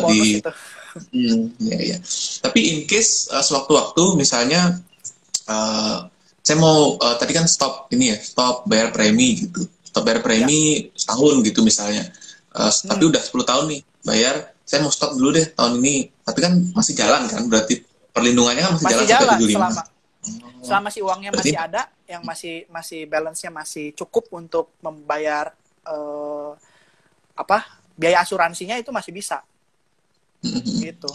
bonus 0.00 0.08
di 0.08 0.40
Hmm, 0.92 1.52
ya, 1.56 1.78
ya. 1.94 1.98
Tapi 2.44 2.60
in 2.60 2.78
case 2.84 3.32
uh, 3.32 3.40
sewaktu-waktu 3.40 4.02
misalnya 4.16 4.76
uh, 5.48 6.08
saya 6.42 6.56
mau 6.58 6.98
uh, 6.98 7.16
tadi 7.16 7.32
kan 7.32 7.46
stop 7.46 7.88
ini 7.94 8.12
ya, 8.12 8.18
stop 8.20 8.66
bayar 8.68 8.90
premi 8.92 9.46
gitu. 9.46 9.64
Stop 9.86 10.04
bayar 10.04 10.20
premi 10.20 10.90
setahun 10.92 11.40
gitu 11.46 11.64
misalnya. 11.64 12.10
Uh, 12.52 12.68
Tapi 12.68 13.02
udah 13.08 13.22
10 13.22 13.32
tahun 13.48 13.64
nih 13.72 13.80
bayar, 14.04 14.34
saya 14.66 14.84
mau 14.84 14.92
stop 14.92 15.16
dulu 15.16 15.32
deh 15.32 15.46
tahun 15.54 15.80
ini. 15.80 16.10
Tapi 16.24 16.38
kan 16.42 16.52
masih 16.76 16.92
jalan 16.98 17.24
kan, 17.30 17.42
berarti 17.48 17.80
perlindungannya 18.12 18.62
kan 18.62 18.72
masih, 18.76 18.84
masih 18.84 19.06
jalan, 19.08 19.08
jalan 19.08 19.28
sampai 19.32 19.48
75. 19.48 19.56
selama 19.56 19.82
selama 20.62 20.88
si 20.94 21.00
uangnya 21.02 21.30
Berarti- 21.34 21.50
masih 21.50 21.58
ada 21.58 21.82
yang 22.06 22.22
masih 22.22 22.54
masih 22.70 23.00
balance-nya 23.10 23.50
masih 23.50 23.86
cukup 23.98 24.30
untuk 24.30 24.70
membayar 24.78 25.50
eh, 25.82 26.50
apa 27.34 27.58
biaya 27.98 28.22
asuransinya 28.22 28.78
itu 28.78 28.94
masih 28.94 29.10
bisa. 29.10 29.42
Gitu 30.42 31.10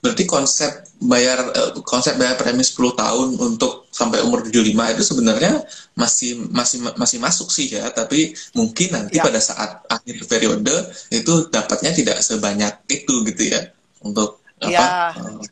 Berarti 0.00 0.24
konsep 0.24 0.72
bayar 0.96 1.44
eh, 1.52 1.70
konsep 1.84 2.16
bayar 2.16 2.40
premi 2.40 2.64
10 2.64 2.96
tahun 2.96 3.36
untuk 3.36 3.84
sampai 3.92 4.24
umur 4.24 4.40
75 4.40 4.96
itu 4.96 5.02
sebenarnya 5.04 5.60
masih 5.92 6.40
masih 6.48 6.80
masih 6.96 7.18
masuk 7.20 7.52
sih 7.52 7.68
ya, 7.68 7.84
tapi 7.92 8.32
mungkin 8.56 8.96
nanti 8.96 9.20
Ya. 9.20 9.28
pada 9.28 9.36
saat 9.44 9.84
akhir 9.92 10.24
periode 10.24 10.72
itu 11.12 11.52
dapatnya 11.52 11.92
tidak 11.92 12.16
sebanyak 12.24 12.80
itu 12.88 13.12
gitu 13.28 13.42
ya 13.52 13.60
untuk 14.00 14.40
apa? 14.56 14.72
Ya. 14.72 14.88
eh, 15.20 15.44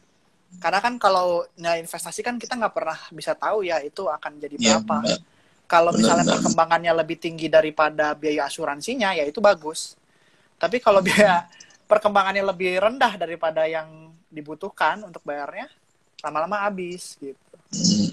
karena 0.59 0.81
kan 0.81 0.95
kalau 0.99 1.45
nilai 1.55 1.79
investasi 1.85 2.21
kan 2.25 2.41
kita 2.41 2.57
nggak 2.59 2.75
pernah 2.75 2.99
bisa 3.13 3.37
tahu 3.37 3.63
ya 3.69 3.79
itu 3.85 4.09
akan 4.09 4.33
jadi 4.43 4.57
ya, 4.57 4.81
berapa 4.81 4.97
benar. 5.05 5.19
kalau 5.69 5.93
Benar, 5.93 6.01
misalnya 6.01 6.25
benar. 6.25 6.35
perkembangannya 6.41 6.93
lebih 7.05 7.17
tinggi 7.21 7.47
daripada 7.53 8.17
biaya 8.17 8.49
asuransinya 8.49 9.13
ya 9.13 9.25
itu 9.29 9.39
bagus 9.45 9.95
tapi 10.59 10.81
kalau 10.83 11.01
biaya 11.05 11.47
perkembangannya 11.89 12.45
lebih 12.45 12.77
rendah 12.79 13.17
daripada 13.17 13.65
yang 13.65 13.89
dibutuhkan 14.29 15.01
untuk 15.03 15.25
bayarnya 15.25 15.67
lama-lama 16.21 16.69
habis 16.69 17.17
gitu 17.19 17.41
Hmm. 17.69 18.09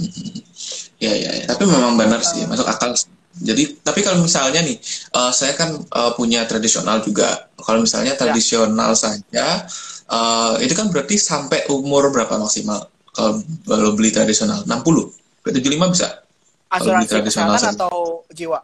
Ya, 1.00 1.16
ya, 1.16 1.32
ya. 1.32 1.46
Tapi 1.48 1.64
memang 1.64 1.96
benar 1.96 2.20
sih, 2.20 2.44
Eh. 2.44 2.48
masuk 2.48 2.68
akal. 2.68 2.92
Jadi, 3.36 3.80
tapi 3.80 4.00
kalau 4.00 4.20
misalnya 4.20 4.60
nih, 4.60 4.76
eh, 5.12 5.32
saya 5.32 5.56
kan 5.56 5.80
eh, 5.80 6.12
punya 6.16 6.44
tradisional 6.44 7.00
juga. 7.00 7.48
Kalau 7.56 7.80
Ya. 7.80 7.84
misalnya 7.84 8.14
tradisional 8.16 8.92
saja, 8.96 9.64
eh, 10.06 10.54
itu 10.60 10.76
kan 10.76 10.92
berarti 10.92 11.16
sampai 11.16 11.72
umur 11.72 12.12
berapa 12.12 12.36
maksimal? 12.36 12.84
Kalau 13.12 13.40
kalau 13.64 13.96
beli 13.96 14.12
tradisional, 14.12 14.68
60? 14.68 15.08
Ke 15.40 15.56
75 15.56 15.88
bisa? 15.88 16.20
Asuransi 16.68 17.08
tradisional 17.08 17.56
atau 17.56 18.28
jiwa 18.30 18.60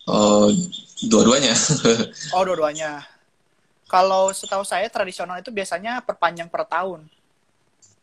Eh, 0.00 0.48
dua-duanya. 1.06 1.52
oh 2.32 2.40
dua-duanya 2.40 3.04
kalau 3.90 4.30
setahu 4.30 4.62
saya 4.62 4.86
tradisional 4.86 5.42
itu 5.42 5.50
biasanya 5.50 5.98
perpanjang 6.00 6.46
per 6.46 6.62
tahun 6.64 7.02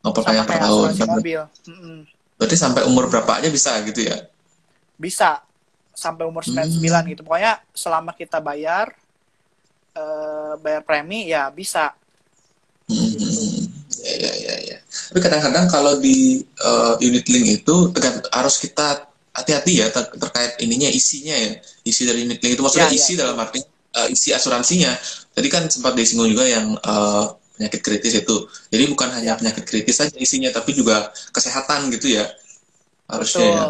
Oh, 0.04 0.12
pertanyaan 0.12 0.46
per 0.46 0.60
tahun. 0.60 0.92
asuransi 0.92 1.04
mobil 1.08 1.42
Mm-mm. 1.66 1.98
Berarti 2.38 2.56
sampai 2.56 2.84
umur 2.86 3.08
berapa 3.08 3.32
aja 3.40 3.50
bisa 3.50 3.72
gitu 3.82 4.04
ya? 4.04 4.18
bisa 4.96 5.42
sampai 5.94 6.26
umur 6.26 6.42
99 6.42 6.68
Hmm. 7.02 7.06
gitu 7.10 7.22
pokoknya 7.24 7.54
selama 7.72 8.12
kita 8.14 8.38
bayar 8.38 8.94
eh, 9.94 10.54
bayar 10.60 10.82
premi 10.84 11.26
ya 11.28 11.50
bisa 11.50 11.96
Hmm, 12.88 13.68
ya, 14.00 14.16
ya, 14.16 14.32
ya, 14.32 14.56
ya. 14.64 14.78
Tapi 15.12 15.20
kadang-kadang 15.20 15.68
kalau 15.68 16.00
di 16.00 16.40
uh, 16.64 16.96
unit 17.04 17.28
link 17.28 17.60
itu 17.60 17.76
harus 18.32 18.56
kita 18.58 19.04
hati-hati 19.36 19.84
ya 19.84 19.92
ter- 19.92 20.16
terkait 20.16 20.56
ininya 20.64 20.88
isinya 20.88 21.36
ya, 21.36 21.60
isi 21.84 22.08
dari 22.08 22.24
unit 22.24 22.40
link 22.40 22.56
itu 22.56 22.64
maksudnya 22.64 22.88
Ya, 22.88 22.96
ya. 22.96 22.98
isi 22.98 23.14
dalam 23.20 23.36
arti 23.36 23.60
uh, 23.98 24.08
isi 24.08 24.30
asuransinya. 24.32 24.94
Tadi 25.34 25.48
kan 25.50 25.66
sempat 25.68 25.98
disinggung 25.98 26.30
juga 26.30 26.46
yang 26.46 26.78
uh, 26.78 27.26
penyakit 27.58 27.82
kritis 27.82 28.14
itu. 28.14 28.36
Jadi 28.70 28.84
bukan 28.88 29.10
hanya 29.12 29.34
Ya. 29.34 29.38
penyakit 29.38 29.66
kritis 29.66 29.98
saja 29.98 30.14
isinya, 30.18 30.54
tapi 30.54 30.78
juga 30.78 31.10
kesehatan 31.34 31.90
gitu 31.92 32.14
ya. 32.14 32.26
Harusnya 33.08 33.50
betul 33.50 33.58
ya. 33.58 33.66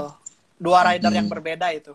dua 0.57 0.79
rider 0.83 1.11
yang 1.13 1.27
Hmm. 1.27 1.33
berbeda 1.33 1.67
itu 1.71 1.93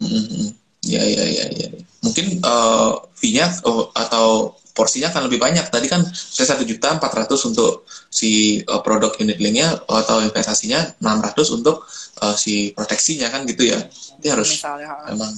Mm-mm. 0.00 0.56
Ya, 0.80 1.04
ya, 1.04 1.24
ya, 1.28 1.46
ya. 1.52 1.68
Mungkin 2.00 2.40
uh, 2.40 3.04
fee-nya 3.12 3.52
uh, 3.68 3.92
atau 3.92 4.56
porsinya 4.72 5.12
akan 5.12 5.28
lebih 5.28 5.36
banyak. 5.36 5.68
Tadi 5.68 5.92
kan 5.92 6.00
saya 6.08 6.56
satu 6.56 6.64
juta 6.64 6.96
empat 6.96 7.12
ratus 7.12 7.44
untuk 7.44 7.84
si 8.08 8.60
uh, 8.64 8.80
produk 8.80 9.12
unit 9.20 9.36
linknya 9.36 9.76
atau 9.84 10.24
investasinya 10.24 10.96
600 11.04 11.56
untuk 11.60 11.84
uh, 12.24 12.32
si 12.32 12.72
proteksinya 12.72 13.28
kan 13.28 13.44
gitu 13.44 13.68
ya. 13.68 13.76
Jadi 14.16 14.28
harus 14.32 14.48
misalnya 14.56 14.88
emang 15.12 15.28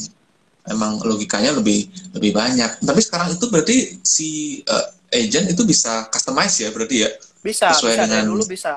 emang 0.65 1.03
logikanya 1.03 1.53
lebih 1.53 1.87
lebih 2.13 2.31
banyak. 2.31 2.79
Tapi 2.79 3.01
sekarang 3.01 3.35
itu 3.35 3.47
berarti 3.49 3.77
si 4.01 4.29
uh, 4.65 4.87
agent 5.11 5.51
itu 5.51 5.63
bisa 5.63 6.07
customize 6.09 6.57
ya 6.59 6.71
berarti 6.71 6.97
ya. 7.03 7.11
bisa 7.43 7.75
sesuai 7.75 7.93
bisa 7.93 8.01
dari 8.01 8.11
dengan- 8.13 8.29
dulu 8.29 8.45
bisa 8.47 8.73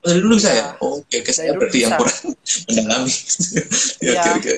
Oh, 0.00 0.08
Dari 0.08 0.20
dulu 0.20 0.34
bisa 0.36 0.48
ya? 0.50 0.56
Ya. 0.56 0.66
Oh, 0.80 0.96
oke. 0.96 1.12
Dari 1.12 1.28
Saya 1.30 1.52
berarti 1.52 1.78
yang 1.78 1.92
bisa. 1.92 2.00
kurang 2.00 2.18
mendalami. 2.68 3.12
Ya, 4.00 4.10
Ya. 4.10 4.22
oke, 4.24 4.30
oke. 4.40 4.54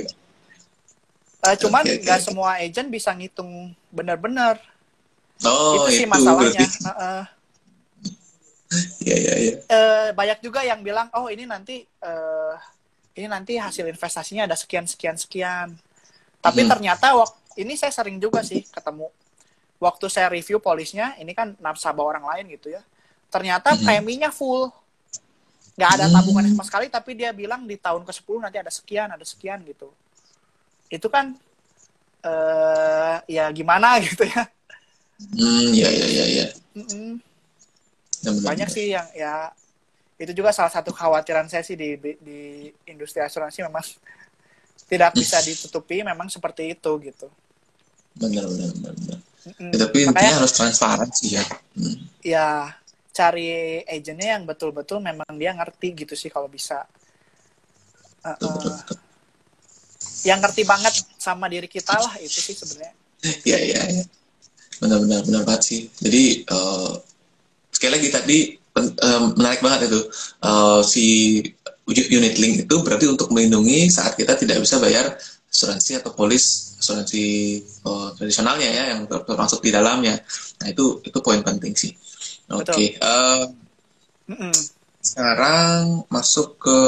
Eh, 1.42 1.56
cuman 1.58 1.82
nggak 1.82 2.18
oke. 2.18 2.24
semua 2.24 2.50
agent 2.56 2.88
bisa 2.88 3.10
ngitung 3.10 3.50
benar-benar 3.90 4.62
Oh, 5.42 5.82
itu 5.82 5.98
sih 5.98 6.06
itu 6.06 6.14
masalahnya 6.14 6.62
berarti. 6.62 6.86
Heeh. 6.86 7.22
Ya, 9.04 9.16
ya, 9.18 9.34
ya. 9.36 9.54
Eh, 9.60 10.08
banyak 10.14 10.38
juga 10.40 10.64
yang 10.64 10.80
bilang 10.80 11.10
oh 11.12 11.28
ini 11.28 11.44
nanti 11.44 11.82
eh, 11.84 12.54
ini 13.12 13.26
nanti 13.28 13.60
hasil 13.60 13.84
investasinya 13.84 14.46
ada 14.46 14.56
sekian 14.56 14.88
sekian 14.88 15.18
sekian 15.18 15.74
tapi 16.42 16.66
Hmm. 16.66 16.70
ternyata 16.74 17.14
wak- 17.14 17.38
ini 17.56 17.78
saya 17.78 17.94
sering 17.94 18.18
juga 18.18 18.42
sih 18.42 18.66
ketemu 18.66 19.06
waktu 19.78 20.06
saya 20.10 20.26
review 20.28 20.58
polisnya 20.58 21.14
ini 21.16 21.32
kan 21.32 21.54
nasabah 21.62 22.02
orang 22.04 22.24
lain 22.26 22.58
gitu 22.58 22.74
ya 22.74 22.82
ternyata 23.30 23.72
Hmm. 23.72 23.82
preminya 23.86 24.28
full 24.28 24.68
nggak 25.72 25.90
ada 25.96 26.04
tabungan 26.10 26.44
sama 26.52 26.64
sekali 26.68 26.86
tapi 26.92 27.16
dia 27.16 27.32
bilang 27.32 27.64
di 27.64 27.80
tahun 27.80 28.04
ke 28.04 28.12
10 28.12 28.42
nanti 28.42 28.60
ada 28.60 28.68
sekian 28.68 29.08
ada 29.08 29.24
sekian 29.24 29.64
gitu 29.64 29.88
itu 30.92 31.08
kan 31.08 31.32
uh, 32.22 33.16
ya 33.24 33.48
gimana 33.50 33.96
gitu 34.04 34.22
ya. 34.28 34.44
Hmm, 35.32 35.70
ya 35.72 35.88
ya 35.88 36.06
ya 36.08 36.24
ya. 36.28 36.46
Mm-mm. 36.76 37.16
Benar, 38.20 38.32
benar, 38.36 38.44
Banyak 38.44 38.68
benar. 38.68 38.76
sih 38.76 38.86
yang 38.90 39.06
ya 39.14 39.34
itu 40.18 40.32
juga 40.34 40.52
salah 40.52 40.70
satu 40.70 40.92
kekhawatiran 40.92 41.48
saya 41.48 41.64
sih 41.64 41.74
di 41.74 41.96
di 41.98 42.38
industri 42.86 43.18
asuransi 43.18 43.64
memang 43.64 43.82
tidak 44.88 45.10
bisa 45.16 45.38
ditutupi 45.42 46.02
memang 46.04 46.28
seperti 46.28 46.74
itu 46.74 46.90
gitu. 47.02 47.26
Benar 48.16 48.44
benar 48.48 48.70
benar. 48.76 48.94
benar. 48.98 49.18
Ya, 49.42 49.76
tapi 49.82 49.98
intinya 50.06 50.14
Makanya 50.14 50.34
harus 50.38 50.52
transparan 50.54 51.10
sih 51.10 51.34
ya. 51.34 51.44
Hmm. 51.74 51.96
ya 52.22 52.70
cari 53.12 53.82
agentnya 53.84 54.38
yang 54.38 54.44
betul-betul 54.46 55.02
memang 55.02 55.26
dia 55.34 55.52
ngerti 55.52 56.06
gitu 56.06 56.14
sih 56.14 56.30
kalau 56.30 56.46
bisa. 56.46 56.86
Uh, 58.22 58.38
uh, 58.38 58.78
yang 60.22 60.38
ngerti 60.38 60.62
banget 60.62 60.94
sama 61.18 61.50
diri 61.50 61.66
kita 61.66 61.98
lah 61.98 62.14
itu 62.22 62.38
sih 62.38 62.54
sebenarnya. 62.54 62.94
Ya 63.42 63.58
ya 63.58 63.82
ya. 63.86 64.04
Benar 64.78 64.98
benar 65.02 65.20
benar 65.26 65.42
banget 65.46 65.62
sih. 65.66 65.80
Jadi 65.98 66.46
eh, 66.46 66.92
sekali 67.74 67.92
lagi 67.98 68.08
tadi 68.10 68.38
pen- 68.70 68.94
eh, 68.98 69.20
menarik 69.34 69.62
banget 69.62 69.90
itu 69.90 70.02
Eh, 70.42 70.80
si 70.82 71.06
unit 71.96 72.34
link 72.40 72.54
itu 72.68 72.76
berarti 72.84 73.06
untuk 73.10 73.28
melindungi 73.34 73.88
saat 73.92 74.16
kita 74.16 74.34
tidak 74.38 74.62
bisa 74.64 74.76
bayar 74.80 75.16
asuransi 75.52 76.00
atau 76.00 76.10
polis 76.16 76.74
asuransi 76.80 77.24
eh, 77.60 78.08
tradisionalnya 78.16 78.68
ya 78.72 78.84
yang 78.96 79.00
ter- 79.10 79.24
termasuk 79.28 79.60
di 79.62 79.70
dalamnya. 79.70 80.16
Nah 80.62 80.66
itu 80.72 81.00
itu 81.04 81.18
poin 81.20 81.40
penting 81.44 81.72
sih. 81.76 81.92
Oke. 82.52 82.64
Betul. 82.64 82.78
eh, 82.98 83.44
Mm-mm. 84.28 84.52
sekarang 85.02 86.06
masuk 86.08 86.48
ke 86.62 86.78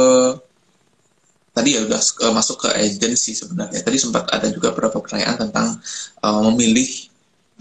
tadi 1.55 1.79
ya 1.79 1.81
udah 1.87 2.01
eh, 2.03 2.33
masuk 2.35 2.57
ke 2.67 2.69
agensi 2.75 3.33
sebenarnya. 3.37 3.81
Tadi 3.87 3.97
sempat 4.01 4.27
ada 4.35 4.51
juga 4.51 4.75
beberapa 4.75 4.99
pertanyaan 4.99 5.37
tentang 5.49 5.67
eh, 6.25 6.41
memilih 6.51 6.89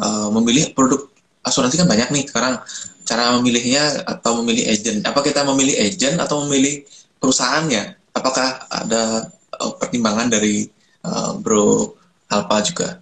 eh, 0.01 0.29
memilih 0.33 0.73
produk 0.73 1.01
asuransi 1.43 1.75
kan 1.83 1.87
banyak 1.89 2.09
nih 2.15 2.23
sekarang 2.29 2.55
cara 3.03 3.35
memilihnya 3.37 4.07
atau 4.07 4.39
memilih 4.41 4.63
agent. 4.71 4.99
Apa 5.05 5.19
kita 5.21 5.43
memilih 5.43 5.75
agent 5.77 6.17
atau 6.17 6.47
memilih 6.47 6.81
perusahaannya? 7.23 8.11
Apakah 8.11 8.67
ada 8.67 9.31
eh, 9.31 9.73
pertimbangan 9.79 10.27
dari 10.27 10.67
eh, 11.07 11.31
Bro 11.39 11.95
Alpa 12.27 12.59
juga? 12.59 12.99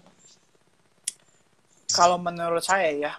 Kalau 1.89 2.21
menurut 2.21 2.61
saya 2.61 2.93
ya, 2.93 3.13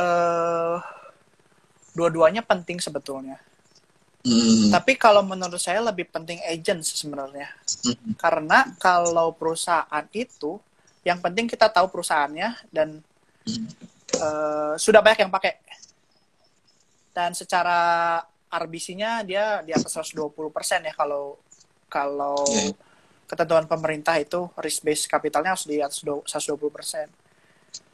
eh 0.00 0.76
dua-duanya 1.92 2.40
penting 2.40 2.80
sebetulnya. 2.80 3.36
Hmm, 4.20 4.68
Tapi 4.68 5.00
kalau 5.00 5.24
menurut 5.24 5.56
saya 5.56 5.80
lebih 5.80 6.08
penting 6.12 6.40
agent 6.44 6.84
sebenarnya. 6.84 7.48
hmm, 7.88 8.20
Karena 8.20 8.68
kalau 8.76 9.32
perusahaan 9.32 10.04
itu, 10.12 10.60
yang 11.04 11.16
penting 11.24 11.48
kita 11.48 11.72
tahu 11.72 11.88
perusahaannya 11.88 12.68
dan 12.68 13.00
hmm, 13.48 13.66
eh, 14.16 14.74
sudah 14.76 15.00
banyak 15.00 15.24
yang 15.24 15.32
pakai. 15.32 15.56
Dan 17.10 17.32
secara 17.34 18.20
RBC-nya 18.50 19.22
dia 19.22 19.62
di 19.62 19.70
atas 19.70 19.94
120% 19.94 20.82
ya 20.82 20.92
kalau 20.92 21.38
kalau 21.86 22.36
Iya. 22.44 22.74
ketentuan 23.30 23.66
pemerintah 23.70 24.18
itu 24.18 24.50
risk 24.58 24.82
based 24.82 25.06
capitalnya 25.06 25.54
harus 25.54 25.66
di 25.66 25.78
atas 25.78 26.02
120%. 26.02 27.06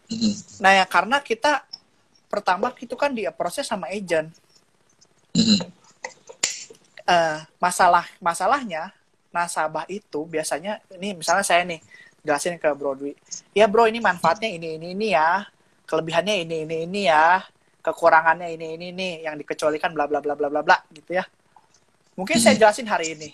hmm, 0.09 0.35
Nah 0.65 0.73
ya 0.81 0.85
karena 0.89 1.21
kita 1.21 1.65
pertama 2.27 2.73
itu 2.81 2.97
kan 2.97 3.13
dia 3.13 3.29
proses 3.33 3.69
sama 3.69 3.89
agent. 3.93 4.33
hmm, 5.37 5.61
Eh, 7.07 7.39
masalah 7.63 8.03
masalahnya 8.19 8.91
nasabah 9.31 9.87
itu 9.87 10.27
biasanya 10.27 10.83
ini 10.91 11.15
misalnya 11.15 11.47
saya 11.47 11.63
nih 11.63 11.79
jelasin 12.27 12.59
ke 12.59 12.67
Bro 12.75 12.99
Dwi. 12.99 13.15
Ya 13.55 13.71
bro 13.71 13.87
ini 13.87 14.03
manfaatnya 14.03 14.51
ini 14.51 14.75
ini 14.75 14.91
ini 14.99 15.15
ya, 15.15 15.47
kelebihannya 15.87 16.43
ini 16.43 16.67
ini 16.67 16.77
ini 16.91 17.01
ya, 17.07 17.47
kekurangannya 17.87 18.51
ini 18.59 18.75
ini 18.75 18.87
ini 18.91 19.09
yang 19.23 19.39
dikecualikan 19.39 19.95
bla 19.95 20.11
bla 20.11 20.19
bla 20.19 20.35
bla 20.35 20.51
bla 20.51 20.61
bla 20.67 20.77
gitu 20.91 21.15
ya. 21.15 21.25
Mungkin 22.19 22.43
saya 22.43 22.59
jelasin 22.59 22.91
hari 22.91 23.15
ini. 23.15 23.31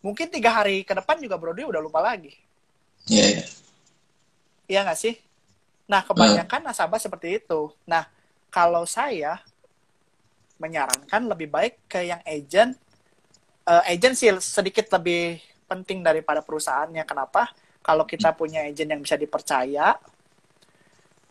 Mungkin 0.00 0.32
tiga 0.32 0.50
hari 0.50 0.82
ke 0.82 0.96
depan 0.96 1.20
juga 1.20 1.36
Bro 1.36 1.52
Dwi 1.52 1.68
udah 1.68 1.82
lupa 1.84 2.00
lagi. 2.00 2.32
ya, 3.06 3.26
ya. 3.38 3.44
Iya 4.66 4.80
nggak 4.88 4.98
sih? 4.98 5.14
Nah, 5.90 6.00
kebanyakan 6.06 6.64
nasabah 6.64 6.96
seperti 6.96 7.42
itu. 7.42 7.74
Nah, 7.84 8.08
kalau 8.48 8.86
saya 8.88 9.42
menyarankan 10.62 11.26
lebih 11.26 11.50
baik 11.50 11.74
ke 11.90 12.06
yang 12.06 12.22
agent. 12.22 12.78
Eh, 13.66 13.92
agent 13.94 14.14
sih 14.14 14.30
sedikit 14.38 14.86
lebih 14.94 15.42
penting 15.66 16.00
daripada 16.00 16.40
perusahaannya. 16.40 17.02
Kenapa? 17.02 17.50
Kalau 17.82 18.06
kita 18.06 18.30
punya 18.32 18.62
agent 18.62 18.90
yang 18.94 19.02
bisa 19.02 19.18
dipercaya. 19.18 19.98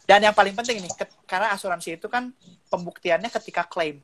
Dan 0.04 0.20
yang 0.22 0.34
paling 0.34 0.52
penting 0.52 0.82
nih, 0.82 0.92
ke- 0.92 1.14
karena 1.24 1.54
asuransi 1.54 1.96
itu 1.96 2.08
kan 2.08 2.34
pembuktiannya 2.68 3.30
ketika 3.32 3.64
klaim. 3.64 4.02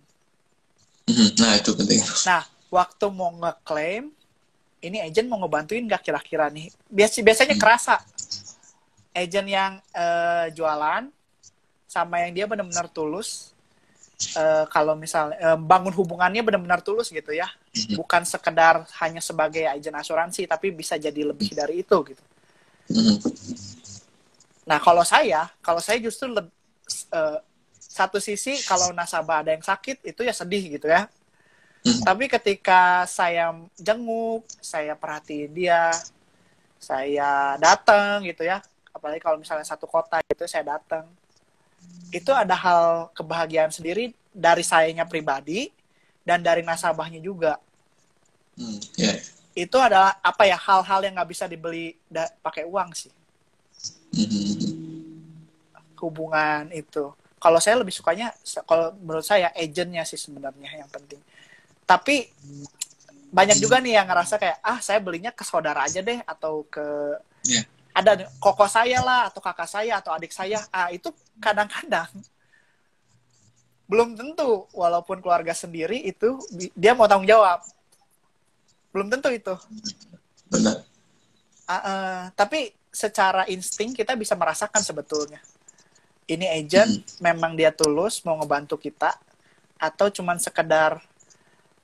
Hmm, 1.04 1.30
Nah 1.38 1.56
itu 1.56 1.72
penting. 1.72 2.00
Nah, 2.26 2.44
waktu 2.68 3.06
mau 3.10 3.32
ngeklaim, 3.34 4.12
ini 4.80 4.98
agent 5.00 5.28
mau 5.28 5.40
ngebantuin 5.40 5.84
nggak 5.84 6.04
kira-kira 6.04 6.48
nih? 6.48 6.68
Bias 6.86 7.16
biasanya 7.18 7.56
kerasa. 7.56 7.96
Agent 9.12 9.48
yang 9.48 9.74
eh, 9.92 10.54
jualan 10.54 11.10
sama 11.88 12.22
yang 12.22 12.32
dia 12.34 12.46
benar-benar 12.46 12.88
tulus. 12.88 13.52
eh, 14.34 14.66
kalau 14.70 14.94
misalnya 14.94 15.34
eh, 15.36 15.58
bangun 15.58 15.90
hubungannya 15.90 16.46
benar-benar 16.46 16.82
tulus 16.82 17.10
gitu 17.10 17.34
ya, 17.34 17.50
Mhm. 17.74 17.98
bukan 17.98 18.22
sekedar 18.22 18.86
hanya 19.02 19.18
sebagai 19.18 19.66
agent 19.66 19.96
asuransi, 19.96 20.46
tapi 20.46 20.70
bisa 20.70 20.94
jadi 20.94 21.22
lebih 21.26 21.54
dari 21.54 21.82
itu 21.82 21.98
gitu. 22.06 22.24
Hmm, 22.88 23.18
Nah, 24.68 24.84
kalau 24.84 25.08
saya, 25.08 25.48
kalau 25.64 25.80
saya 25.80 25.96
justru 26.04 26.28
eh, 26.36 27.40
satu 27.80 28.20
sisi 28.20 28.60
kalau 28.68 28.92
nasabah 28.92 29.42
ada 29.42 29.56
yang 29.56 29.64
sakit 29.64 30.04
itu 30.04 30.22
ya 30.28 30.36
sedih 30.36 30.78
gitu 30.78 30.92
ya. 30.92 31.08
Hmm. 31.88 32.04
Tapi 32.04 32.28
ketika 32.28 33.08
saya 33.08 33.56
jenguk, 33.80 34.44
saya 34.60 34.92
perhatiin 34.92 35.56
dia, 35.56 35.96
saya 36.78 37.56
datang 37.56 38.28
gitu 38.28 38.44
ya. 38.44 38.60
Apalagi 38.92 39.24
kalau 39.24 39.40
misalnya 39.40 39.64
satu 39.64 39.88
kota 39.88 40.20
gitu 40.28 40.44
saya 40.44 40.78
datang. 40.78 41.08
Itu 42.12 42.36
ada 42.36 42.54
hal 42.54 43.08
kebahagiaan 43.16 43.72
sendiri 43.72 44.12
dari 44.36 44.68
sayanya 44.68 45.08
pribadi 45.08 45.72
dan 46.28 46.44
dari 46.44 46.60
nasabahnya 46.60 47.24
juga. 47.24 47.56
hmm, 48.60 48.80
ya. 49.00 49.16
Itu 49.56 49.80
adalah 49.80 50.20
apa 50.20 50.44
ya 50.44 50.60
hal-hal 50.60 51.00
yang 51.08 51.16
nggak 51.16 51.30
bisa 51.32 51.48
dibeli 51.48 51.96
pakai 52.44 52.68
uang 52.68 52.92
sih. 52.94 53.14
Hubungan 55.98 56.70
itu. 56.74 57.14
Kalau 57.38 57.60
saya 57.62 57.78
lebih 57.78 57.94
sukanya, 57.94 58.34
kalau 58.66 58.94
menurut 58.98 59.26
saya 59.26 59.54
agentnya 59.54 60.02
sih 60.06 60.18
sebenarnya 60.18 60.82
yang 60.86 60.90
penting. 60.90 61.22
Tapi 61.86 62.30
banyak 63.28 63.58
juga 63.60 63.78
nih 63.84 64.00
yang 64.00 64.08
ngerasa 64.08 64.40
kayak 64.40 64.58
ah 64.64 64.80
saya 64.80 65.04
belinya 65.04 65.30
ke 65.36 65.44
saudara 65.44 65.84
aja 65.86 66.00
deh 66.02 66.20
atau 66.24 66.64
ke 66.70 66.86
Iya. 67.48 67.64
ada 67.96 68.28
koko 68.44 68.68
saya 68.68 69.00
lah 69.00 69.32
atau 69.32 69.40
kakak 69.40 69.70
saya 69.70 70.02
atau 70.02 70.12
adik 70.12 70.34
saya. 70.36 70.60
Ah 70.74 70.92
itu 70.92 71.14
kadang-kadang 71.40 72.10
belum 73.88 74.20
tentu 74.20 74.68
walaupun 74.76 75.24
keluarga 75.24 75.56
sendiri 75.56 76.04
itu 76.04 76.36
dia 76.76 76.92
mau 76.92 77.08
tanggung 77.08 77.30
jawab. 77.30 77.64
Belum 78.92 79.08
tentu 79.08 79.32
itu. 79.32 79.56
benar. 80.52 80.84
Ah, 81.68 81.80
eh, 81.80 82.22
tapi 82.36 82.72
secara 82.98 83.46
insting 83.46 83.94
kita 83.94 84.18
bisa 84.18 84.34
merasakan 84.34 84.82
sebetulnya 84.82 85.38
ini 86.26 86.50
agent 86.50 87.06
memang 87.22 87.54
dia 87.54 87.70
tulus 87.70 88.26
mau 88.26 88.42
ngebantu 88.42 88.82
kita 88.82 89.14
atau 89.78 90.10
cuman 90.10 90.42
sekedar 90.42 90.98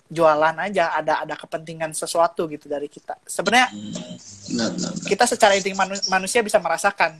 jualan 0.10 0.58
aja 0.58 0.94
ada 0.98 1.22
ada 1.22 1.38
kepentingan 1.38 1.94
sesuatu 1.94 2.50
gitu 2.50 2.66
dari 2.66 2.90
kita 2.90 3.14
sebenarnya 3.30 3.70
Hmm, 3.70 4.18
Benar, 4.44 4.70
benar, 4.76 4.92
benar. 4.98 5.08
kita 5.10 5.26
secara 5.30 5.54
insting 5.54 5.78
manu- 5.78 6.06
manusia 6.10 6.42
bisa 6.42 6.58
merasakan 6.58 7.16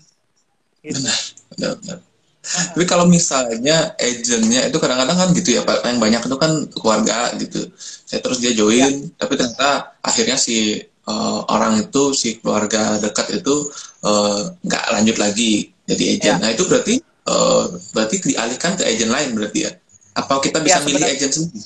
gitu. 0.82 0.98
Benar, 1.00 1.20
benar, 1.54 1.74
benar. 1.80 2.00
Tapi 2.44 2.84
kalau 2.84 3.08
misalnya 3.08 3.96
agentnya 3.96 4.68
itu 4.68 4.76
kadang-kadang 4.76 5.16
kan 5.16 5.30
gitu 5.32 5.56
ya, 5.56 5.64
Pak. 5.64 5.88
Yang 5.88 6.00
banyak 6.04 6.22
itu 6.28 6.36
kan 6.36 6.52
keluarga 6.76 7.32
gitu. 7.40 7.72
Saya 8.04 8.20
terus 8.20 8.44
dia 8.44 8.52
join, 8.52 9.08
tapi 9.16 9.40
ternyata 9.40 9.96
akhirnya 10.04 10.36
si 10.36 10.84
eh, 11.04 11.40
orang 11.48 11.74
itu, 11.80 12.04
si 12.12 12.38
keluarga 12.38 12.98
dekat 12.98 13.40
itu 13.40 13.56
eh, 14.02 14.42
nggak 14.62 14.86
lanjut 14.92 15.18
lagi 15.18 15.72
jadi 15.84 16.04
agent. 16.16 16.38
Ya. 16.40 16.42
Nah 16.42 16.50
itu 16.52 16.64
berarti 16.64 16.96
eh, 17.04 17.64
berarti 17.92 18.16
dialihkan 18.24 18.72
ke 18.76 18.84
agent 18.84 19.12
lain 19.12 19.30
berarti 19.36 19.60
ya? 19.68 19.72
Apa 20.14 20.38
kita 20.40 20.62
bisa 20.62 20.78
Ya, 20.78 20.86
milih 20.86 21.04
agent 21.04 21.34
sendiri? 21.34 21.62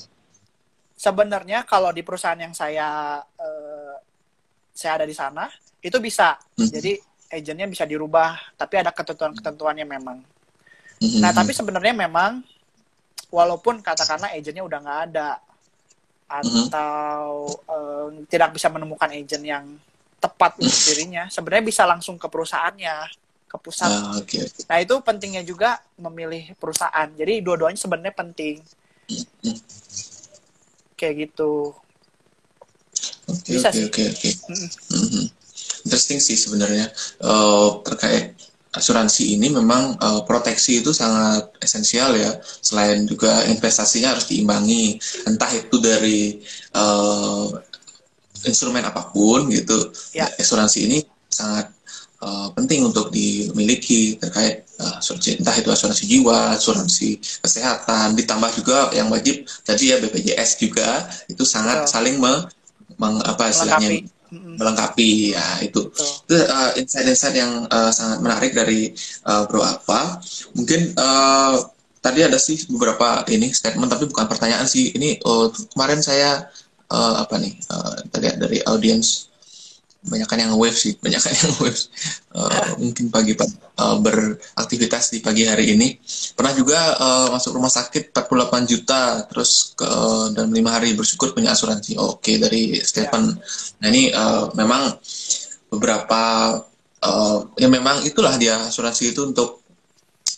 sebenarnya 0.98 1.62
kalau 1.62 1.94
di 1.94 2.02
perusahaan 2.02 2.34
yang 2.34 2.50
saya 2.50 3.18
eh, 3.38 3.94
saya 4.74 4.98
ada 4.98 5.06
di 5.06 5.14
sana 5.14 5.46
itu 5.78 5.94
bisa 5.98 6.34
Hmm. 6.58 6.66
jadi 6.66 6.98
agentnya 7.30 7.70
bisa 7.70 7.86
dirubah 7.86 8.34
tapi 8.58 8.82
ada 8.82 8.90
ketentuan-ketentuannya 8.90 9.86
memang 9.86 10.18
Mhm. 10.98 11.22
Nah, 11.22 11.30
tapi 11.30 11.54
sebenarnya 11.54 11.94
memang 11.94 12.42
walaupun 13.30 13.78
katakanlah 13.78 14.34
agentnya 14.34 14.66
udah 14.66 14.78
nggak 14.82 15.00
ada 15.06 15.38
atau 16.28 17.48
eh, 17.48 18.06
tidak 18.28 18.54
bisa 18.54 18.68
menemukan 18.68 19.08
agent 19.08 19.44
yang 19.44 19.64
tepat 20.18 20.58
untuk 20.58 20.80
dirinya 20.92 21.30
sebenarnya 21.30 21.64
bisa 21.64 21.82
langsung 21.86 22.18
ke 22.20 22.26
perusahaannya 22.28 22.96
ke 23.48 23.56
pusat. 23.56 23.88
Ah, 23.88 24.20
oke. 24.20 24.44
nah 24.68 24.76
itu 24.76 24.94
pentingnya 25.00 25.40
juga 25.40 25.80
memilih 25.96 26.52
perusahaan. 26.60 27.08
Jadi 27.16 27.40
dua-duanya 27.40 27.80
sebenarnya 27.80 28.12
penting. 28.12 28.60
Kayak 31.00 31.14
gitu. 31.32 31.72
Oke, 33.28 33.56
Bisa 33.56 33.72
oke, 33.72 33.80
sih. 33.80 33.84
oke, 33.88 34.02
oke. 34.12 34.30
Interesting 35.88 36.20
sih 36.20 36.36
sebenarnya. 36.36 36.92
Eh, 37.24 37.68
terkait 37.88 38.36
asuransi 38.72 39.38
ini 39.38 39.48
memang 39.48 39.96
eh, 39.96 40.20
proteksi 40.28 40.84
itu 40.84 40.92
sangat 40.92 41.48
esensial 41.62 42.12
ya. 42.16 42.36
Selain 42.42 43.04
juga 43.08 43.44
investasinya 43.48 44.16
harus 44.16 44.28
diimbangi, 44.28 45.00
entah 45.24 45.50
itu 45.52 45.76
dari 45.80 46.42
eh, 46.74 47.46
instrumen 48.44 48.84
apa 48.84 49.08
pun 49.10 49.48
gitu. 49.48 49.92
Ya. 50.12 50.28
Asuransi 50.36 50.78
ini 50.84 50.98
sangat 51.32 51.72
eh, 52.20 52.48
penting 52.56 52.84
untuk 52.84 53.08
dimiliki 53.08 54.20
terkait 54.20 54.68
asuransi 54.78 55.42
entah 55.42 55.56
itu 55.58 55.68
asuransi 55.74 56.04
jiwa, 56.06 56.54
asuransi 56.54 57.18
kesehatan, 57.42 58.14
ditambah 58.14 58.50
juga 58.54 58.94
yang 58.94 59.10
wajib 59.10 59.42
tadi 59.66 59.90
ya 59.90 59.98
BPJS 59.98 60.50
juga 60.62 61.02
itu 61.26 61.42
sangat 61.42 61.82
Betul. 61.82 61.90
saling 61.90 62.16
me- 62.22 62.46
meng- 62.94 63.24
apa 63.26 63.50
istilahnya 63.50 64.06
melengkapi 64.32 65.32
ya 65.36 65.46
itu. 65.64 65.88
Itu 66.24 66.34
uh, 66.36 66.72
insight-insight 66.76 67.36
yang 67.36 67.66
uh, 67.68 67.92
sangat 67.92 68.18
menarik 68.20 68.52
dari 68.56 68.92
uh, 69.28 69.44
Bro 69.48 69.64
Alfa 69.64 70.20
mungkin 70.56 70.92
uh, 70.96 71.56
tadi 71.98 72.24
ada 72.24 72.38
sih 72.40 72.56
beberapa 72.70 73.26
ini 73.28 73.52
statement 73.52 73.90
tapi 73.92 74.08
bukan 74.08 74.26
pertanyaan 74.28 74.68
sih. 74.68 74.92
Ini 74.94 75.20
uh, 75.24 75.52
kemarin 75.74 76.00
saya 76.00 76.48
uh, 76.92 77.14
apa 77.24 77.36
nih 77.40 77.54
uh, 77.68 77.94
tadi 78.12 78.26
dari 78.36 78.58
audiens 78.64 79.27
banyak 79.98 80.30
yang 80.38 80.54
wave 80.54 80.78
sih 80.78 80.94
banyak 80.98 81.18
yang 81.18 81.52
wave 81.62 81.80
Uh, 82.28 82.78
mungkin 82.78 83.10
pagi 83.10 83.34
uh, 83.34 83.98
beraktivitas 83.98 85.10
di 85.10 85.18
pagi 85.18 85.42
hari 85.42 85.74
ini. 85.74 85.98
Pernah 86.38 86.54
juga 86.54 86.78
uh, 86.94 87.26
masuk 87.34 87.58
rumah 87.58 87.72
sakit 87.72 88.14
48 88.14 88.70
juta 88.70 89.26
terus 89.26 89.74
ke 89.74 89.90
dalam 90.38 90.54
lima 90.54 90.78
hari 90.78 90.94
bersyukur 90.94 91.34
punya 91.34 91.50
asuransi. 91.50 91.98
Oke 91.98 92.38
dari 92.38 92.78
Stephen 92.78 93.34
nah 93.82 93.88
ini 93.90 94.14
uh, 94.14 94.54
memang 94.54 94.94
beberapa 95.72 96.22
uh, 97.02 97.38
ya 97.58 97.66
memang 97.66 98.06
itulah 98.06 98.38
dia 98.38 98.70
asuransi 98.70 99.10
itu 99.10 99.26
untuk 99.26 99.66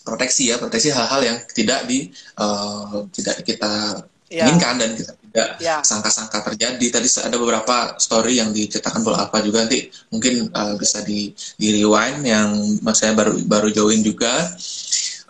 proteksi 0.05 0.51
ya 0.51 0.57
proteksi 0.57 0.89
hal-hal 0.91 1.21
yang 1.21 1.39
tidak 1.53 1.85
di 1.85 2.09
uh, 2.41 3.05
tidak 3.13 3.45
kita 3.45 4.03
ya 4.31 4.47
inginkan 4.47 4.79
dan 4.79 4.91
kita 4.95 5.13
tidak 5.19 5.49
ya 5.59 5.83
sangka-sangka 5.83 6.39
terjadi. 6.47 6.87
Tadi 6.87 7.09
ada 7.27 7.37
beberapa 7.37 7.99
story 7.99 8.39
yang 8.39 8.55
diceritakan 8.55 9.03
Bro 9.03 9.19
Alpha 9.19 9.39
juga 9.43 9.67
nanti 9.67 9.91
mungkin 10.15 10.49
uh, 10.55 10.75
bisa 10.79 11.03
di 11.03 11.35
di 11.59 11.83
rewind 11.83 12.23
yang 12.23 12.51
saya 12.95 13.13
baru 13.13 13.35
baru 13.45 13.69
join 13.75 14.01
juga. 14.07 14.31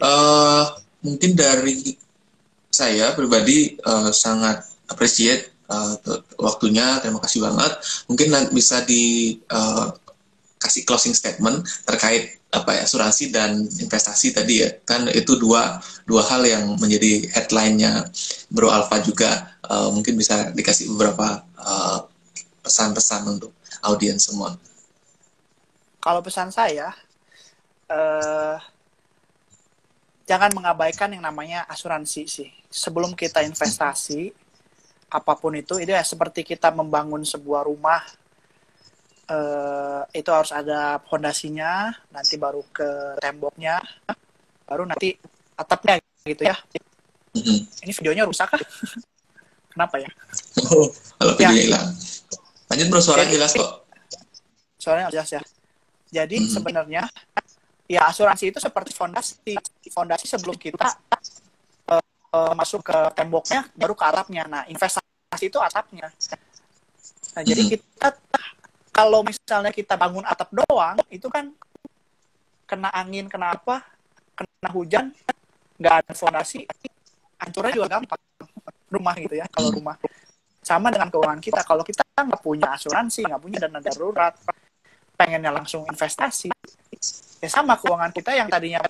Uh, 0.01 0.69
mungkin 1.01 1.33
dari 1.33 1.97
saya 2.69 3.13
pribadi 3.17 3.77
uh, 3.85 4.13
sangat 4.13 4.65
appreciate 4.89 5.53
uh, 5.73 5.97
waktunya. 6.37 7.01
Terima 7.01 7.21
kasih 7.21 7.41
banget. 7.45 7.73
Mungkin 8.09 8.53
bisa 8.53 8.85
di 8.85 9.37
uh, 9.49 9.93
kasih 10.61 10.85
closing 10.85 11.17
statement 11.17 11.65
terkait 11.89 12.39
apa 12.53 12.77
ya 12.77 12.83
asuransi 12.85 13.33
dan 13.33 13.65
investasi 13.65 14.37
tadi 14.37 14.61
ya. 14.63 14.71
Kan 14.85 15.09
itu 15.09 15.41
dua 15.41 15.81
dua 16.05 16.23
hal 16.29 16.45
yang 16.45 16.77
menjadi 16.77 17.27
headline-nya 17.33 18.07
Bro 18.53 18.69
Alpha 18.69 19.01
juga. 19.01 19.57
Uh, 19.71 19.89
mungkin 19.95 20.19
bisa 20.19 20.51
dikasih 20.51 20.91
beberapa 20.93 21.47
uh, 21.55 22.03
pesan-pesan 22.61 23.23
untuk 23.39 23.55
audiens 23.87 24.27
semua. 24.27 24.59
kalau 26.01 26.25
pesan 26.25 26.49
saya 26.49 26.97
eh 27.93 28.57
jangan 30.25 30.55
mengabaikan 30.55 31.11
yang 31.11 31.27
namanya 31.27 31.67
asuransi 31.67 32.23
sih. 32.31 32.51
Sebelum 32.71 33.19
kita 33.19 33.43
investasi 33.43 34.31
apa 35.11 35.35
pun 35.35 35.59
itu 35.59 35.75
itu 35.83 35.91
ya 35.91 36.07
seperti 36.07 36.47
kita 36.47 36.71
membangun 36.71 37.27
sebuah 37.27 37.67
rumah 37.67 37.99
eh 39.31 40.01
itu 40.13 40.27
harus 40.27 40.51
ada 40.51 40.99
fondasinya 41.07 41.87
nanti 42.11 42.35
baru 42.35 42.67
ke 42.69 43.15
temboknya 43.17 43.79
baru 44.67 44.83
nanti 44.85 45.15
atapnya 45.55 45.99
gitu 46.25 46.43
ya 46.43 46.57
Mhm. 47.31 47.87
ini 47.87 47.93
videonya 47.95 48.27
rusak 48.27 48.51
kah 48.51 48.63
kenapa 49.71 50.03
ya 50.03 50.11
Oh, 50.67 50.91
kalau 51.15 51.35
Ya. 51.39 51.51
video 51.51 51.71
hilang. 51.71 51.89
Lanjut 52.67 52.87
bro, 52.87 53.01
suara 53.01 53.23
Jadi- 53.23 53.35
jelas 53.35 53.51
kok. 53.55 53.71
soalnya 54.77 55.07
jelas 55.11 55.29
ya. 55.31 55.43
Jadi 56.11 56.37
Mhm. 56.43 56.49
sebenarnya 56.51 57.03
ya 57.87 58.03
asuransi 58.07 58.51
itu 58.51 58.59
seperti 58.59 58.91
fondasi. 58.91 59.55
Fondasi 59.91 60.27
sebelum 60.27 60.55
kita 60.55 60.91
eh, 61.87 62.03
eh, 62.35 62.53
masuk 62.55 62.83
ke 62.83 62.99
temboknya 63.15 63.67
baru 63.75 63.95
ke 63.95 64.05
atapnya. 64.05 64.43
Nah, 64.47 64.63
investasi 64.67 65.05
itu 65.45 65.59
atapnya. 65.59 66.11
Nah, 67.31 67.43
jadi 67.43 67.63
Mhm. 67.63 67.71
kita 67.71 68.09
kalau 69.01 69.25
misalnya 69.25 69.73
kita 69.73 69.97
bangun 69.97 70.29
atap 70.29 70.53
doang 70.53 71.01
itu 71.09 71.25
kan 71.33 71.49
kena 72.69 72.93
angin, 72.93 73.33
kena 73.33 73.57
apa? 73.57 73.81
Kena 74.37 74.69
hujan, 74.77 75.09
nggak 75.81 75.95
ada 76.05 76.13
fondasi, 76.13 76.69
hancurnya 77.41 77.73
juga 77.73 77.89
gampang. 77.97 78.21
Rumah 78.93 79.15
gitu 79.23 79.35
ya, 79.41 79.47
kalau 79.49 79.73
rumah. 79.73 79.97
Sama 80.61 80.93
dengan 80.93 81.09
keuangan 81.09 81.41
kita. 81.41 81.65
Kalau 81.65 81.81
kita 81.81 82.05
nggak 82.21 82.43
punya 82.45 82.77
asuransi, 82.77 83.25
nggak 83.25 83.41
punya 83.41 83.59
dana 83.65 83.81
darurat, 83.81 84.37
pengennya 85.17 85.49
langsung 85.49 85.89
investasi, 85.89 86.53
ya 87.41 87.49
sama 87.49 87.81
keuangan 87.81 88.13
kita 88.13 88.37
yang 88.37 88.53
tadinya 88.53 88.85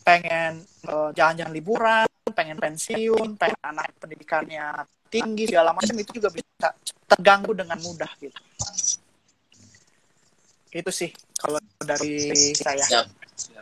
pengen 0.00 0.64
eh, 0.64 1.10
jalan-jalan 1.12 1.52
liburan, 1.52 2.08
pengen 2.32 2.56
pensiun, 2.56 3.36
pengen 3.36 3.60
anak 3.60 3.92
pendidikannya 4.00 4.88
tinggi 5.12 5.44
segala 5.46 5.76
macam 5.76 5.94
itu 5.94 6.10
juga 6.16 6.32
bisa 6.32 6.68
terganggu 7.14 7.52
dengan 7.54 7.78
mudah 7.78 8.10
gitu. 8.18 8.40
Itu 10.74 10.90
sih 10.90 11.10
kalau 11.38 11.62
dari 11.78 12.18
saya. 12.58 12.82
Siap, 12.82 13.06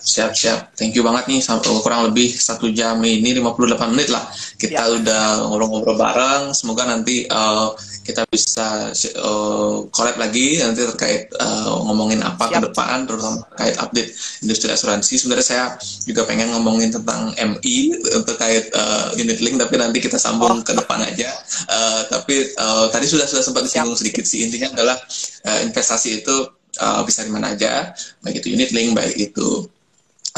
siap, 0.03 0.35
siap. 0.35 0.75
Thank 0.75 0.99
you 0.99 1.07
banget 1.07 1.31
nih. 1.31 1.39
Sampai 1.39 1.71
kurang 1.79 2.11
lebih 2.11 2.35
satu 2.35 2.67
jam 2.75 2.99
ini 3.07 3.39
58 3.39 3.95
menit 3.95 4.11
lah. 4.11 4.27
Kita 4.59 4.83
Ya. 4.83 4.91
udah 4.91 5.23
ngobrol-ngobrol 5.47 5.95
bareng. 5.95 6.51
Semoga 6.53 6.85
nanti 6.85 7.23
uh, 7.31 7.71
kita 8.03 8.27
bisa 8.27 8.91
uh, 9.23 9.87
collab 9.95 10.19
lagi 10.19 10.59
nanti 10.59 10.83
terkait 10.83 11.31
uh, 11.39 11.87
ngomongin 11.87 12.19
apa 12.19 12.51
ke 12.51 12.59
depan, 12.59 13.07
terutama 13.07 13.47
terkait 13.55 13.79
update 13.79 14.11
industri 14.43 14.69
asuransi. 14.75 15.23
Sebenarnya 15.23 15.47
saya 15.47 15.65
juga 16.03 16.27
pengen 16.27 16.51
ngomongin 16.51 16.91
tentang 16.91 17.31
MI 17.39 17.95
terkait 18.27 18.75
uh, 18.75 19.15
unit 19.15 19.39
link, 19.39 19.55
tapi 19.57 19.79
nanti 19.79 20.03
kita 20.03 20.19
sambung 20.19 20.43
Oh. 20.43 20.67
ke 20.67 20.75
depan 20.75 20.99
aja. 21.07 21.31
Uh, 21.71 22.03
tapi 22.11 22.51
uh, 22.59 22.91
tadi 22.91 23.07
sudah 23.07 23.25
sudah 23.25 23.47
sempat 23.47 23.63
disinggung 23.63 23.95
sedikit 23.95 24.27
sih. 24.27 24.43
Intinya 24.43 24.75
adalah 24.75 24.99
uh, 25.47 25.59
investasi 25.63 26.27
itu 26.27 26.37
uh, 26.81 27.01
bisa 27.05 27.27
di 27.27 27.33
mana 27.33 27.53
aja, 27.53 27.93
baik 28.25 28.41
itu 28.41 28.55
unit 28.55 28.71
link, 28.73 28.97
baik 28.97 29.17
itu 29.19 29.69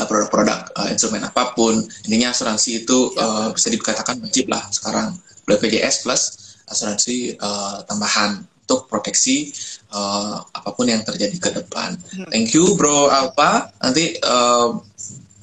uh, 0.00 0.06
produk-produk 0.06 0.74
uh, 0.74 0.88
instrumen 0.90 1.22
apa 1.22 1.54
pun. 1.54 1.78
Intinya 2.08 2.34
asuransi 2.34 2.82
itu 2.86 3.14
uh, 3.14 3.54
bisa 3.54 3.68
dikatakan 3.70 4.18
wajib 4.18 4.50
lah 4.50 4.64
sekarang. 4.74 5.14
BPJS 5.44 6.08
plus 6.08 6.22
asuransi 6.64 7.36
uh, 7.36 7.84
tambahan 7.84 8.40
untuk 8.64 8.88
proteksi 8.88 9.52
uh, 9.92 10.40
apa 10.40 10.72
pun 10.72 10.88
yang 10.88 11.04
terjadi 11.04 11.36
ke 11.36 11.50
depan. 11.52 12.00
Hmm. 12.16 12.32
Thank 12.32 12.56
you 12.56 12.72
Bro 12.80 13.12
Alpa. 13.12 13.68
Nanti 13.84 14.16
uh, 14.24 14.80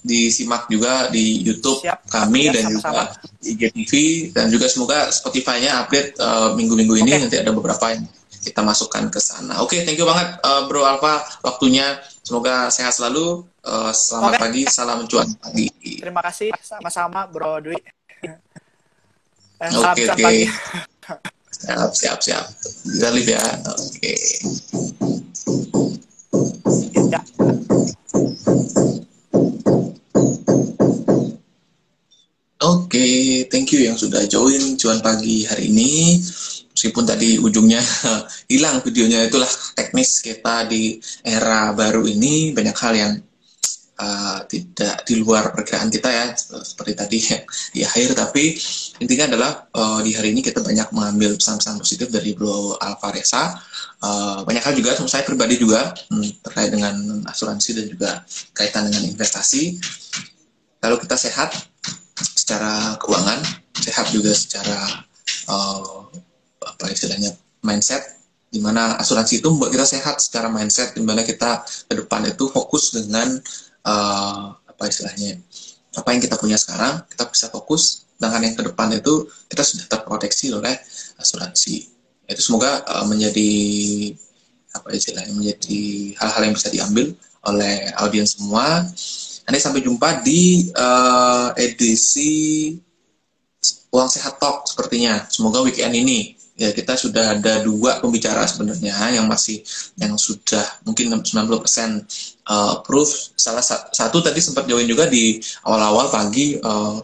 disimak 0.02 0.66
juga 0.66 1.14
di 1.14 1.46
YouTube 1.46 1.86
Siap. 1.86 2.10
kami 2.10 2.50
Ya, 2.50 2.58
dan 2.58 2.74
sama-sama. 2.74 3.14
juga 3.14 3.30
di 3.38 3.50
IGTV 3.54 3.92
dan 4.34 4.46
juga 4.50 4.66
semoga 4.66 5.14
Spotify-nya 5.14 5.86
update 5.86 6.18
uh, 6.18 6.58
minggu-minggu 6.58 7.06
ini 7.06 7.12
Oke. 7.14 7.22
nanti 7.30 7.38
ada 7.38 7.54
beberapa 7.54 7.86
yang 7.94 8.10
kita 8.42 8.66
masukkan 8.66 9.06
ke 9.14 9.22
sana. 9.22 9.62
Oke, 9.62 9.86
thank 9.86 10.02
you 10.02 10.08
banget 10.10 10.42
uh, 10.42 10.66
Bro 10.66 10.82
Alfa 10.82 11.22
waktunya. 11.46 12.02
Semoga 12.26 12.74
sehat 12.74 12.98
selalu. 12.98 13.46
Uh, 13.62 13.94
selamat 13.94 14.34
Oke. 14.34 14.42
pagi, 14.42 14.62
salam 14.66 15.00
cuan 15.06 15.30
pagi. 15.38 15.70
Terima 16.02 16.26
kasih 16.26 16.50
sama-sama 16.66 17.30
Bro 17.30 17.62
Dwi. 17.62 17.78
Eh, 19.62 19.70
Oke, 19.78 20.10
oke. 20.10 20.18
pagi. 20.18 20.50
Siap, 21.62 21.94
siap, 21.94 22.18
siap. 22.18 22.46
Kita 22.82 23.14
live 23.14 23.30
ya. 23.38 23.46
Oke. 23.70 24.16
Ya. 27.14 27.22
Oke, 32.62 33.06
thank 33.54 33.70
you 33.70 33.86
yang 33.86 33.98
sudah 33.98 34.26
join 34.26 34.78
cuan 34.82 34.98
pagi 35.06 35.46
hari 35.46 35.70
ini. 35.70 36.18
Meskipun 36.82 37.06
tadi 37.06 37.38
ujungnya 37.38 37.78
hilang 38.52 38.82
videonya 38.82 39.30
itulah 39.30 39.46
teknis 39.78 40.18
kita 40.26 40.66
di 40.66 40.98
era 41.22 41.70
baru 41.78 42.10
ini. 42.10 42.58
Banyak 42.58 42.74
hal 42.82 42.94
yang 42.98 43.14
uh, 44.02 44.42
tidak 44.50 45.06
di 45.06 45.22
luar 45.22 45.54
perkiraan 45.54 45.94
kita 45.94 46.10
ya 46.10 46.26
seperti 46.66 46.98
tadi 46.98 47.18
ya, 47.30 47.38
di 47.70 47.82
akhir. 47.86 48.18
Tapi 48.18 48.58
intinya 48.98 49.30
adalah 49.30 49.52
uh, 49.78 50.02
di 50.02 50.18
hari 50.18 50.34
ini 50.34 50.42
kita 50.42 50.66
banyak 50.66 50.90
mengambil 50.90 51.38
pesan-pesan 51.38 51.78
positif 51.78 52.10
dari 52.10 52.34
Bro 52.34 52.82
Alvareza 52.82 53.62
uh, 54.02 54.42
banyak 54.42 54.66
hal 54.66 54.74
juga 54.74 54.98
saya 55.06 55.22
pribadi 55.22 55.62
juga 55.62 55.94
hmm, 56.10 56.42
terkait 56.42 56.74
dengan 56.74 56.98
asuransi 57.30 57.70
dan 57.78 57.86
juga 57.86 58.12
kaitan 58.58 58.90
dengan 58.90 59.06
investasi. 59.06 59.78
Lalu 60.82 60.96
kita 61.06 61.14
sehat 61.14 61.54
secara 62.18 62.98
keuangan 62.98 63.38
sehat 63.78 64.10
juga 64.10 64.34
secara 64.34 65.06
uh, 65.50 66.10
apa 66.62 66.94
istilahnya 66.94 67.34
mindset 67.66 68.22
di 68.52 68.60
mana 68.60 69.00
asuransi 69.00 69.40
itu 69.40 69.48
membuat 69.48 69.72
kita 69.72 69.88
sehat 69.88 70.20
secara 70.20 70.52
mindset 70.52 70.92
di 70.94 71.02
mana 71.02 71.24
kita 71.24 71.64
ke 71.64 71.94
depan 72.04 72.28
itu 72.28 72.52
fokus 72.52 72.92
dengan 72.92 73.40
uh, 73.88 74.54
apa 74.68 74.84
istilahnya 74.92 75.40
apa 75.96 76.08
yang 76.12 76.22
kita 76.24 76.36
punya 76.40 76.56
sekarang 76.60 77.04
kita 77.08 77.28
bisa 77.32 77.48
fokus 77.52 78.08
dengan 78.22 78.46
yang 78.46 78.54
ke 78.54 78.64
depan 78.64 78.94
itu 78.94 79.26
kita 79.50 79.66
sudah 79.66 79.86
terproteksi 79.90 80.54
oleh 80.54 80.78
asuransi. 81.18 81.90
Itu 82.30 82.42
semoga 82.46 82.86
uh, 82.86 83.06
menjadi 83.10 83.52
apa 84.72 84.94
istilahnya 84.96 85.34
menjadi 85.36 86.16
hal-hal 86.22 86.42
yang 86.48 86.56
bisa 86.56 86.70
diambil 86.70 87.12
oleh 87.50 87.90
audiens 87.98 88.38
semua. 88.38 88.86
Nanti 89.50 89.60
sampai 89.60 89.82
jumpa 89.82 90.22
di 90.22 90.70
uh, 90.78 91.52
edisi 91.58 92.78
uang 93.90 94.08
sehat 94.08 94.38
talk 94.38 94.70
sepertinya. 94.70 95.26
Semoga 95.28 95.66
weekend 95.66 95.98
ini 95.98 96.38
ya 96.62 96.70
kita 96.70 96.94
sudah 96.94 97.34
ada 97.34 97.66
dua 97.66 97.98
pembicara 97.98 98.46
sebenarnya 98.46 99.18
yang 99.18 99.26
masih 99.26 99.66
yang 99.98 100.14
sudah 100.14 100.62
mungkin 100.86 101.10
90% 101.10 101.26
uh, 102.46 102.78
approve. 102.78 103.10
Salah 103.34 103.66
satu 103.66 104.22
tadi 104.22 104.38
sempat 104.38 104.70
join 104.70 104.86
juga 104.86 105.10
di 105.10 105.42
awal-awal 105.66 106.14
pagi 106.14 106.62
uh, 106.62 107.02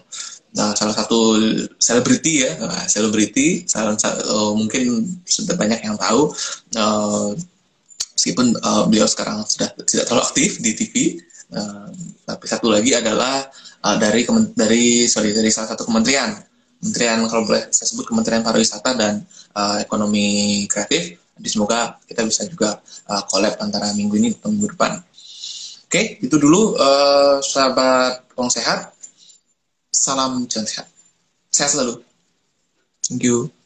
nah, 0.54 0.78
salah 0.78 0.94
satu 0.94 1.42
selebriti 1.82 2.46
ya, 2.46 2.54
selebriti 2.86 3.66
uh, 3.74 4.54
mungkin 4.54 5.18
sudah 5.26 5.58
banyak 5.58 5.82
yang 5.82 5.98
tahu 5.98 6.30
uh, 6.78 7.34
meskipun 8.14 8.54
uh, 8.62 8.86
beliau 8.86 9.10
sekarang 9.10 9.42
sudah 9.50 9.74
tidak 9.90 10.06
terlalu 10.06 10.22
aktif 10.22 10.62
di 10.62 10.72
TV. 10.78 10.96
Uh, 11.48 11.90
tapi 12.28 12.46
satu 12.46 12.70
lagi 12.70 12.94
adalah 12.94 13.50
uh, 13.82 13.98
dari 13.98 14.22
dari 14.54 15.10
sorry 15.10 15.34
dari 15.34 15.50
salah 15.50 15.74
satu 15.74 15.88
kementerian 15.90 16.46
Kementerian 16.78 17.26
kalau 17.26 17.44
boleh 17.44 17.64
saya 17.74 17.88
sebut 17.90 18.06
Kementerian 18.06 18.46
Pariwisata 18.46 18.94
dan 18.94 19.26
uh, 19.58 19.82
Ekonomi 19.82 20.64
Kreatif. 20.70 21.18
Jadi 21.38 21.50
semoga 21.50 21.98
kita 22.06 22.26
bisa 22.26 22.46
juga 22.50 22.78
uh, 23.10 23.24
antara 23.62 23.94
minggu 23.94 24.18
ini 24.18 24.34
atau 24.34 24.50
minggu 24.54 24.78
depan. 24.78 25.02
Oke, 25.88 26.20
itu 26.20 26.36
dulu 26.36 26.76
uh, 26.78 27.40
sahabat 27.40 28.28
Uang 28.38 28.52
Sehat. 28.52 28.94
Salam 29.90 30.46
jalan 30.46 30.68
sehat. 30.70 30.88
Sehat 31.50 31.74
selalu. 31.74 32.06
Thank 33.08 33.24
you. 33.26 33.57